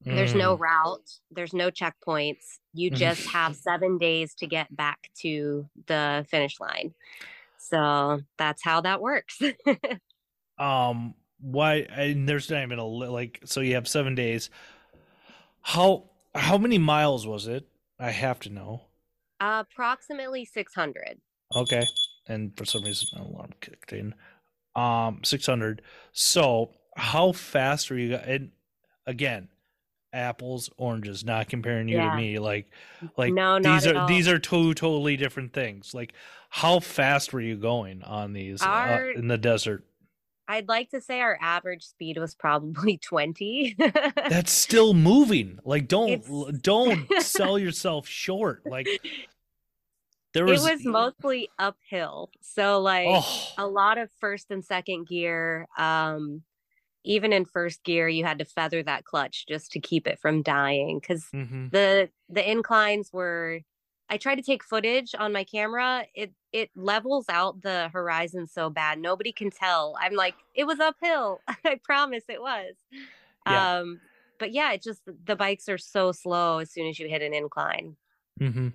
There's 0.05 0.34
no 0.34 0.57
Mm. 0.57 0.61
route. 0.61 1.11
There's 1.30 1.55
no 1.55 1.70
checkpoints. 1.70 2.59
You 2.74 2.90
Mhm. 2.90 2.98
just 2.98 3.28
have 3.30 3.57
seven 3.57 3.98
days 3.98 4.34
to 4.36 4.46
get 4.46 4.74
back 4.74 5.11
to 5.22 5.68
the 5.86 6.26
finish 6.30 6.61
line. 6.61 6.94
So 7.59 8.20
that's 8.38 8.62
how 8.64 8.80
that 8.82 9.00
works. 9.00 9.40
um 10.59 11.14
why 11.40 11.76
and 11.90 12.28
there's 12.28 12.50
not 12.50 12.62
even 12.62 12.78
a 12.78 12.84
like 12.84 13.40
so 13.44 13.61
you 13.61 13.74
have 13.74 13.88
seven 13.88 14.14
days 14.14 14.50
how 15.61 16.11
how 16.34 16.59
many 16.59 16.78
miles 16.78 17.26
was 17.26 17.46
it 17.46 17.68
i 17.98 18.11
have 18.11 18.40
to 18.40 18.50
know 18.50 18.86
Approximately 19.40 20.46
600. 20.46 21.20
okay 21.55 21.84
and 22.26 22.57
for 22.57 22.64
some 22.64 22.82
reason 22.84 23.09
an 23.12 23.26
alarm 23.26 23.53
kicked 23.61 23.92
in 23.92 24.14
um 24.76 25.22
600 25.24 25.82
so 26.12 26.72
how 26.96 27.32
fast 27.32 27.90
are 27.90 27.98
you 27.98 28.14
and 28.14 28.53
again 29.07 29.48
apples 30.13 30.69
oranges 30.77 31.25
not 31.25 31.49
comparing 31.49 31.89
you 31.89 31.97
Yeah. 31.97 32.11
to 32.11 32.17
me 32.17 32.39
like 32.39 32.67
like 33.17 33.33
No, 33.33 33.59
these 33.59 33.87
are 33.87 33.97
all. 33.97 34.07
these 34.09 34.29
are 34.29 34.39
two 34.39 34.75
totally 34.75 35.17
different 35.17 35.53
things 35.53 35.95
like 35.95 36.13
how 36.51 36.81
fast 36.81 37.33
were 37.33 37.41
you 37.41 37.57
going 37.57 38.03
on 38.03 38.33
these 38.35 38.61
uh, 38.63 39.09
in 39.17 39.29
the 39.29 39.39
desert 39.39 39.85
I'd 40.49 40.69
like 40.69 40.91
to 40.91 41.01
say 41.01 41.21
our 41.21 41.39
average 41.41 41.85
speed 41.85 42.19
was 42.19 42.35
probably 42.35 42.99
20. 43.03 43.77
that's 44.29 44.53
still 44.53 44.93
moving 44.93 45.59
like 45.65 45.89
don't 45.89 46.11
It's- 46.11 46.59
don't 46.61 47.07
sell 47.23 47.59
yourself 47.59 48.07
short 48.07 48.63
like 48.67 48.87
there 50.35 50.47
it 50.47 50.51
was, 50.51 50.63
was 50.63 50.85
mostly 50.85 51.51
uphill. 51.59 52.31
So 52.41 52.81
like 52.81 53.07
oh 53.09 53.49
a 53.59 53.67
lot 53.67 53.99
of 53.99 54.11
first 54.19 54.51
and 54.51 54.65
second 54.65 55.07
gear 55.09 55.67
um 55.79 56.43
even 57.05 57.32
in 57.32 57.44
first 57.44 57.82
gear 57.84 58.09
you 58.09 58.24
had 58.24 58.38
to 58.38 58.44
feather 58.44 58.82
that 58.82 59.05
clutch 59.05 59.46
just 59.46 59.72
to 59.72 59.80
keep 59.80 60.07
it 60.07 60.18
from 60.20 60.42
dying 60.42 61.00
cuz 61.00 61.28
mhm. 61.34 61.70
the 61.70 62.09
the 62.28 62.48
inclines 62.48 63.12
were 63.12 63.61
I 64.12 64.18
tried 64.18 64.34
to 64.34 64.42
take 64.42 64.62
footage 64.62 65.14
on 65.18 65.32
my 65.32 65.42
camera. 65.42 66.05
It 66.14 66.34
it 66.53 66.70
levels 66.76 67.24
out 67.30 67.62
the 67.62 67.88
horizon 67.94 68.46
so 68.46 68.68
bad. 68.68 68.98
Nobody 68.98 69.32
can 69.32 69.50
tell. 69.50 69.96
I'm 69.98 70.14
like, 70.14 70.34
it 70.55 70.64
was 70.64 70.80
uphill. 70.80 71.40
I 71.64 71.80
promise 71.82 72.24
it 72.28 72.42
was. 72.42 72.74
Yeah. 73.46 73.78
Um 73.78 74.00
but 74.38 74.53
yeah, 74.53 74.72
it 74.72 74.82
just 74.82 75.00
the 75.24 75.34
bikes 75.34 75.66
are 75.70 75.78
so 75.78 76.12
slow 76.12 76.59
as 76.59 76.70
soon 76.70 76.88
as 76.88 76.98
you 76.98 77.09
hit 77.09 77.22
an 77.22 77.32
incline. 77.32 77.96
mm-hmm. 78.38 78.68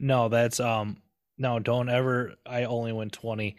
No, 0.00 0.28
that's 0.28 0.58
um 0.58 0.96
no, 1.38 1.60
don't 1.60 1.88
ever 1.88 2.34
I 2.44 2.64
only 2.64 2.92
went 2.92 3.12
20. 3.12 3.56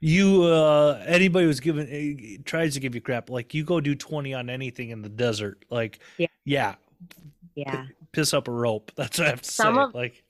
You 0.00 0.42
uh 0.44 1.02
anybody 1.06 1.46
who's 1.46 1.60
given 1.60 1.88
eh, 1.90 2.36
tries 2.44 2.74
to 2.74 2.80
give 2.80 2.94
you 2.94 3.00
crap, 3.00 3.30
like 3.30 3.54
you 3.54 3.64
go 3.64 3.80
do 3.80 3.94
20 3.94 4.34
on 4.34 4.50
anything 4.50 4.90
in 4.90 5.02
the 5.02 5.08
desert, 5.08 5.64
like 5.70 6.00
Yeah. 6.18 6.26
yeah, 6.44 6.74
Yeah. 7.54 7.86
piss 8.12 8.34
up 8.34 8.46
a 8.48 8.52
rope. 8.52 8.92
That's 8.96 9.18
what 9.18 9.26
I 9.26 9.30
have 9.30 9.42
to 9.42 9.50
Some 9.50 9.74
say. 9.76 9.80
of- 9.80 9.94
like 9.94 10.24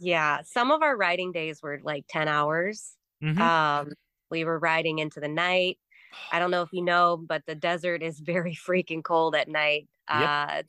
Yeah. 0.00 0.42
Some 0.44 0.70
of 0.70 0.82
our 0.82 0.96
riding 0.96 1.32
days 1.32 1.62
were 1.62 1.80
like 1.82 2.04
10 2.08 2.28
hours. 2.28 2.96
mhm. 3.22 3.38
Um, 3.38 3.92
we 4.30 4.44
were 4.44 4.58
riding 4.58 4.98
into 5.00 5.20
the 5.20 5.28
night. 5.28 5.78
I 6.30 6.38
don't 6.38 6.50
know 6.50 6.62
if 6.62 6.72
you 6.72 6.82
know, 6.82 7.16
but 7.16 7.44
the 7.46 7.54
desert 7.54 8.02
is 8.02 8.18
very 8.34 8.54
freaking 8.54 9.02
cold 9.02 9.34
at 9.34 9.48
night. 9.48 9.88
Yep. 10.08 10.28
Uh, 10.28 10.62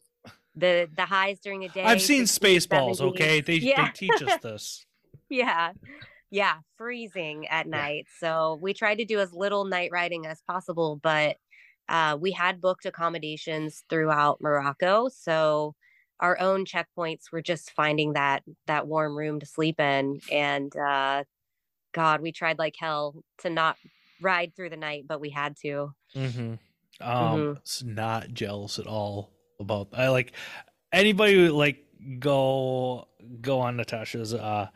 the 0.55 0.89
the 0.95 1.05
highs 1.05 1.39
during 1.39 1.61
the 1.61 1.69
day. 1.69 1.83
I've 1.83 2.01
seen 2.01 2.23
Spaceballs, 2.23 2.97
70. 2.97 3.03
okay? 3.15 3.41
They 3.41 3.55
Yeah. 3.55 3.85
they 3.85 3.91
teach 3.91 4.21
us 4.21 4.37
this. 4.41 4.85
Yeah, 5.29 5.71
yeah, 6.33 6.61
freezing 6.77 7.47
at 7.47 7.67
night. 7.67 8.07
So 8.19 8.57
we 8.59 8.73
tried 8.73 8.95
to 8.97 9.05
do 9.05 9.19
as 9.19 9.33
little 9.33 9.65
night 9.65 9.91
riding 9.93 10.25
as 10.25 10.41
possible, 10.41 10.99
but 11.03 11.37
uh, 11.89 12.17
we 12.19 12.31
had 12.31 12.59
booked 12.59 12.87
accommodations 12.87 13.83
throughout 13.87 14.41
Morocco. 14.41 15.09
So 15.09 15.75
our 16.19 16.39
own 16.39 16.65
checkpoints 16.65 17.31
were 17.31 17.43
just 17.43 17.71
finding 17.71 18.13
that 18.13 18.43
that 18.65 18.87
warm 18.87 19.15
room 19.15 19.39
to 19.41 19.45
sleep 19.45 19.79
in, 19.79 20.21
and 20.31 20.75
uh, 20.75 21.23
God, 21.93 22.21
we 22.21 22.31
tried 22.31 22.57
like 22.59 22.75
hell 22.79 23.23
to 23.39 23.51
not 23.51 23.77
ride 24.19 24.55
through 24.55 24.71
the 24.71 24.77
night, 24.77 25.05
but 25.07 25.21
we 25.21 25.29
had 25.29 25.55
to. 25.63 25.93
hmm 26.15 26.55
Um, 27.01 27.41
Mhm. 27.41 27.57
it's 27.57 27.83
not 27.83 28.33
jealous 28.33 28.79
at 28.79 28.87
all 28.87 29.31
about. 29.59 29.89
I 29.93 30.09
like 30.09 30.33
anybody 30.91 31.33
who 31.35 31.49
like 31.49 31.85
go 32.19 33.07
go 33.41 33.59
on 33.59 33.77
Natasha's 33.77 34.33
uh 34.33 34.69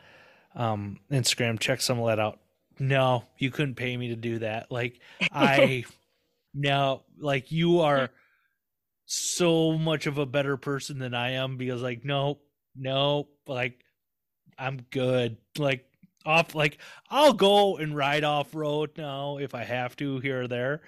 um 0.58 1.00
Instagram, 1.12 1.60
check 1.60 1.80
some 1.80 2.00
of 2.00 2.08
that 2.08 2.20
out. 2.20 2.40
No, 2.80 3.24
you 3.38 3.50
couldn't 3.50 3.76
pay 3.76 3.96
me 3.96 4.10
to 4.10 4.16
do 4.16 4.40
that. 4.40 4.72
Like 4.72 5.00
I, 5.32 5.86
no, 6.54 7.04
like 7.20 7.52
you 7.52 7.82
are 7.82 8.10
so 9.06 9.78
much 9.78 10.06
of 10.06 10.18
a 10.18 10.26
better 10.26 10.58
person 10.58 11.00
than 11.00 11.14
I 11.14 11.32
am 11.32 11.56
because 11.56 11.82
like 11.82 12.04
no, 12.04 12.40
no, 12.76 13.30
like 13.48 13.80
I'm 14.58 14.82
good. 14.92 15.38
Like 15.58 15.86
off, 16.26 16.56
like 16.56 16.80
I'll 17.10 17.34
go 17.34 17.78
and 17.78 17.96
ride 17.96 18.24
off 18.24 18.54
road 18.54 18.92
now 18.98 19.38
if 19.38 19.56
I 19.56 19.64
have 19.64 19.96
to 19.98 20.20
here 20.20 20.44
or 20.44 20.48
there, 20.48 20.82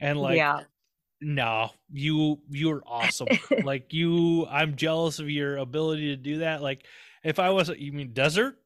and 0.00 0.18
like 0.18 0.36
yeah, 0.36 0.60
no, 1.20 1.70
you 1.90 2.40
you're 2.48 2.82
awesome. 2.86 3.28
like 3.64 3.92
you, 3.92 4.46
I'm 4.46 4.76
jealous 4.76 5.18
of 5.18 5.28
your 5.28 5.56
ability 5.56 6.08
to 6.08 6.16
do 6.16 6.38
that. 6.38 6.62
Like 6.62 6.84
if 7.24 7.38
I 7.38 7.50
was, 7.50 7.68
you 7.68 7.92
mean 7.92 8.12
desert? 8.12 8.56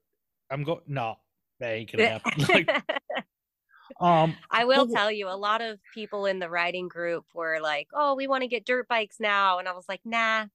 I'm 0.51 0.65
going. 0.65 0.81
No, 0.87 1.17
that 1.61 1.71
ain't 1.71 1.93
gonna 1.93 2.09
happen. 2.09 2.45
like 2.49 2.69
um, 4.01 4.37
I 4.51 4.65
will 4.65 4.87
Well, 4.87 4.89
tell 4.89 5.11
you, 5.13 5.29
a 5.29 5.37
lot 5.37 5.61
of 5.61 5.79
people 5.95 6.27
in 6.27 6.39
the 6.39 6.49
riding 6.49 6.89
group 6.89 7.25
were 7.35 7.59
like, 7.61 7.89
"Oh, 7.93 8.15
we 8.15 8.27
want 8.27 8.43
to 8.43 8.49
get 8.49 8.65
dirt 8.65 8.89
bikes 8.89 9.17
now," 9.21 9.59
and 9.59 9.69
I 9.69 9.73
was 9.73 9.87
like, 9.89 10.01
"Nah." 10.05 10.47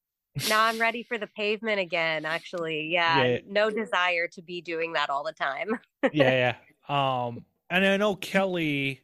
Now 0.50 0.64
I'm 0.66 0.78
ready 0.80 1.02
for 1.02 1.18
the 1.18 1.28
pavement 1.28 1.80
again. 1.80 2.26
Actually, 2.26 2.88
yeah, 2.92 3.24
Yeah. 3.24 3.38
no 3.48 3.70
desire 3.70 4.28
to 4.34 4.42
be 4.42 4.62
doing 4.62 4.92
that 4.92 5.10
all 5.10 5.24
the 5.24 5.32
time. 5.32 5.80
yeah, 6.12 6.56
yeah. 6.90 7.26
Um, 7.28 7.46
and 7.70 7.86
I 7.86 7.96
know 7.96 8.18
Kelly. 8.18 9.02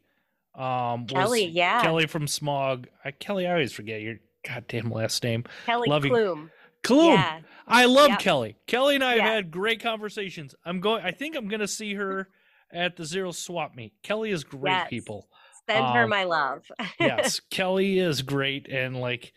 Um, 0.54 1.06
Kelly, 1.06 1.46
yeah. 1.46 1.80
Kelly 1.82 2.06
from 2.06 2.26
Smog. 2.28 2.86
I, 3.02 3.12
Kelly, 3.12 3.46
I 3.46 3.52
always 3.52 3.72
forget 3.72 4.02
your 4.02 4.16
goddamn 4.46 4.90
last 4.90 5.24
name. 5.24 5.44
Kelly 5.64 5.88
Love 5.88 6.04
you. 6.04 6.50
Kloom. 6.84 7.14
Yeah, 7.14 7.40
I 7.66 7.84
love 7.84 8.10
Yep. 8.10 8.18
Kelly. 8.18 8.56
Kelly 8.66 8.94
and 8.96 9.04
I 9.04 9.14
have 9.14 9.22
had 9.22 9.50
great 9.50 9.80
conversations. 9.80 10.54
I'm 10.64 10.80
going. 10.80 11.04
I 11.04 11.10
think 11.12 11.36
I'm 11.36 11.48
going 11.48 11.60
to 11.60 11.68
see 11.68 11.94
her 11.94 12.28
at 12.72 12.96
the 12.96 13.04
Zero 13.04 13.30
Swap 13.32 13.74
Meet. 13.76 13.92
Kelly 14.02 14.30
is 14.30 14.44
great, 14.44 14.72
Yes. 14.72 14.88
people. 14.90 15.28
send 15.68 15.84
her 15.94 16.04
Um, 16.04 16.10
my 16.10 16.24
love. 16.24 16.64
Yes, 17.00 17.40
Kelly 17.50 17.98
is 17.98 18.22
great, 18.22 18.68
and 18.68 19.00
like 19.00 19.32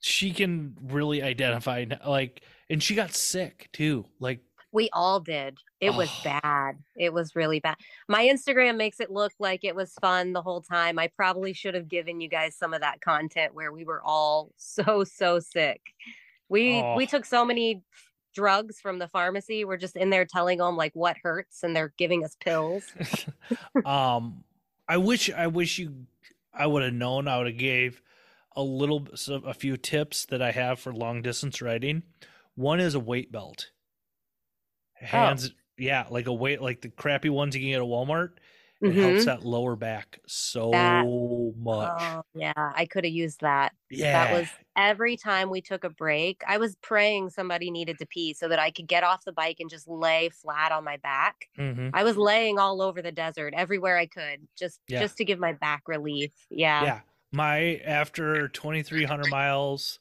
she 0.00 0.32
can 0.32 0.76
really 0.82 1.22
identify. 1.22 1.84
Like, 2.06 2.42
and 2.70 2.82
she 2.82 2.94
got 2.94 3.12
sick 3.12 3.68
too. 3.72 4.06
Like, 4.18 4.40
we 4.72 4.88
all 4.94 5.20
did. 5.20 5.58
It 5.80 5.92
was 5.94 6.08
Oh. 6.10 6.20
bad. 6.42 6.78
It 6.96 7.12
was 7.12 7.36
really 7.36 7.60
bad. 7.60 7.76
My 8.08 8.24
Instagram 8.24 8.76
makes 8.78 8.98
it 9.00 9.10
look 9.10 9.32
like 9.38 9.62
it 9.64 9.76
was 9.76 9.92
fun 10.00 10.32
the 10.32 10.40
whole 10.42 10.62
time. 10.62 10.98
I 10.98 11.08
probably 11.08 11.52
should 11.52 11.74
have 11.74 11.88
given 11.88 12.20
you 12.22 12.28
guys 12.28 12.56
some 12.56 12.72
of 12.72 12.80
that 12.80 13.00
content 13.02 13.54
where 13.54 13.70
we 13.72 13.84
were 13.84 14.00
all 14.02 14.50
so 14.56 15.04
so 15.04 15.38
sick. 15.38 15.82
We 16.52 16.80
Oh. 16.80 16.96
we 16.96 17.06
took 17.06 17.24
so 17.24 17.44
many 17.44 17.82
drugs 18.34 18.78
from 18.78 18.98
the 18.98 19.08
pharmacy. 19.08 19.64
We're 19.64 19.78
just 19.78 19.96
in 19.96 20.10
there 20.10 20.26
telling 20.26 20.58
them 20.58 20.76
like 20.76 20.94
what 20.94 21.16
hurts 21.22 21.62
and 21.62 21.74
they're 21.74 21.94
giving 21.96 22.24
us 22.24 22.36
pills. 22.38 22.84
um, 23.86 24.44
I 24.86 24.98
wish 24.98 25.30
I 25.30 25.46
wish 25.46 25.78
you 25.78 26.06
I 26.52 26.66
would 26.66 26.82
have 26.82 26.92
known. 26.92 27.26
I 27.26 27.38
would 27.38 27.46
have 27.46 27.56
gave 27.56 28.02
a 28.54 28.62
little 28.62 29.08
a 29.28 29.54
few 29.54 29.78
tips 29.78 30.26
that 30.26 30.42
I 30.42 30.50
have 30.50 30.78
for 30.78 30.92
long 30.92 31.22
distance 31.22 31.62
riding. 31.62 32.02
One 32.54 32.80
is 32.80 32.94
a 32.94 33.00
weight 33.00 33.32
belt. 33.32 33.70
Hands, 34.94 35.52
yeah, 35.78 36.06
like 36.10 36.26
a 36.26 36.32
weight, 36.34 36.60
like 36.60 36.82
the 36.82 36.90
crappy 36.90 37.30
ones 37.30 37.56
you 37.56 37.62
can 37.62 37.70
get 37.70 37.80
at 37.80 37.88
Walmart. 37.88 38.32
It 38.82 38.94
helps 38.94 39.22
Mhm. 39.22 39.24
that 39.26 39.44
lower 39.44 39.76
back 39.76 40.18
so 40.26 40.72
That- 40.72 41.06
much. 41.06 42.02
Oh, 42.02 42.22
yeah, 42.34 42.52
I 42.56 42.84
could 42.84 43.04
have 43.04 43.12
used 43.12 43.40
that. 43.40 43.72
yeah, 43.90 44.24
That 44.24 44.32
was 44.40 44.48
every 44.76 45.16
time 45.16 45.50
we 45.50 45.60
took 45.60 45.84
a 45.84 45.90
break, 45.90 46.42
I 46.48 46.58
was 46.58 46.74
praying 46.82 47.30
somebody 47.30 47.70
needed 47.70 47.98
to 47.98 48.06
pee 48.06 48.34
so 48.34 48.48
that 48.48 48.58
I 48.58 48.70
could 48.72 48.88
get 48.88 49.04
off 49.04 49.24
the 49.24 49.32
bike 49.32 49.58
and 49.60 49.70
just 49.70 49.86
lay 49.86 50.30
flat 50.30 50.72
on 50.72 50.82
my 50.82 50.96
back. 50.96 51.48
hmm 51.56 51.90
I 51.94 52.02
was 52.02 52.16
laying 52.16 52.58
all 52.58 52.82
over 52.82 53.00
the 53.00 53.12
desert 53.12 53.54
everywhere 53.56 53.96
I 53.98 54.06
could 54.06 54.48
just 54.58 54.80
Yeah. 54.88 55.00
just 55.00 55.16
to 55.18 55.24
give 55.24 55.38
my 55.38 55.52
back 55.52 55.82
relief. 55.86 56.32
Yeah. 56.50 56.82
yeah. 56.84 57.00
My 57.30 57.76
after 57.84 58.48
twenty 58.48 58.82
three 58.82 59.04
hundred 59.04 59.30
miles, 59.30 60.00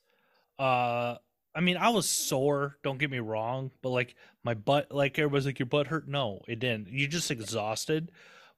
uh, 0.60 1.18
I 1.54 1.60
mean, 1.62 1.78
I 1.78 1.90
was 1.90 2.10
sore. 2.10 2.78
Don't 2.84 2.98
get 2.98 3.12
me 3.12 3.20
wrong, 3.20 3.72
but 3.82 3.90
like 3.90 4.16
my 4.44 4.54
butt, 4.54 4.92
like 4.92 5.20
everybody's 5.20 5.46
like, 5.46 5.60
your 5.60 5.66
butt 5.68 5.88
hurt. 5.88 6.08
No, 6.08 6.42
it 6.48 6.60
didn't. 6.60 6.88
You're 6.90 7.10
just 7.10 7.30
exhausted. 7.30 8.12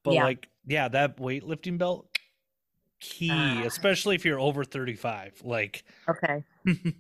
But 0.04 0.14
Yeah. 0.16 0.24
like, 0.24 0.49
yeah, 0.66 0.88
that 0.89 1.18
weightlifting 1.18 1.78
belt, 1.78 2.08
key, 2.99 3.30
Ah. 3.32 3.64
especially 3.66 4.16
if 4.16 4.26
you're 4.26 4.39
over 4.39 4.64
35. 4.64 5.41
Like, 5.43 5.84
Okay. 6.10 6.43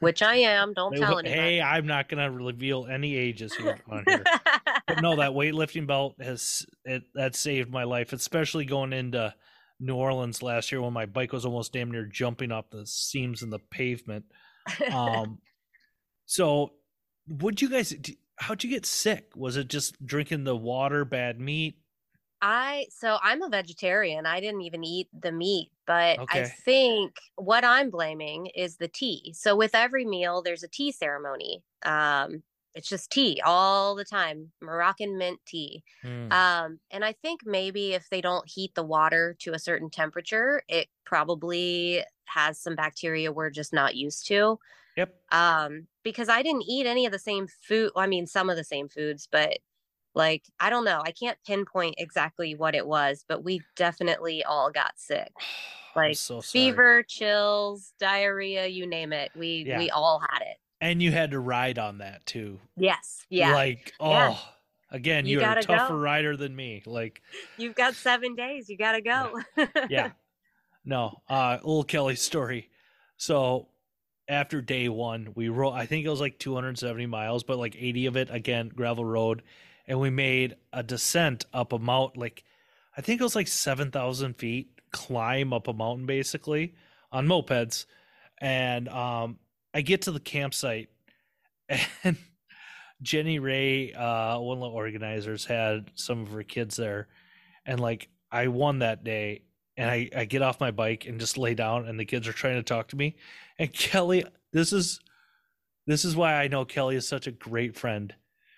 Which 0.00 0.22
I 0.22 0.36
am. 0.36 0.74
Don't 0.74 0.92
Hey, 0.94 1.00
tell 1.00 1.18
anybody. 1.18 1.40
Hey, 1.40 1.60
I'm 1.60 1.86
not 1.86 2.08
gonna 2.08 2.30
reveal 2.30 2.86
any 2.86 3.16
ages 3.16 3.54
here 3.54 3.78
on 3.90 4.04
here. 4.06 4.22
but 4.86 5.02
no, 5.02 5.16
that 5.16 5.32
weightlifting 5.32 5.86
belt 5.86 6.14
has 6.20 6.64
it 6.84 7.02
that 7.14 7.34
saved 7.34 7.70
my 7.70 7.82
life, 7.84 8.12
especially 8.12 8.64
going 8.64 8.92
into 8.92 9.34
New 9.80 9.96
Orleans 9.96 10.42
last 10.42 10.70
year 10.70 10.80
when 10.80 10.92
my 10.92 11.04
bike 11.06 11.32
was 11.32 11.44
almost 11.44 11.72
damn 11.72 11.90
near 11.90 12.04
jumping 12.06 12.52
off 12.52 12.70
the 12.70 12.86
seams 12.86 13.42
in 13.42 13.50
the 13.50 13.58
pavement. 13.58 14.24
Um, 14.92 15.38
so 16.26 16.74
would 17.26 17.60
you 17.60 17.68
guys? 17.68 17.92
How'd 18.38 18.62
you 18.62 18.70
get 18.70 18.86
sick? 18.86 19.30
Was 19.34 19.56
it 19.56 19.68
just 19.68 20.04
drinking 20.06 20.44
the 20.44 20.54
water, 20.56 21.04
bad 21.04 21.40
meat? 21.40 21.78
I 22.42 22.86
so 22.90 23.18
I'm 23.22 23.42
a 23.42 23.48
vegetarian. 23.48 24.26
I 24.26 24.40
didn't 24.40 24.62
even 24.62 24.84
eat 24.84 25.08
the 25.18 25.32
meat, 25.32 25.70
but 25.86 26.18
I 26.30 26.44
think 26.44 27.16
what 27.36 27.64
I'm 27.64 27.90
blaming 27.90 28.46
is 28.46 28.76
the 28.76 28.88
tea. 28.88 29.32
So 29.36 29.56
with 29.56 29.74
every 29.74 30.04
meal, 30.04 30.42
there's 30.42 30.62
a 30.62 30.68
tea 30.68 30.92
ceremony. 30.92 31.62
Um, 31.84 32.42
it's 32.74 32.88
just 32.90 33.10
tea 33.10 33.40
all 33.42 33.94
the 33.94 34.04
time, 34.04 34.52
Moroccan 34.60 35.16
mint 35.16 35.40
tea. 35.46 35.82
Hmm. 36.02 36.30
Um, 36.30 36.80
and 36.90 37.04
I 37.04 37.12
think 37.12 37.40
maybe 37.46 37.94
if 37.94 38.10
they 38.10 38.20
don't 38.20 38.46
heat 38.46 38.74
the 38.74 38.84
water 38.84 39.34
to 39.40 39.54
a 39.54 39.58
certain 39.58 39.88
temperature, 39.88 40.62
it 40.68 40.88
probably 41.06 42.04
has 42.26 42.58
some 42.58 42.76
bacteria 42.76 43.32
we're 43.32 43.48
just 43.48 43.72
not 43.72 43.94
used 43.94 44.26
to. 44.26 44.58
yep. 44.94 45.14
Um, 45.32 45.86
because 46.02 46.28
I 46.28 46.42
didn't 46.42 46.68
eat 46.68 46.86
any 46.86 47.06
of 47.06 47.12
the 47.12 47.18
same 47.18 47.48
food. 47.48 47.92
I 47.96 48.06
mean, 48.06 48.26
some 48.26 48.50
of 48.50 48.56
the 48.56 48.64
same 48.64 48.90
foods, 48.90 49.26
but 49.30 49.58
like, 50.16 50.42
I 50.58 50.68
don't 50.70 50.84
know. 50.84 51.00
I 51.04 51.12
can't 51.12 51.38
pinpoint 51.46 51.94
exactly 51.98 52.56
what 52.56 52.74
it 52.74 52.86
was, 52.86 53.24
but 53.28 53.44
we 53.44 53.60
definitely 53.76 54.42
all 54.42 54.70
got 54.72 54.94
sick. 54.96 55.30
Like 55.94 56.16
so 56.16 56.42
fever, 56.42 57.02
chills, 57.04 57.94
diarrhea, 57.98 58.66
you 58.66 58.86
name 58.86 59.14
it. 59.14 59.30
We 59.34 59.64
Yeah. 59.66 59.78
we 59.78 59.88
all 59.88 60.20
had 60.30 60.42
it. 60.42 60.58
and 60.78 61.00
you 61.02 61.10
had 61.10 61.30
to 61.30 61.40
ride 61.40 61.78
on 61.78 61.98
that 61.98 62.26
too. 62.26 62.60
Yes. 62.76 63.24
Yeah. 63.30 63.54
Like, 63.54 63.94
oh, 63.98 64.10
Yeah. 64.10 64.36
again, 64.90 65.24
You 65.24 65.40
you're 65.40 65.50
a 65.50 65.62
tougher 65.62 65.94
go. 65.94 65.98
rider 65.98 66.36
than 66.36 66.54
me. 66.54 66.82
Like, 66.84 67.22
You've 67.56 67.74
got 67.76 67.94
seven 67.94 68.34
days. 68.34 68.68
You 68.68 68.76
gotta 68.76 69.00
go. 69.00 69.40
yeah. 69.88 70.10
No, 70.84 71.22
uh, 71.30 71.56
little 71.62 71.82
Kelly's 71.82 72.20
story. 72.20 72.68
So 73.16 73.68
after 74.28 74.60
day 74.60 74.90
one, 74.90 75.32
we 75.34 75.48
rode, 75.48 75.72
I 75.72 75.86
think 75.86 76.04
it 76.04 76.10
was 76.10 76.20
like 76.20 76.38
270 76.38 77.06
miles, 77.06 77.42
but 77.42 77.56
like 77.58 77.74
80 77.74 78.04
of 78.06 78.16
it, 78.18 78.28
again, 78.30 78.68
gravel 78.68 79.04
road. 79.06 79.42
And 79.88 80.00
we 80.00 80.10
made 80.10 80.56
a 80.72 80.82
descent 80.82 81.46
up 81.52 81.72
a 81.72 81.78
mountain, 81.78 82.20
like, 82.20 82.44
I 82.96 83.00
think 83.00 83.20
it 83.20 83.24
was 83.24 83.36
like 83.36 83.48
7,000 83.48 84.34
feet 84.34 84.80
climb 84.90 85.52
up 85.52 85.68
a 85.68 85.72
mountain 85.72 86.06
basically 86.06 86.74
on 87.12 87.26
mopeds. 87.26 87.86
And 88.38 88.88
um, 88.88 89.38
I 89.74 89.82
get 89.82 90.02
to 90.02 90.12
the 90.12 90.20
campsite 90.20 90.88
and 92.04 92.16
Jenny 93.02 93.38
Ray, 93.38 93.92
uh, 93.92 94.38
one 94.38 94.58
of 94.58 94.62
the 94.62 94.70
organizers, 94.70 95.44
had 95.44 95.90
some 95.94 96.22
of 96.22 96.30
her 96.30 96.42
kids 96.42 96.76
there. 96.76 97.08
And 97.64 97.78
like, 97.78 98.08
I 98.30 98.48
won 98.48 98.80
that 98.80 99.04
day 99.04 99.42
and 99.76 99.90
I, 99.90 100.08
I 100.16 100.24
get 100.24 100.42
off 100.42 100.60
my 100.60 100.70
bike 100.70 101.06
and 101.06 101.20
just 101.20 101.38
lay 101.38 101.54
down 101.54 101.86
and 101.86 101.98
the 101.98 102.04
kids 102.04 102.26
are 102.26 102.32
trying 102.32 102.56
to 102.56 102.62
talk 102.62 102.88
to 102.88 102.96
me 102.96 103.16
and 103.58 103.72
kelly 103.72 104.24
this 104.52 104.72
is 104.72 105.00
this 105.86 106.04
is 106.04 106.16
why 106.16 106.34
i 106.34 106.48
know 106.48 106.64
kelly 106.64 106.96
is 106.96 107.06
such 107.06 107.26
a 107.26 107.32
great 107.32 107.76
friend 107.76 108.14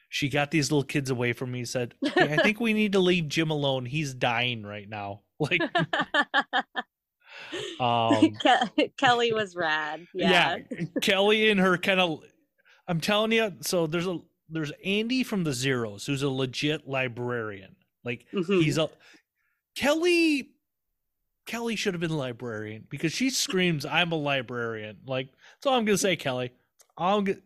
she 0.08 0.28
got 0.28 0.50
these 0.50 0.70
little 0.70 0.84
kids 0.84 1.10
away 1.10 1.32
from 1.32 1.50
me 1.52 1.64
said 1.64 1.94
"Hey, 2.02 2.34
i 2.34 2.36
think 2.42 2.60
we 2.60 2.72
need 2.72 2.92
to 2.92 3.00
leave 3.00 3.28
jim 3.28 3.50
alone 3.50 3.86
he's 3.86 4.14
dying 4.14 4.62
right 4.64 4.88
now 4.88 5.22
like 5.40 5.60
um 7.80 8.32
Ke- 8.42 8.96
Kelly 8.96 9.32
was 9.32 9.54
rad. 9.54 10.06
Yeah. 10.14 10.58
yeah, 10.70 10.84
kelly 11.00 11.50
and 11.50 11.60
her 11.60 11.76
kind 11.78 12.00
of 12.00 12.20
i'm 12.88 13.00
telling 13.00 13.32
you 13.32 13.52
so 13.60 13.86
there's 13.86 14.06
a 14.06 14.18
there's 14.48 14.72
andy 14.84 15.22
from 15.22 15.44
the 15.44 15.52
zeros 15.52 16.06
who's 16.06 16.22
a 16.22 16.30
legit 16.30 16.88
librarian 16.88 17.76
like 18.04 18.26
Mhm. 18.32 18.62
he's 18.62 18.78
a 18.78 18.88
Kelly 19.76 20.50
Kelly 21.46 21.76
should 21.76 21.94
have 21.94 22.00
been 22.00 22.10
a 22.10 22.16
librarian 22.16 22.84
because 22.90 23.12
she 23.12 23.30
screams 23.30 23.86
I'm 23.86 24.10
a 24.12 24.16
librarian. 24.16 24.98
Like 25.06 25.28
that's 25.28 25.66
all 25.66 25.74
I'm 25.78 25.84
gonna 25.84 25.96
say, 25.96 26.16
Kelly. 26.16 26.50
I'm 26.98 27.24
gonna 27.24 27.38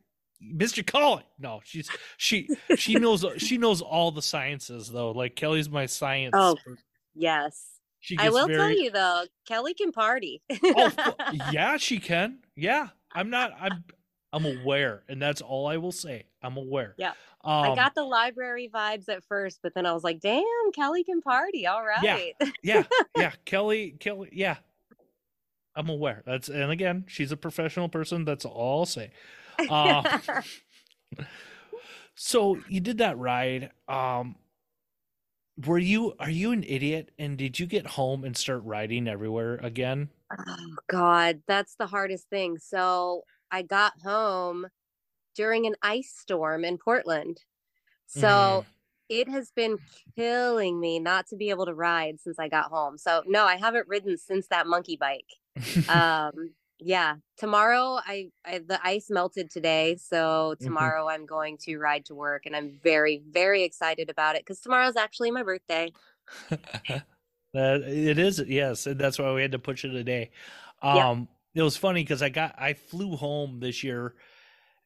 Mr. 0.43 0.86
Colley. 0.86 1.24
No, 1.38 1.61
she's 1.64 1.88
she 2.16 2.49
she 2.76 2.95
knows 2.99 3.24
she 3.38 3.59
knows 3.59 3.80
all 3.80 4.11
the 4.11 4.22
sciences 4.22 4.88
though. 4.88 5.12
Like 5.12 5.36
Kelly's 5.36 5.68
my 5.68 5.86
science. 5.86 6.34
Oh, 6.36 6.57
yes. 7.14 7.80
she 8.01 8.16
I 8.18 8.30
will 8.30 8.47
very, 8.47 8.59
tell 8.59 8.70
you 8.70 8.90
though, 8.90 9.24
Kelly 9.47 9.74
can 9.74 9.93
party. 9.93 10.43
Oh, 10.62 10.90
yeah, 11.53 11.76
she 11.76 11.99
can. 11.99 12.38
Yeah, 12.57 12.88
I'm 13.12 13.30
not. 13.30 13.53
I'm 13.61 13.84
I'm 14.32 14.47
aware, 14.47 15.03
and 15.09 15.20
that's 15.20 15.43
all 15.43 15.66
I 15.66 15.76
will 15.76 15.93
say. 15.93 16.24
I'm 16.43 16.57
aware. 16.57 16.95
Yeah. 16.97 17.12
Um, 17.45 17.72
I 17.72 17.74
got 17.74 17.95
the 17.95 18.05
library 18.05 18.70
vibes 18.72 19.09
at 19.09 19.24
first, 19.24 19.61
but 19.62 19.74
then 19.74 19.84
I 19.84 19.93
was 19.93 20.05
like, 20.05 20.20
damn, 20.20 20.45
Kelly 20.74 21.05
can 21.05 21.20
party. 21.20 21.66
All 21.66 21.84
right." 21.84 22.34
Yeah. 22.40 22.49
yeah, 22.62 22.82
yeah, 23.16 23.32
Kelly, 23.45 23.97
Kelly, 23.99 24.30
yeah. 24.32 24.57
I'm 25.74 25.88
aware. 25.88 26.22
That's 26.24 26.49
and 26.49 26.70
again, 26.70 27.05
she's 27.09 27.32
a 27.32 27.36
professional 27.36 27.88
person. 27.88 28.24
That's 28.24 28.45
all 28.45 28.80
I'll 28.80 28.86
say. 28.86 29.11
Uh, 29.69 30.05
so 32.15 32.63
you 32.67 32.81
did 32.81 32.99
that 32.99 33.19
ride. 33.19 33.71
Um, 33.89 34.37
were 35.67 35.79
you? 35.79 36.15
Are 36.19 36.29
you 36.31 36.53
an 36.53 36.63
idiot? 36.65 37.11
And 37.19 37.39
did 37.39 37.59
you 37.59 37.67
get 37.67 37.87
home 37.87 38.23
and 38.25 38.37
start 38.37 38.63
riding 38.65 39.09
everywhere 39.09 39.55
again? 39.57 40.11
oh, 40.39 40.77
God, 40.89 41.43
that's 41.47 41.77
the 41.77 41.87
hardest 41.87 42.29
thing. 42.29 42.59
So 42.59 43.25
I 43.51 43.63
got 43.63 43.95
home 44.03 44.67
during 45.37 45.67
an 45.67 45.77
ice 45.83 46.15
storm 46.19 46.65
in 46.65 46.79
Portland. 46.79 47.39
So 48.07 48.63
Mhm. 48.63 48.67
it 49.09 49.29
has 49.29 49.51
been 49.53 49.79
killing 50.17 50.81
me 50.81 51.01
not 51.01 51.27
to 51.29 51.37
be 51.37 51.51
able 51.51 51.67
to 51.67 51.75
ride 51.75 52.21
since 52.21 52.39
I 52.39 52.49
got 52.49 52.71
home. 52.71 52.97
So 52.99 53.23
no, 53.27 53.45
I 53.47 53.57
haven't 53.57 53.89
ridden 53.89 54.17
since 54.19 54.47
that 54.49 54.67
monkey 54.69 54.97
bike. 54.97 55.29
um 55.89 56.55
yeah 56.85 57.16
tomorrow 57.37 57.99
I, 58.05 58.30
I 58.45 58.59
the 58.59 58.80
ice 58.85 59.11
melted 59.11 59.51
today 59.51 59.97
so 59.97 60.55
Mhm. 60.61 60.62
tomorrow 60.64 61.09
i'm 61.09 61.26
going 61.26 61.59
to 61.59 61.78
ride 61.78 62.05
to 62.07 62.14
work 62.14 62.47
and 62.47 62.57
i'm 62.57 62.78
very 62.83 63.22
very 63.30 63.62
excited 63.62 64.11
about 64.11 64.37
it 64.37 64.43
because 64.43 64.61
tomorrow's 64.61 64.97
actually 64.97 65.30
my 65.30 65.43
birthday 65.43 65.93
it 67.55 68.18
is, 68.18 68.43
yes, 68.47 68.87
and 68.87 68.99
that's 68.99 69.18
why 69.18 69.33
we 69.33 69.43
had 69.43 69.53
to 69.53 69.59
push 69.59 69.85
it 69.85 69.95
a 69.95 70.05
day. 70.05 70.30
Yeah. 70.83 71.11
Um, 71.11 71.28
it 71.55 71.62
was 71.62 71.76
funny 71.76 72.03
because 72.03 72.22
I 72.22 72.28
got 72.28 72.55
I 72.59 72.74
flew 72.74 73.16
home 73.16 73.61
this 73.61 73.85
year, 73.85 74.14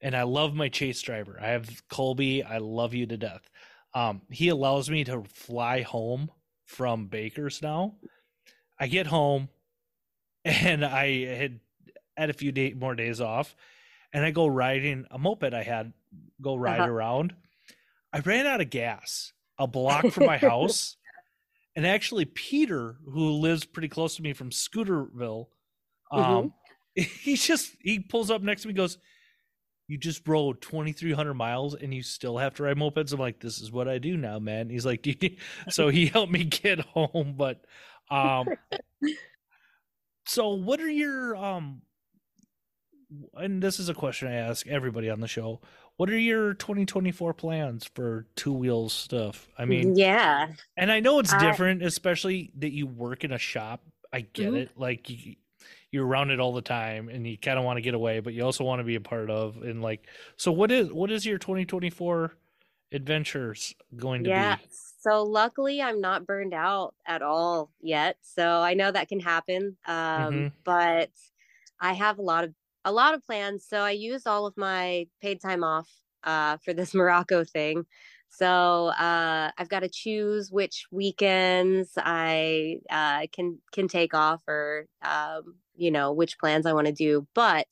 and 0.01 0.17
I 0.17 0.25
love 0.25 0.55
my 0.55 0.69
chase 0.69 1.01
driver. 1.03 1.39
I 1.41 1.49
have 1.49 1.89
Colby. 1.89 2.43
I 2.43 2.59
love 2.59 2.95
you 2.95 3.07
to 3.07 3.17
death. 3.17 3.49
Um, 3.95 4.23
he 4.31 4.49
allows 4.49 4.91
me 4.91 5.05
to 5.05 5.23
fly 5.25 5.83
home 5.83 6.31
from 6.65 7.07
Baker's 7.07 7.63
now. 7.63 7.95
I 8.79 8.89
get 8.89 9.07
home, 9.07 9.49
and 10.45 10.85
I 10.85 11.25
had 11.37 11.61
had 12.17 12.31
a 12.31 12.35
few 12.35 12.53
day, 12.53 12.73
more 12.73 12.95
days 12.95 13.21
off, 13.21 13.55
and 14.13 14.25
I 14.25 14.31
go 14.31 14.47
riding 14.47 15.07
a 15.11 15.19
moped. 15.19 15.53
I 15.55 15.63
had 15.63 15.93
go 16.41 16.55
ride 16.57 16.81
Uh-huh. 16.81 16.91
around. 16.91 17.35
I 18.13 18.21
ran 18.21 18.47
out 18.47 18.61
of 18.61 18.71
gas 18.71 19.33
a 19.59 19.67
block 19.67 20.07
from 20.11 20.27
my 20.27 20.37
house. 20.51 20.97
And 21.75 21.87
actually, 21.87 22.25
Peter, 22.25 22.97
who 23.05 23.33
lives 23.33 23.65
pretty 23.67 23.89
close 23.89 24.17
to 24.17 24.23
me 24.23 24.33
from 24.33 24.49
Scooterville, 24.51 25.49
um, 26.11 26.55
he's 26.95 27.45
just 27.47 27.73
he 27.81 28.01
pulls 28.01 28.31
up 28.31 28.41
next 28.43 28.63
to 28.63 28.69
me, 28.69 28.71
and 28.71 28.79
goes, 28.79 28.97
"You 29.89 29.99
just 29.99 30.27
rode 30.27 30.63
twenty 30.63 30.93
three 30.93 31.13
hundred 31.13 31.35
miles, 31.35 31.75
and 31.75 31.93
you 31.93 32.03
still 32.03 32.39
have 32.39 32.55
to 32.55 32.63
ride 32.63 32.79
mopeds." 32.79 33.13
I'm 33.13 33.21
like, 33.21 33.41
"This 33.41 33.61
is 33.61 33.71
what 33.71 33.89
I 33.89 33.99
do 33.99 34.17
now, 34.17 34.39
man." 34.39 34.71
He's 34.71 34.87
like. 34.87 35.07
"So 35.69 35.89
he 35.91 36.07
helped 36.07 36.33
me 36.33 36.45
get 36.45 36.81
home." 36.81 37.35
But, 37.37 37.67
um, 38.11 38.49
so 40.27 40.51
what 40.55 40.81
are 40.81 40.89
your 40.91 41.37
um? 41.37 41.83
And 43.35 43.63
this 43.63 43.79
is 43.79 43.89
a 43.89 43.95
question 43.95 44.29
I 44.29 44.35
ask 44.35 44.67
everybody 44.67 45.09
on 45.11 45.21
the 45.21 45.29
show. 45.29 45.61
What 45.97 46.11
are 46.11 46.19
your 46.19 46.55
2024 46.55 47.35
plans 47.35 47.89
for 47.95 48.27
two 48.35 48.53
wheels 48.53 48.93
stuff? 48.93 49.49
I 49.59 49.65
mean, 49.65 49.97
yeah 49.97 50.49
and 50.77 50.91
I 50.91 51.01
know 51.01 51.19
it's 51.21 51.33
I- 51.33 51.39
different, 51.39 51.83
especially 51.83 52.51
that 52.59 52.73
you 52.73 52.87
work 52.87 53.25
in 53.25 53.33
a 53.33 53.39
shop. 53.39 53.83
I 54.13 54.21
get 54.21 54.53
Mhm. 54.53 54.57
it. 54.59 54.71
Like 54.77 55.09
you, 55.09 55.37
you're 55.93 56.07
around 56.07 56.31
it 56.31 56.41
all 56.41 56.53
the 56.53 56.63
time, 56.63 57.09
and 57.09 57.27
you 57.27 57.39
kind 57.39 57.59
of 57.59 57.65
want 57.65 57.77
to 57.79 57.81
get 57.81 57.95
away, 57.95 58.21
but 58.21 58.35
you 58.35 58.45
also 58.45 58.65
want 58.65 58.81
to 58.81 58.85
be 58.85 58.97
a 58.97 59.01
part 59.01 59.31
of. 59.31 59.57
And 59.63 59.81
like, 59.83 60.07
so 60.37 60.51
what 60.53 60.71
is 60.71 60.93
what 60.93 61.11
is 61.11 61.25
your 61.25 61.39
2024 61.39 62.37
adventures 62.93 63.75
going 63.97 64.23
to 64.25 64.29
be? 64.29 64.31
yeah 64.31 64.57
be? 64.57 64.63
so 64.71 65.25
luckily 65.25 65.83
i'm 65.83 66.01
not 66.01 66.25
burned 66.25 66.55
out 66.55 66.95
at 67.05 67.21
all 67.21 67.69
yet 67.81 68.17
so 68.23 68.61
i 68.61 68.75
know 68.75 68.93
that 68.93 69.09
can 69.09 69.19
happen 69.19 69.77
um 69.87 69.95
Mhm. 70.33 70.53
but 70.63 71.11
i 71.81 71.93
have 71.95 72.19
a 72.19 72.23
lot 72.23 72.45
of 72.45 72.55
a 72.87 72.93
lot 72.93 73.13
of 73.15 73.23
plans 73.25 73.67
so 73.69 73.81
i 73.81 73.91
used 73.91 74.27
all 74.27 74.47
of 74.47 74.57
my 74.57 75.07
paid 75.21 75.41
time 75.41 75.63
off 75.63 75.89
uh 76.25 76.57
for 76.65 76.73
this 76.73 76.95
morocco 77.01 77.45
thing 77.45 77.85
So 78.29 78.89
uh, 78.89 79.51
I've 79.57 79.69
got 79.69 79.81
to 79.81 79.89
choose 79.89 80.51
which 80.51 80.87
weekends 80.91 81.93
I 81.97 82.81
uh, 82.91 83.27
can 83.33 83.59
can 83.73 83.89
take 83.89 84.15
off, 84.15 84.43
or 84.47 84.87
um, 85.03 85.55
you 85.75 85.91
know 85.91 86.13
which 86.13 86.39
plans 86.39 86.67
I 86.67 86.73
want 86.75 86.87
to 86.87 86.93
do. 86.93 87.27
But 87.35 87.69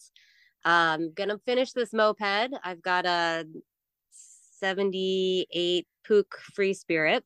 I'm 0.65 1.01
um, 1.03 1.12
gonna 1.15 1.39
finish 1.45 1.73
this 1.73 1.93
moped. 1.93 2.55
I've 2.65 2.83
got 2.83 3.05
a 3.05 3.45
78 4.61 5.87
Puch 6.09 6.25
Free 6.55 6.75
Spirit. 6.75 7.25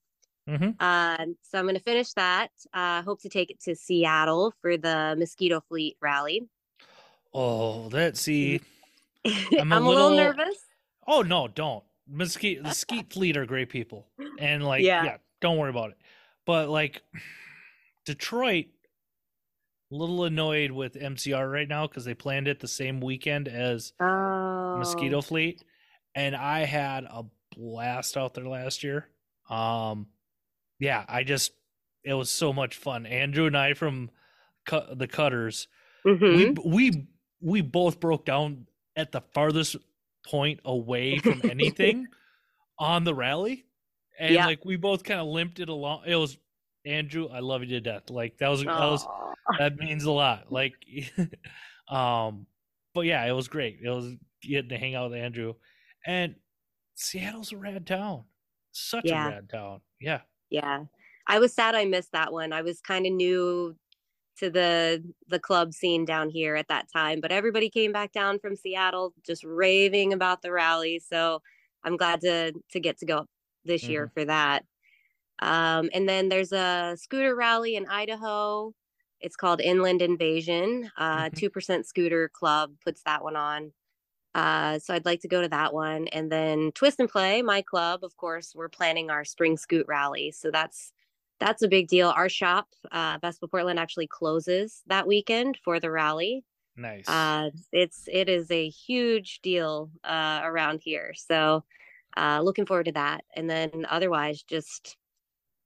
Mm-hmm. 0.49 0.71
Uh, 0.81 1.27
so 1.43 1.59
I'm 1.59 1.67
going 1.67 1.75
to 1.75 1.83
finish 1.83 2.13
that. 2.15 2.51
Uh, 2.73 3.03
hope 3.03 3.21
to 3.21 3.29
take 3.29 3.51
it 3.51 3.61
to 3.65 3.77
Seattle 3.77 4.55
for 4.63 4.79
the 4.79 5.15
Mosquito 5.19 5.61
Fleet 5.69 5.99
rally. 6.01 6.49
Oh, 7.35 7.89
that 7.91 8.17
see, 8.17 8.61
I'm, 9.25 9.33
I'm 9.61 9.73
a, 9.73 9.81
little, 9.81 10.11
little, 10.11 10.17
nervous. 10.17 10.57
Oh 11.07 11.23
no, 11.23 11.49
don't. 11.49 11.85
Mesquite, 12.11 12.63
the 12.63 12.73
Skeet 12.73 13.13
Fleet 13.13 13.37
are 13.37 13.47
great 13.47 13.69
people, 13.69 14.07
and 14.39 14.65
like, 14.65 14.83
yeah. 14.83 15.05
yeah, 15.05 15.17
don't 15.41 15.59
worry 15.59 15.71
about 15.71 15.91
it. 15.91 15.99
But 16.47 16.71
like, 16.71 17.03
Detroit, 18.07 18.67
a 19.93 19.95
little 19.95 20.25
annoyed 20.25 20.71
with 20.71 20.95
MCR 20.95 21.51
right 21.51 21.69
now 21.69 21.87
because 21.87 22.05
they 22.05 22.15
planned 22.15 22.49
it 22.49 22.61
the 22.61 22.69
same 22.69 23.01
weekend 23.01 23.49
as 23.49 23.93
oh. 24.01 24.77
Mosquito 24.79 25.21
Fleet, 25.21 25.63
and 26.15 26.35
I 26.35 26.61
had 26.61 27.05
a 27.05 27.25
blast 27.55 28.17
out 28.17 28.35
there 28.35 28.47
last 28.49 28.83
year. 28.83 29.09
Um, 29.51 30.07
yeah, 30.79 31.05
I 31.09 31.25
just 31.25 31.53
it 32.05 32.15
was 32.15 32.31
so 32.31 32.53
much 32.53 32.77
fun. 32.77 33.07
Andrew 33.07 33.47
and 33.47 33.57
I 33.57 33.75
from 33.75 34.11
the 34.93 35.09
Cutters, 35.09 35.69
mm-hmm. 36.07 36.61
we 36.65 36.91
we 36.91 37.07
we 37.41 37.61
both 37.61 38.01
broke 38.01 38.25
down 38.25 38.67
at 38.97 39.13
the 39.13 39.21
farthest 39.33 39.77
point 40.27 40.61
away 40.65 41.19
from 41.19 41.41
anything 41.51 42.07
on 42.79 43.05
the 43.05 43.15
rally. 43.15 43.65
And 44.19 44.35
yeah. 44.35 44.47
like 44.47 44.65
we 44.65 44.77
both 44.77 45.05
kind 45.05 45.21
of 45.21 45.29
limped 45.29 45.61
it 45.61 45.69
along. 45.69 46.03
It 46.07 46.17
was 46.17 46.37
Andrew, 46.85 47.29
I 47.29 47.41
love 47.41 47.63
you 47.63 47.69
to 47.69 47.81
death. 47.81 48.11
Like 48.11 48.39
that 48.39 48.49
was, 48.49 48.65
that 48.65 48.69
was 48.69 49.07
that 49.59 49.77
means 49.77 50.05
a 50.05 50.11
lot. 50.11 50.51
Like 50.51 50.75
um 51.89 52.47
but 52.95 53.03
yeah, 53.03 53.25
it 53.25 53.33
was 53.33 53.49
great. 53.49 53.79
It 53.83 53.89
was 53.89 54.15
getting 54.43 54.71
to 54.71 54.79
hang 54.79 54.95
out 54.95 55.11
with 55.11 55.21
Andrew. 55.21 55.55
And 56.07 56.35
Seattle's 56.95 57.53
a 57.53 57.57
rad 57.57 57.87
town. 57.87 58.25
Such 58.73 59.05
yeah. 59.05 59.27
a 59.27 59.31
rad 59.31 59.51
town. 59.51 59.81
Yeah. 60.01 60.21
Yeah. 60.51 60.85
I 61.27 61.39
was 61.39 61.53
sad 61.55 61.75
I 61.75 61.85
missed 61.85 62.13
that 62.13 62.33
one. 62.33 62.53
I 62.53 62.63
was 62.63 62.81
kind 62.81 63.07
of 63.07 63.13
new 63.13 63.77
to 64.39 64.51
the 64.51 65.03
the 65.29 65.39
club 65.39 65.73
scene 65.73 66.05
down 66.05 66.29
here 66.29 66.55
at 66.55 66.69
that 66.69 66.87
time 66.93 67.21
but 67.21 67.33
everybody 67.33 67.69
came 67.69 67.93
back 67.93 68.13
down 68.13 68.39
from 68.39 68.57
seattle 68.57 69.13
just 69.27 69.45
raving 69.45 70.13
about 70.13 70.43
the 70.43 70.53
rally 70.53 71.01
so 71.01 71.41
i'm 71.85 71.97
glad 71.97 72.21
to 72.21 72.53
to 72.71 72.81
get 72.81 72.99
to 72.99 73.07
go 73.07 73.27
this 73.69 73.83
mm-hmm. 73.83 73.93
year 73.93 74.11
for 74.13 74.25
that. 74.25 74.65
Um, 75.41 75.89
and 75.95 76.09
then 76.09 76.29
there's 76.29 76.53
a 76.53 76.97
scooter 76.99 77.37
rally 77.37 77.77
in 77.77 77.87
idaho. 77.87 78.73
It's 79.21 79.37
called 79.37 79.61
inland 79.61 80.03
invasion. 80.03 80.91
Uh, 80.97 81.29
mm-hmm. 81.29 81.59
2% 81.59 81.85
scooter 81.85 82.29
club 82.33 82.73
puts 82.85 83.03
that 83.05 83.23
one 83.23 83.37
on. 83.37 83.73
Uh, 84.35 84.79
so 84.79 84.95
i'd 84.95 85.07
like 85.07 85.21
to 85.21 85.29
go 85.29 85.41
to 85.41 85.49
that 85.49 85.73
one. 85.73 86.09
And 86.09 86.31
then 86.31 86.73
twist 86.75 86.99
and 86.99 87.09
play 87.09 87.43
my 87.43 87.63
club 87.63 88.03
of 88.03 88.17
course 88.17 88.53
we're 88.55 88.69
planning 88.69 89.11
our 89.11 89.25
spring 89.25 89.57
scoot 89.57 89.87
rally. 89.89 90.33
So 90.33 90.51
that's 90.51 90.93
that's 91.41 91.63
a 91.63 91.69
big 91.69 91.89
deal. 91.89 92.09
Our 92.09 92.29
shop, 92.29 92.69
uh, 92.91 93.19
Vespa 93.21 93.49
Portland, 93.49 93.79
actually 93.79 94.07
closes 94.07 94.83
that 94.87 95.07
weekend 95.07 95.59
for 95.65 95.81
the 95.81 95.91
rally. 95.91 96.45
Nice. 96.77 97.09
Uh, 97.09 97.51
it's 97.73 98.09
it 98.11 98.29
is 98.29 98.51
a 98.51 98.69
huge 98.69 99.41
deal 99.43 99.91
uh, 100.05 100.41
around 100.45 100.81
here. 100.83 101.13
So, 101.15 101.65
uh, 102.17 102.41
looking 102.43 102.67
forward 102.67 102.87
to 102.87 102.93
that. 102.93 103.25
And 103.35 103.49
then 103.51 103.87
otherwise, 103.89 104.43
just 104.43 104.97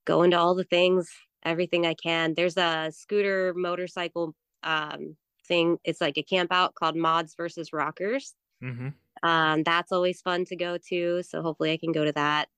going 0.05 0.31
to 0.31 0.39
all 0.39 0.55
the 0.55 0.64
things, 0.64 1.11
everything 1.45 1.87
I 1.87 1.95
can. 1.95 2.35
There's 2.35 2.57
a 2.57 2.91
scooter 2.93 3.53
motorcycle 3.57 4.35
um, 4.62 5.16
thing. 5.47 5.79
It's 5.85 6.01
like 6.01 6.18
a 6.18 6.23
camp 6.23 6.53
out 6.53 6.75
called 6.75 6.97
Mods 6.97 7.35
versus 7.37 7.73
Rockers. 7.73 8.35
Mm-hmm. 8.62 8.89
Um, 9.29 9.62
that's 9.62 9.93
always 9.93 10.20
fun 10.20 10.45
to 10.47 10.57
go 10.57 10.79
to. 10.89 11.23
So 11.23 11.43
hopefully 11.43 11.73
I 11.73 11.77
can 11.77 11.93
go 11.93 12.05
to 12.05 12.12
that. 12.12 12.49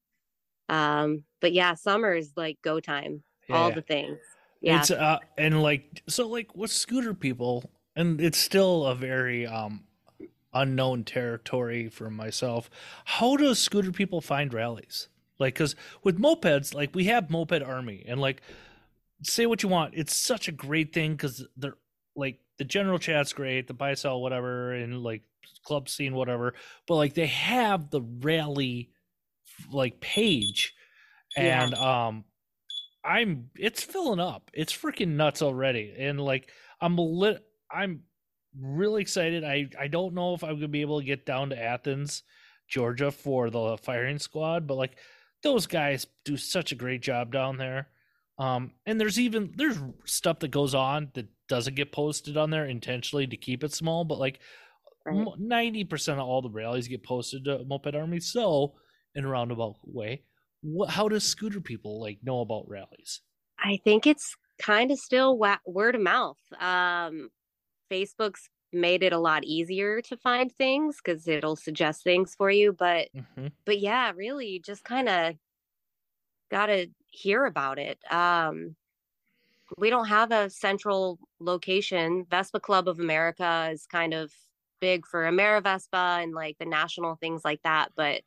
Um, 0.68 1.24
but 1.44 1.52
yeah, 1.52 1.74
summer 1.74 2.14
is 2.14 2.32
like 2.38 2.56
go 2.62 2.80
time. 2.80 3.22
Yeah, 3.50 3.56
all 3.56 3.70
the 3.70 3.82
things. 3.82 4.16
Yeah. 4.62 4.78
It's 4.78 4.90
uh 4.90 5.18
and 5.36 5.62
like 5.62 6.02
so 6.08 6.26
like 6.26 6.56
with 6.56 6.70
scooter 6.70 7.12
people 7.12 7.70
and 7.94 8.18
it's 8.18 8.38
still 8.38 8.86
a 8.86 8.94
very 8.94 9.46
um 9.46 9.84
unknown 10.54 11.04
territory 11.04 11.90
for 11.90 12.08
myself. 12.08 12.70
How 13.04 13.36
do 13.36 13.54
scooter 13.54 13.92
people 13.92 14.22
find 14.22 14.54
rallies? 14.54 15.08
Like 15.38 15.56
cuz 15.56 15.76
with 16.02 16.18
mopeds 16.18 16.72
like 16.72 16.94
we 16.94 17.04
have 17.04 17.28
moped 17.28 17.62
army 17.62 18.06
and 18.08 18.22
like 18.22 18.40
say 19.22 19.44
what 19.44 19.62
you 19.62 19.68
want. 19.68 19.92
It's 19.94 20.16
such 20.16 20.48
a 20.48 20.52
great 20.52 20.94
thing 20.94 21.14
cuz 21.18 21.46
they're 21.58 21.76
like 22.16 22.38
the 22.56 22.64
general 22.64 22.98
chat's 22.98 23.34
great, 23.34 23.66
the 23.66 23.74
buy 23.74 23.92
sell 23.92 24.22
whatever 24.22 24.72
and 24.72 25.02
like 25.02 25.24
club 25.62 25.90
scene 25.90 26.14
whatever, 26.14 26.54
but 26.86 26.94
like 26.94 27.12
they 27.12 27.26
have 27.26 27.90
the 27.90 28.00
rally 28.00 28.88
like 29.70 30.00
page 30.00 30.74
and 31.36 31.72
yeah. 31.72 32.06
um 32.06 32.24
i'm 33.04 33.50
it's 33.56 33.82
filling 33.82 34.20
up 34.20 34.50
it's 34.54 34.72
freaking 34.72 35.16
nuts 35.16 35.42
already 35.42 35.94
and 35.98 36.20
like 36.20 36.50
i'm 36.80 36.96
lit 36.96 37.42
i'm 37.70 38.00
really 38.60 39.02
excited 39.02 39.44
i 39.44 39.66
i 39.78 39.88
don't 39.88 40.14
know 40.14 40.34
if 40.34 40.44
i'm 40.44 40.54
gonna 40.54 40.68
be 40.68 40.80
able 40.80 41.00
to 41.00 41.06
get 41.06 41.26
down 41.26 41.50
to 41.50 41.60
athens 41.60 42.22
georgia 42.68 43.10
for 43.10 43.50
the 43.50 43.76
firing 43.82 44.18
squad 44.18 44.66
but 44.66 44.76
like 44.76 44.96
those 45.42 45.66
guys 45.66 46.06
do 46.24 46.36
such 46.36 46.72
a 46.72 46.76
great 46.76 47.02
job 47.02 47.32
down 47.32 47.58
there 47.58 47.88
um 48.38 48.72
and 48.86 49.00
there's 49.00 49.18
even 49.18 49.52
there's 49.56 49.78
stuff 50.04 50.38
that 50.38 50.50
goes 50.50 50.74
on 50.74 51.10
that 51.14 51.26
doesn't 51.48 51.76
get 51.76 51.92
posted 51.92 52.36
on 52.36 52.50
there 52.50 52.64
intentionally 52.64 53.26
to 53.26 53.36
keep 53.36 53.62
it 53.62 53.72
small 53.72 54.04
but 54.04 54.18
like 54.18 54.40
right. 55.06 55.26
90% 55.38 56.14
of 56.14 56.18
all 56.20 56.40
the 56.40 56.48
rallies 56.48 56.88
get 56.88 57.02
posted 57.02 57.44
to 57.44 57.64
moped 57.66 57.94
army 57.94 58.20
so 58.20 58.74
in 59.14 59.24
a 59.24 59.28
roundabout 59.28 59.76
way. 59.84 60.22
What, 60.64 60.90
how 60.90 61.08
does 61.08 61.24
scooter 61.24 61.60
people 61.60 62.00
like 62.00 62.18
know 62.22 62.40
about 62.40 62.68
rallies? 62.68 63.20
I 63.58 63.78
think 63.84 64.06
it's 64.06 64.34
kind 64.58 64.90
of 64.90 64.98
still 64.98 65.38
word 65.66 65.94
of 65.94 66.00
mouth. 66.00 66.38
Um, 66.58 67.28
Facebook's 67.90 68.48
made 68.72 69.02
it 69.02 69.12
a 69.12 69.18
lot 69.18 69.44
easier 69.44 70.00
to 70.02 70.16
find 70.16 70.50
things 70.50 70.96
because 71.02 71.28
it'll 71.28 71.54
suggest 71.54 72.02
things 72.02 72.34
for 72.34 72.50
you. 72.50 72.72
But 72.72 73.08
mm-hmm. 73.14 73.48
but 73.64 73.78
yeah, 73.78 74.12
really, 74.16 74.60
just 74.64 74.84
kind 74.84 75.08
of 75.08 75.34
gotta 76.50 76.88
hear 77.06 77.44
about 77.44 77.78
it. 77.78 77.98
Um, 78.10 78.74
we 79.78 79.90
don't 79.90 80.08
have 80.08 80.30
a 80.32 80.50
central 80.50 81.18
location. 81.40 82.26
Vespa 82.30 82.60
Club 82.60 82.88
of 82.88 82.98
America 82.98 83.70
is 83.72 83.86
kind 83.86 84.14
of 84.14 84.32
big 84.80 85.06
for 85.06 85.24
AmeriVespa 85.24 86.22
and 86.22 86.34
like 86.34 86.58
the 86.58 86.66
national 86.66 87.16
things 87.16 87.42
like 87.44 87.62
that, 87.62 87.90
but 87.96 88.22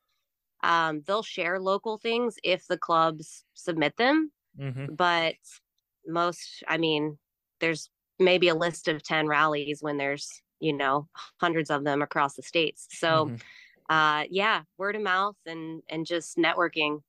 um, 0.68 1.01
they'll 1.07 1.24
share 1.24 1.59
local 1.59 1.97
things 1.97 2.36
if 2.43 2.68
the 2.68 2.78
clubs 2.78 3.45
submit 3.53 3.95
them. 3.97 4.32
Mm-hmm. 4.59 4.95
But 4.95 5.36
most, 6.05 6.61
I 6.68 6.78
mean, 6.78 7.18
there's 7.61 7.89
maybe 8.20 8.49
a 8.49 8.55
list 8.55 8.89
of 8.89 9.01
10 9.01 9.28
rallies 9.28 9.82
when 9.82 9.97
there's, 9.97 10.41
you 10.59 10.74
know, 10.74 11.07
hundreds 11.38 11.70
of 11.70 11.86
them 11.86 12.01
across 12.01 12.36
the 12.36 12.43
states. 12.43 12.88
So, 12.91 13.28
mm-hmm. 13.28 13.95
uh, 13.95 14.26
yeah, 14.30 14.63
word 14.78 14.97
of 14.97 15.03
mouth 15.03 15.38
and, 15.45 15.84
and 15.88 16.05
just 16.05 16.38
networking. 16.38 17.01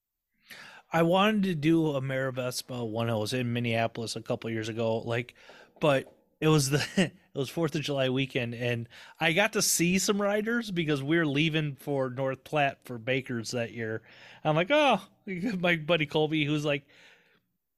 I 0.93 1.03
wanted 1.03 1.43
to 1.43 1.55
do 1.57 1.89
a 1.89 2.01
AmeriVespa 2.01 2.89
when 2.89 3.11
I 3.11 3.17
was 3.17 3.33
in 3.33 3.53
Minneapolis 3.53 4.15
a 4.15 4.23
couple 4.23 4.51
years 4.51 4.69
ago, 4.69 4.99
like, 4.99 5.35
but 5.81 6.15
it 6.41 6.49
was 6.49 6.71
the 6.71 7.11
it 7.39 7.43
was 7.43 7.51
Fourth 7.51 7.77
of 7.77 7.83
July 7.83 8.09
weekend, 8.09 8.53
and 8.53 8.89
I 9.21 9.33
got 9.33 9.53
to 9.53 9.63
see 9.63 10.01
some 10.01 10.21
riders 10.21 10.73
because 10.73 11.05
we 11.05 11.19
are 11.19 11.25
leaving 11.25 11.77
for 11.77 12.11
North 12.11 12.43
Platte 12.43 12.81
for 12.85 12.99
Bakers 12.99 13.53
that 13.53 13.71
year. 13.71 14.03
I'm 14.43 14.57
like, 14.57 14.73
oh, 14.73 15.01
my 15.61 15.77
buddy 15.77 16.05
Colby, 16.05 16.45
who's 16.45 16.65
like, 16.65 16.85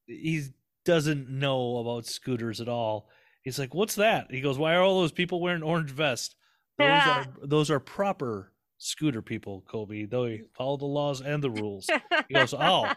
he 0.07 0.45
doesn't 0.87 1.29
know 1.29 1.77
about 1.77 2.07
scooters 2.07 2.63
at 2.63 2.71
all. 2.71 3.11
He's 3.43 3.59
like, 3.59 3.75
what's 3.75 3.97
that? 3.97 4.31
He 4.31 4.41
goes, 4.41 4.57
why 4.57 4.75
are 4.75 4.81
all 4.81 5.03
those 5.03 5.13
people 5.13 5.43
wearing 5.43 5.63
orange 5.63 5.91
vests? 5.91 6.37
Those 6.79 6.87
yeah. 6.87 7.25
are 7.25 7.47
those 7.47 7.71
are 7.71 7.81
proper 7.81 8.55
scooter 8.79 9.21
people, 9.21 9.63
Colby. 9.69 10.07
They 10.07 10.45
follow 10.57 10.79
the 10.79 10.87
laws 10.87 11.21
and 11.21 11.45
the 11.45 11.51
rules. 11.51 11.87
He 12.29 12.35
goes, 12.35 12.55
oh. 12.55 12.91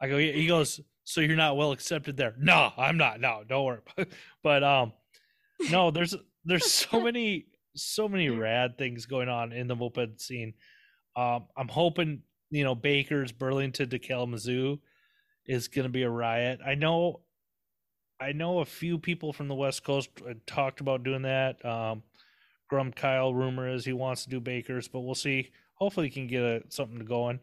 I 0.00 0.08
go, 0.08 0.18
he 0.18 0.46
goes, 0.46 0.80
so 1.02 1.20
you're 1.20 1.34
not 1.34 1.56
well 1.56 1.72
accepted 1.72 2.16
there. 2.16 2.36
No, 2.38 2.72
I'm 2.76 2.96
not. 2.96 3.20
No, 3.20 3.42
don't 3.46 3.64
worry. 3.64 3.80
but 4.44 4.62
um, 4.62 4.92
no, 5.70 5.90
there's 5.90 6.14
there's 6.44 6.70
so 6.72 7.00
many 7.00 7.46
so 7.74 8.08
many 8.08 8.28
rad 8.28 8.76
things 8.78 9.06
going 9.06 9.28
on 9.28 9.52
in 9.52 9.68
the 9.68 9.76
moped 9.76 10.20
scene. 10.20 10.54
Um, 11.16 11.46
I'm 11.56 11.68
hoping 11.68 12.22
you 12.50 12.64
know 12.64 12.74
Baker's 12.74 13.32
Burlington 13.32 13.90
to 13.90 13.98
Kalamazoo 13.98 14.78
is 15.46 15.68
going 15.68 15.84
to 15.84 15.90
be 15.90 16.02
a 16.02 16.10
riot. 16.10 16.60
I 16.64 16.74
know, 16.74 17.20
I 18.20 18.32
know 18.32 18.60
a 18.60 18.64
few 18.64 18.98
people 18.98 19.32
from 19.32 19.48
the 19.48 19.54
West 19.54 19.84
Coast 19.84 20.10
talked 20.46 20.80
about 20.80 21.02
doing 21.02 21.22
that. 21.22 21.64
Um, 21.64 22.02
Grom 22.68 22.92
Kyle 22.92 23.34
rumor 23.34 23.68
is 23.68 23.84
he 23.84 23.92
wants 23.92 24.24
to 24.24 24.30
do 24.30 24.38
Baker's, 24.38 24.86
but 24.86 25.00
we'll 25.00 25.14
see. 25.14 25.50
Hopefully, 25.74 26.06
he 26.06 26.12
can 26.12 26.26
get 26.28 26.42
a, 26.42 26.62
something 26.68 27.04
going. 27.04 27.40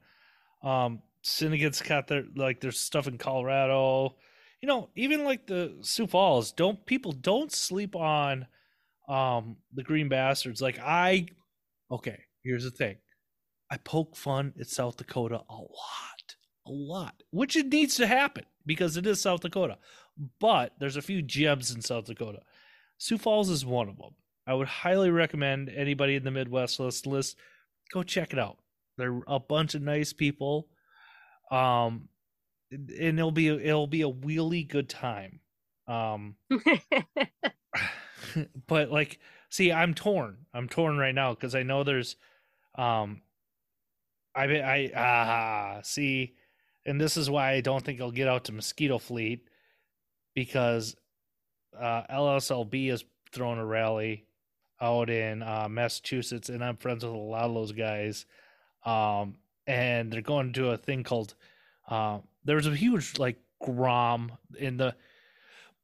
Um, 0.64 1.02
syndicates 1.22 1.82
got 1.82 2.08
their 2.08 2.24
like 2.36 2.62
there's 2.62 2.80
stuff 2.80 3.08
in 3.08 3.18
Colorado. 3.18 4.16
You 4.62 4.68
know, 4.68 4.90
even 4.96 5.24
like 5.24 5.48
the 5.48 5.78
Sioux 5.82 6.08
Falls. 6.08 6.52
Don't 6.52 6.86
people 6.86 7.12
don't 7.12 7.52
sleep 7.52 7.96
on 7.96 8.48
um 9.08 9.58
the 9.74 9.84
Green 9.84 10.10
Bastards. 10.10 10.62
Like 10.62 10.80
I, 10.80 11.28
okay. 11.92 12.24
Here's 12.44 12.64
the 12.64 12.72
thing. 12.72 12.98
I 13.70 13.78
poke 13.78 14.16
fun 14.16 14.54
at 14.60 14.68
South 14.68 14.98
Dakota 14.98 15.42
a 15.50 15.54
lot, 15.56 16.36
a 16.66 16.72
lot, 16.72 17.24
which 17.32 17.56
it 17.58 17.68
needs 17.68 17.96
to 17.96 18.08
happen 18.08 18.46
because 18.66 18.96
it 18.96 19.06
is 19.06 19.22
South 19.22 19.42
Dakota. 19.42 19.78
But 20.40 20.74
there's 20.80 20.96
a 20.96 21.02
few 21.02 21.22
gems 21.22 21.72
in 21.72 21.82
South 21.82 22.06
Dakota. 22.06 22.40
Sioux 22.98 23.18
Falls 23.18 23.50
is 23.50 23.66
one 23.66 23.90
of 23.90 23.98
them. 23.98 24.16
I 24.48 24.54
would 24.54 24.68
highly 24.68 25.10
recommend 25.10 25.70
anybody 25.70 26.16
in 26.16 26.24
the 26.24 26.32
Midwest 26.32 26.80
list 26.80 27.06
list 27.06 27.38
go 27.92 28.04
check 28.04 28.34
it 28.34 28.40
out. 28.40 28.58
They're 28.98 29.22
a 29.28 29.40
bunch 29.40 29.76
of 29.76 29.82
nice 29.82 30.14
people. 30.14 30.68
Um 31.52 32.10
and 32.72 33.20
it'll 33.20 33.32
be 33.32 33.48
it'll 33.48 33.88
be 33.88 34.02
a 34.02 34.10
really 34.10 34.64
good 34.64 34.90
time. 34.90 35.40
Um 35.88 36.36
but 38.68 38.92
like 38.92 39.20
see 39.50 39.72
I'm 39.72 39.94
torn. 39.94 40.46
I'm 40.54 40.68
torn 40.68 40.98
right 40.98 41.16
now 41.16 41.34
cuz 41.36 41.56
I 41.56 41.64
know 41.64 41.84
there's 41.84 42.16
um 42.76 43.22
I 44.36 44.46
I 44.46 44.92
ah 44.96 45.82
see 45.84 46.36
and 46.86 47.02
this 47.02 47.18
is 47.18 47.30
why 47.30 47.52
I 47.52 47.62
don't 47.62 47.84
think 47.84 48.00
I'll 48.00 48.12
get 48.12 48.30
out 48.30 48.46
to 48.46 48.54
Mosquito 48.54 48.98
Fleet 48.98 49.46
because 50.34 50.96
uh, 51.78 52.04
LSLB 52.10 52.92
is 52.92 53.04
throwing 53.32 53.60
a 53.60 53.66
rally 53.66 54.26
out 54.80 55.10
in 55.10 55.44
uh, 55.44 55.68
Massachusetts, 55.70 56.50
and 56.50 56.64
I'm 56.64 56.78
friends 56.78 57.04
with 57.04 57.14
a 57.14 57.18
lot 57.18 57.46
of 57.46 57.54
those 57.54 57.72
guys. 57.72 58.26
Um, 58.86 59.36
and 59.66 60.12
they're 60.12 60.22
going 60.22 60.54
to 60.54 60.70
a 60.70 60.78
thing 60.78 61.04
called 61.04 61.36
uh, 61.88 62.20
there's 62.44 62.68
a 62.68 62.76
huge 62.76 63.18
like 63.20 63.38
Grom 63.62 64.32
in 64.58 64.78
the 64.78 64.96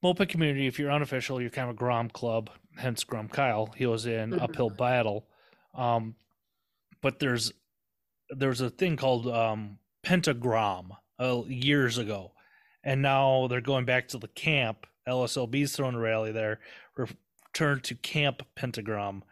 moped 0.01 0.30
community. 0.30 0.68
If 0.68 0.80
you're 0.80 0.91
unofficial, 0.91 1.41
you're 1.41 1.49
kind 1.49 1.70
of 1.70 1.76
a 1.76 1.78
Grom 1.78 2.10
club. 2.10 2.49
Hence, 2.78 3.04
Grom 3.04 3.30
Kyle. 3.30 3.68
He 3.76 3.86
was 3.86 4.06
in 4.06 4.32
Mhm. 4.32 4.41
uphill 4.41 4.70
battle. 4.70 5.28
Um, 5.74 6.16
but 7.01 7.20
there's 7.20 7.51
there's 8.30 8.62
a 8.62 8.70
thing 8.70 8.95
called 8.95 9.28
um, 9.28 9.78
Pentagram 10.01 10.93
uh, 11.20 11.43
years 11.47 11.97
ago, 11.97 12.34
and 12.84 13.01
now 13.01 13.47
they're 13.47 13.62
going 13.62 13.86
back 13.86 14.08
to 14.10 14.18
the 14.18 14.28
camp. 14.30 14.88
LSLB's 15.08 15.76
throwing 15.76 15.95
a 15.95 15.99
rally 15.99 16.32
there. 16.32 16.60
Return 16.95 17.82
to 17.82 17.95
Camp 17.95 18.41
Pentagram. 18.56 19.24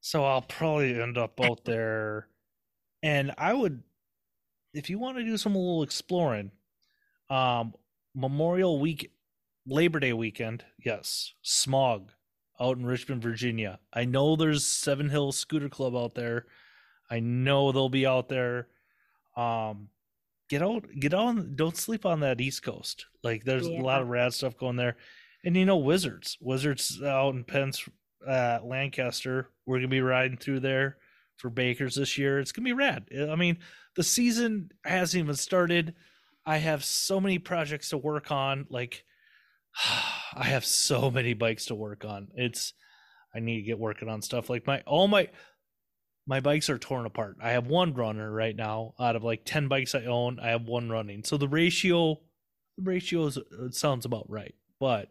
So 0.00 0.24
I'll 0.24 0.42
probably 0.42 1.00
end 1.00 1.18
up 1.18 1.40
out 1.40 1.64
there, 1.64 2.28
and 3.02 3.32
I 3.38 3.52
would, 3.54 3.82
if 4.72 4.90
you 4.90 4.98
want 4.98 5.16
to 5.18 5.24
do 5.24 5.36
some 5.36 5.54
little 5.54 5.82
exploring, 5.82 6.52
um, 7.28 7.74
Memorial 8.14 8.80
Week, 8.80 9.12
Labor 9.66 10.00
Day 10.00 10.12
weekend, 10.12 10.64
yes, 10.84 11.32
Smog 11.42 12.10
out 12.60 12.76
in 12.76 12.84
Richmond, 12.84 13.22
Virginia. 13.22 13.78
I 13.92 14.04
know 14.04 14.36
there's 14.36 14.66
Seven 14.66 15.08
Hills 15.08 15.36
Scooter 15.36 15.68
Club 15.68 15.96
out 15.96 16.14
there. 16.14 16.46
I 17.10 17.20
know 17.20 17.72
they'll 17.72 17.88
be 17.88 18.06
out 18.06 18.28
there. 18.28 18.68
Um, 19.36 19.88
get 20.48 20.62
out, 20.62 20.84
get 20.98 21.14
on. 21.14 21.54
Don't 21.56 21.76
sleep 21.76 22.04
on 22.04 22.20
that 22.20 22.40
East 22.40 22.62
Coast. 22.62 23.06
Like 23.22 23.44
there's 23.44 23.66
a 23.66 23.72
lot 23.72 24.02
of 24.02 24.08
rad 24.08 24.34
stuff 24.34 24.56
going 24.56 24.76
there, 24.76 24.96
and 25.44 25.56
you 25.56 25.64
know 25.64 25.78
Wizards, 25.78 26.36
Wizards 26.40 27.00
out 27.02 27.34
in 27.34 27.44
Pence, 27.44 27.88
uh, 28.26 28.58
Lancaster. 28.62 29.48
We're 29.66 29.78
gonna 29.78 29.88
be 29.88 30.02
riding 30.02 30.36
through 30.36 30.60
there 30.60 30.98
for 31.40 31.50
Bakers 31.50 31.94
this 31.94 32.18
year. 32.18 32.38
It's 32.38 32.52
gonna 32.52 32.64
be 32.64 32.72
rad. 32.72 33.06
I 33.30 33.34
mean, 33.36 33.58
the 33.96 34.02
season 34.02 34.70
hasn't 34.84 35.24
even 35.24 35.34
started. 35.34 35.94
I 36.46 36.58
have 36.58 36.84
so 36.84 37.20
many 37.20 37.38
projects 37.38 37.90
to 37.90 37.98
work 37.98 38.30
on. 38.30 38.66
Like, 38.70 39.04
I 40.34 40.44
have 40.44 40.64
so 40.64 41.10
many 41.10 41.34
bikes 41.34 41.66
to 41.66 41.74
work 41.74 42.04
on. 42.04 42.28
It's 42.34 42.74
I 43.34 43.40
need 43.40 43.56
to 43.56 43.62
get 43.62 43.78
working 43.78 44.08
on 44.08 44.22
stuff 44.22 44.50
like 44.50 44.66
my 44.66 44.82
all 44.86 45.08
my 45.08 45.28
my 46.26 46.40
bikes 46.40 46.70
are 46.70 46.78
torn 46.78 47.06
apart. 47.06 47.38
I 47.42 47.50
have 47.50 47.66
one 47.66 47.94
runner 47.94 48.30
right 48.30 48.54
now 48.54 48.94
out 49.00 49.16
of 49.16 49.24
like 49.24 49.44
10 49.44 49.68
bikes 49.68 49.94
I 49.94 50.04
own, 50.04 50.38
I 50.38 50.50
have 50.50 50.62
one 50.62 50.88
running. 50.88 51.24
So 51.24 51.36
the 51.36 51.48
ratio 51.48 52.20
the 52.76 52.84
ratio 52.84 53.26
is, 53.26 53.36
it 53.36 53.74
sounds 53.74 54.04
about 54.04 54.26
right. 54.28 54.54
But 54.78 55.08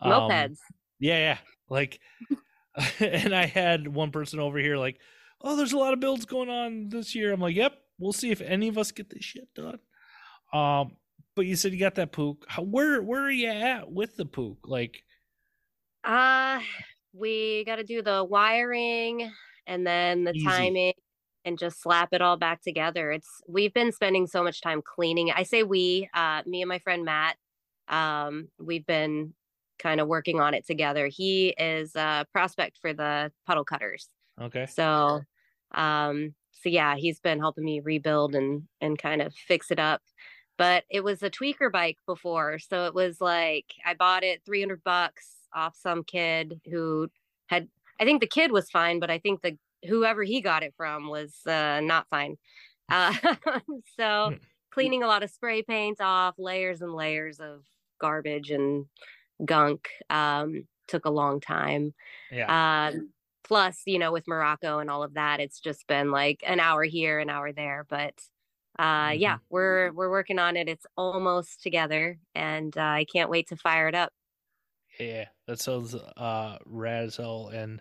um, 0.00 0.12
Mopeds. 0.12 0.58
yeah, 0.98 1.18
yeah. 1.18 1.38
Like 1.68 2.00
and 3.00 3.34
I 3.34 3.46
had 3.46 3.88
one 3.88 4.10
person 4.10 4.40
over 4.40 4.58
here 4.58 4.76
like, 4.76 5.00
"Oh, 5.40 5.56
there's 5.56 5.72
a 5.72 5.78
lot 5.78 5.92
of 5.94 6.00
builds 6.00 6.24
going 6.26 6.50
on 6.50 6.88
this 6.88 7.14
year." 7.14 7.32
I'm 7.32 7.40
like, 7.40 7.56
"Yep, 7.56 7.74
we'll 7.98 8.12
see 8.12 8.30
if 8.30 8.40
any 8.40 8.68
of 8.68 8.78
us 8.78 8.92
get 8.92 9.10
this 9.10 9.24
shit 9.24 9.48
done." 9.54 9.78
Um 10.52 10.96
but 11.36 11.46
you 11.46 11.56
said 11.56 11.72
you 11.72 11.80
got 11.80 11.96
that 11.96 12.12
Puch. 12.12 12.38
How, 12.48 12.62
where 12.62 13.02
where 13.02 13.22
are 13.24 13.30
you 13.30 13.48
at 13.48 13.90
with 13.90 14.16
the 14.16 14.26
Puch? 14.26 14.58
Like 14.66 15.02
Uh, 16.02 16.60
we 17.12 17.64
got 17.64 17.76
to 17.76 17.84
do 17.84 18.02
the 18.02 18.24
wiring 18.24 19.32
and 19.66 19.86
then 19.86 20.24
the 20.24 20.34
Easy. 20.34 20.44
timing 20.44 20.92
and 21.44 21.58
just 21.58 21.80
slap 21.82 22.10
it 22.12 22.20
all 22.22 22.36
back 22.36 22.62
together. 22.62 23.10
It's 23.12 23.28
we've 23.48 23.72
been 23.72 23.92
spending 23.92 24.26
so 24.26 24.42
much 24.42 24.60
time 24.60 24.82
cleaning. 24.82 25.30
I 25.30 25.42
say 25.44 25.62
we, 25.62 26.08
uh, 26.14 26.42
me 26.46 26.62
and 26.62 26.68
my 26.68 26.78
friend 26.78 27.04
Matt. 27.04 27.36
Um, 27.88 28.48
we've 28.58 28.86
been 28.86 29.34
kind 29.84 30.00
of 30.00 30.08
working 30.08 30.40
on 30.40 30.54
it 30.54 30.66
together. 30.66 31.06
He 31.08 31.50
is 31.58 31.94
a 31.94 32.26
prospect 32.32 32.78
for 32.82 32.92
the 32.94 33.30
puddle 33.46 33.64
cutters. 33.64 34.08
okay. 34.40 34.66
So, 34.66 35.20
um, 35.72 36.34
so 36.52 36.68
yeah, 36.70 36.96
he's 36.96 37.20
been 37.20 37.38
helping 37.38 37.64
me 37.64 37.80
rebuild 37.80 38.34
and 38.34 38.64
and 38.80 38.98
kind 38.98 39.22
of 39.22 39.34
fix 39.34 39.70
it 39.70 39.78
up. 39.78 40.02
But 40.56 40.84
it 40.90 41.04
was 41.04 41.22
a 41.22 41.30
tweaker 41.30 41.70
bike 41.70 41.98
before, 42.06 42.58
so 42.58 42.86
it 42.86 42.94
was 42.94 43.20
like 43.20 43.66
I 43.84 43.94
bought 43.94 44.24
it 44.24 44.42
300 44.46 44.82
bucks 44.84 45.28
off 45.54 45.76
some 45.76 46.02
kid 46.04 46.60
who 46.70 47.08
had 47.48 47.68
I 48.00 48.04
think 48.04 48.20
the 48.20 48.26
kid 48.26 48.50
was 48.52 48.70
fine, 48.70 49.00
but 49.00 49.10
I 49.10 49.18
think 49.18 49.42
the 49.42 49.58
whoever 49.86 50.22
he 50.22 50.40
got 50.40 50.62
it 50.62 50.74
from 50.76 51.08
was 51.08 51.34
uh 51.46 51.80
not 51.82 52.08
fine. 52.10 52.36
Uh 52.90 53.14
so 53.98 54.32
Hmm. 54.32 54.36
cleaning 54.70 55.02
a 55.02 55.06
lot 55.06 55.22
of 55.22 55.30
spray 55.30 55.62
paint 55.62 56.00
off, 56.02 56.34
layers 56.38 56.82
and 56.82 56.92
layers 56.92 57.40
of 57.40 57.64
garbage 57.98 58.50
and 58.50 58.86
gunk 59.44 59.88
um 60.10 60.66
took 60.88 61.04
a 61.06 61.10
long 61.10 61.40
time. 61.40 61.94
Yeah. 62.30 62.88
Um, 62.92 63.10
plus, 63.42 63.82
you 63.86 63.98
know, 63.98 64.12
with 64.12 64.28
Morocco 64.28 64.78
and 64.78 64.90
all 64.90 65.02
of 65.02 65.14
that, 65.14 65.40
it's 65.40 65.60
just 65.60 65.86
been 65.86 66.10
like 66.10 66.42
an 66.46 66.60
hour 66.60 66.84
here, 66.84 67.18
an 67.20 67.30
hour 67.30 67.52
there. 67.52 67.86
But 67.88 68.14
uh, 68.78 69.12
yeah, 69.16 69.38
we're 69.50 69.92
we're 69.92 70.10
working 70.10 70.38
on 70.38 70.56
it. 70.56 70.68
It's 70.68 70.86
almost 70.96 71.62
together, 71.62 72.18
and 72.34 72.76
uh, 72.76 72.80
I 72.80 73.06
can't 73.10 73.30
wait 73.30 73.48
to 73.48 73.56
fire 73.56 73.88
it 73.88 73.94
up. 73.94 74.12
Yeah, 74.98 75.26
that 75.46 75.60
sounds 75.60 75.94
uh 75.94 76.58
rad 76.66 77.04
as 77.04 77.16
hell. 77.16 77.50
And 77.52 77.80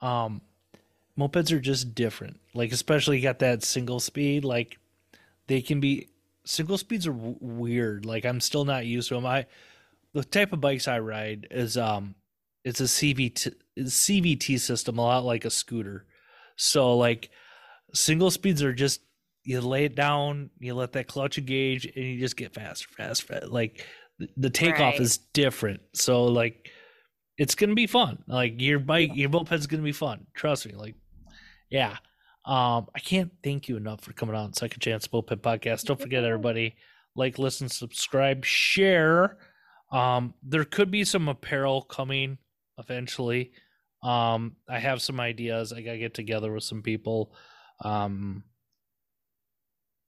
um 0.00 0.40
mopeds 1.18 1.52
are 1.52 1.60
just 1.60 1.94
different. 1.94 2.40
Like 2.54 2.72
especially 2.72 3.20
got 3.20 3.38
that 3.40 3.62
single 3.64 4.00
speed, 4.00 4.44
like 4.44 4.78
they 5.46 5.62
can 5.62 5.80
be 5.80 6.08
single 6.44 6.78
speeds 6.78 7.06
are 7.06 7.12
w- 7.12 7.38
weird. 7.40 8.06
Like 8.06 8.24
I'm 8.24 8.40
still 8.40 8.64
not 8.64 8.86
used 8.86 9.08
to 9.08 9.14
them. 9.14 9.26
I 9.26 9.46
the 10.14 10.24
type 10.24 10.52
of 10.52 10.60
bikes 10.60 10.88
I 10.88 10.98
ride 11.00 11.46
is 11.50 11.76
um 11.76 12.14
it's 12.64 12.80
a 12.80 12.84
CVT 12.84 13.52
CVT 13.78 14.58
system, 14.60 14.98
a 14.98 15.02
lot 15.02 15.24
like 15.24 15.44
a 15.44 15.50
scooter. 15.50 16.06
So 16.56 16.96
like 16.96 17.30
single 17.94 18.30
speeds 18.30 18.62
are 18.62 18.72
just 18.72 19.00
you 19.44 19.60
lay 19.60 19.84
it 19.84 19.94
down, 19.94 20.50
you 20.58 20.74
let 20.74 20.92
that 20.92 21.06
clutch 21.06 21.38
engage, 21.38 21.86
and 21.86 22.04
you 22.04 22.18
just 22.20 22.36
get 22.36 22.52
faster, 22.54 22.88
faster, 22.96 23.26
faster. 23.26 23.46
Like 23.48 23.86
the- 24.36 24.50
takeoff 24.50 24.94
Right. 24.94 25.00
is 25.00 25.18
different. 25.18 25.80
So 25.94 26.24
like 26.24 26.68
it's 27.38 27.54
gonna 27.54 27.74
be 27.74 27.86
fun. 27.86 28.24
Like 28.26 28.60
your 28.60 28.80
bike, 28.80 29.12
your 29.14 29.30
moped's 29.30 29.66
gonna 29.68 29.82
be 29.84 29.92
fun. 29.92 30.26
Trust 30.34 30.66
me. 30.66 30.74
Like, 30.74 30.96
yeah. 31.70 31.96
Um, 32.44 32.86
I 32.94 32.98
can't 32.98 33.30
thank 33.44 33.68
you 33.68 33.76
enough 33.76 34.00
for 34.00 34.12
coming 34.12 34.34
on 34.34 34.54
Second 34.54 34.80
Chance 34.80 35.12
Moped 35.12 35.40
Podcast. 35.42 35.84
Don't 35.84 36.00
forget, 36.00 36.24
everybody, 36.24 36.76
like, 37.14 37.38
listen, 37.38 37.68
subscribe, 37.68 38.44
share. 38.44 39.36
Um, 39.90 40.34
there 40.42 40.64
could 40.64 40.90
be 40.90 41.04
some 41.04 41.28
apparel 41.28 41.82
coming 41.82 42.38
eventually. 42.78 43.52
Um, 44.02 44.56
I 44.68 44.78
have 44.78 45.02
some 45.02 45.18
ideas. 45.20 45.72
I 45.72 45.80
gotta 45.82 45.98
get 45.98 46.14
together 46.14 46.52
with 46.52 46.64
some 46.64 46.82
people. 46.82 47.32
Um, 47.84 48.44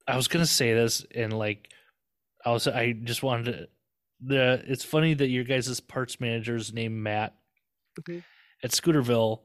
I 0.06 0.16
was 0.16 0.28
gonna 0.28 0.46
say 0.46 0.74
this 0.74 1.04
and 1.14 1.32
like, 1.36 1.68
I 2.44 2.52
was 2.52 2.66
I 2.66 2.92
just 2.92 3.22
wanted 3.22 3.44
to. 3.52 3.68
The 4.22 4.62
it's 4.66 4.84
funny 4.84 5.14
that 5.14 5.28
your 5.28 5.44
guys' 5.44 5.80
parts 5.80 6.20
manager 6.20 6.54
is 6.56 6.72
named 6.72 6.96
Matt. 6.96 7.34
Mhm. 8.00 8.22
At 8.62 8.72
Scooterville, 8.72 9.40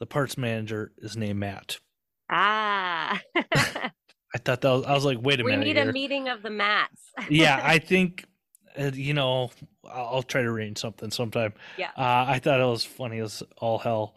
the 0.00 0.06
parts 0.06 0.36
manager 0.36 0.92
is 0.98 1.16
named 1.16 1.40
Matt. 1.40 1.78
Ah, 2.30 3.20
I 3.36 3.90
thought 4.44 4.60
that 4.60 4.70
was, 4.70 4.84
I 4.84 4.92
was 4.92 5.04
like, 5.06 5.18
wait 5.22 5.40
a 5.40 5.44
we 5.44 5.50
minute. 5.52 5.64
We 5.66 5.72
need 5.72 5.80
here. 5.80 5.88
a 5.88 5.92
meeting 5.92 6.28
of 6.28 6.42
the 6.42 6.50
mats. 6.50 7.00
yeah, 7.30 7.58
I 7.64 7.78
think 7.78 8.24
uh, 8.78 8.90
you 8.94 9.14
know 9.14 9.50
I'll, 9.84 10.06
I'll 10.14 10.22
try 10.22 10.42
to 10.42 10.48
arrange 10.48 10.78
something 10.78 11.10
sometime. 11.10 11.54
Yeah. 11.76 11.90
uh, 11.96 12.26
I 12.28 12.38
thought 12.38 12.60
it 12.60 12.64
was 12.64 12.84
funny 12.84 13.18
as 13.18 13.42
all 13.58 13.78
hell. 13.78 14.14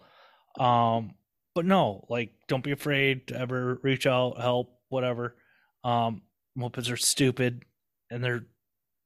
Um, 0.60 1.16
but 1.54 1.66
no, 1.66 2.06
like 2.10 2.32
don't 2.48 2.64
be 2.64 2.72
afraid 2.72 3.28
to 3.28 3.40
ever 3.40 3.80
reach 3.84 4.06
out, 4.06 4.40
help, 4.40 4.74
whatever. 4.90 5.36
Um, 5.84 6.22
mopeds 6.58 6.92
are 6.92 6.98
stupid 6.98 7.64
and 8.10 8.24
they're 8.24 8.46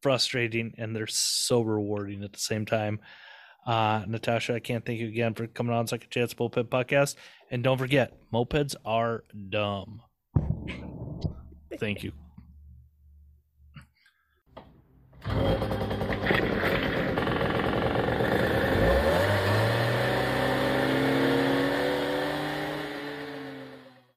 frustrating 0.01 0.73
and 0.77 0.95
they're 0.95 1.07
so 1.07 1.61
rewarding 1.61 2.23
at 2.23 2.33
the 2.33 2.39
same 2.39 2.65
time. 2.65 2.99
Uh, 3.65 4.03
Natasha, 4.07 4.53
I 4.53 4.59
can't 4.59 4.85
thank 4.85 4.99
you 4.99 5.07
again 5.07 5.33
for 5.33 5.47
coming 5.47 5.73
on 5.73 5.87
Second 5.87 6.11
Chance 6.11 6.37
Moped 6.37 6.69
Podcast. 6.69 7.15
And 7.49 7.63
don't 7.63 7.79
forget, 7.79 8.13
mopeds 8.31 8.75
are 8.85 9.23
dumb. 9.49 10.01
Thank 11.79 12.03
you. 12.03 12.11
Thank 15.27 15.79
you. 15.79 15.84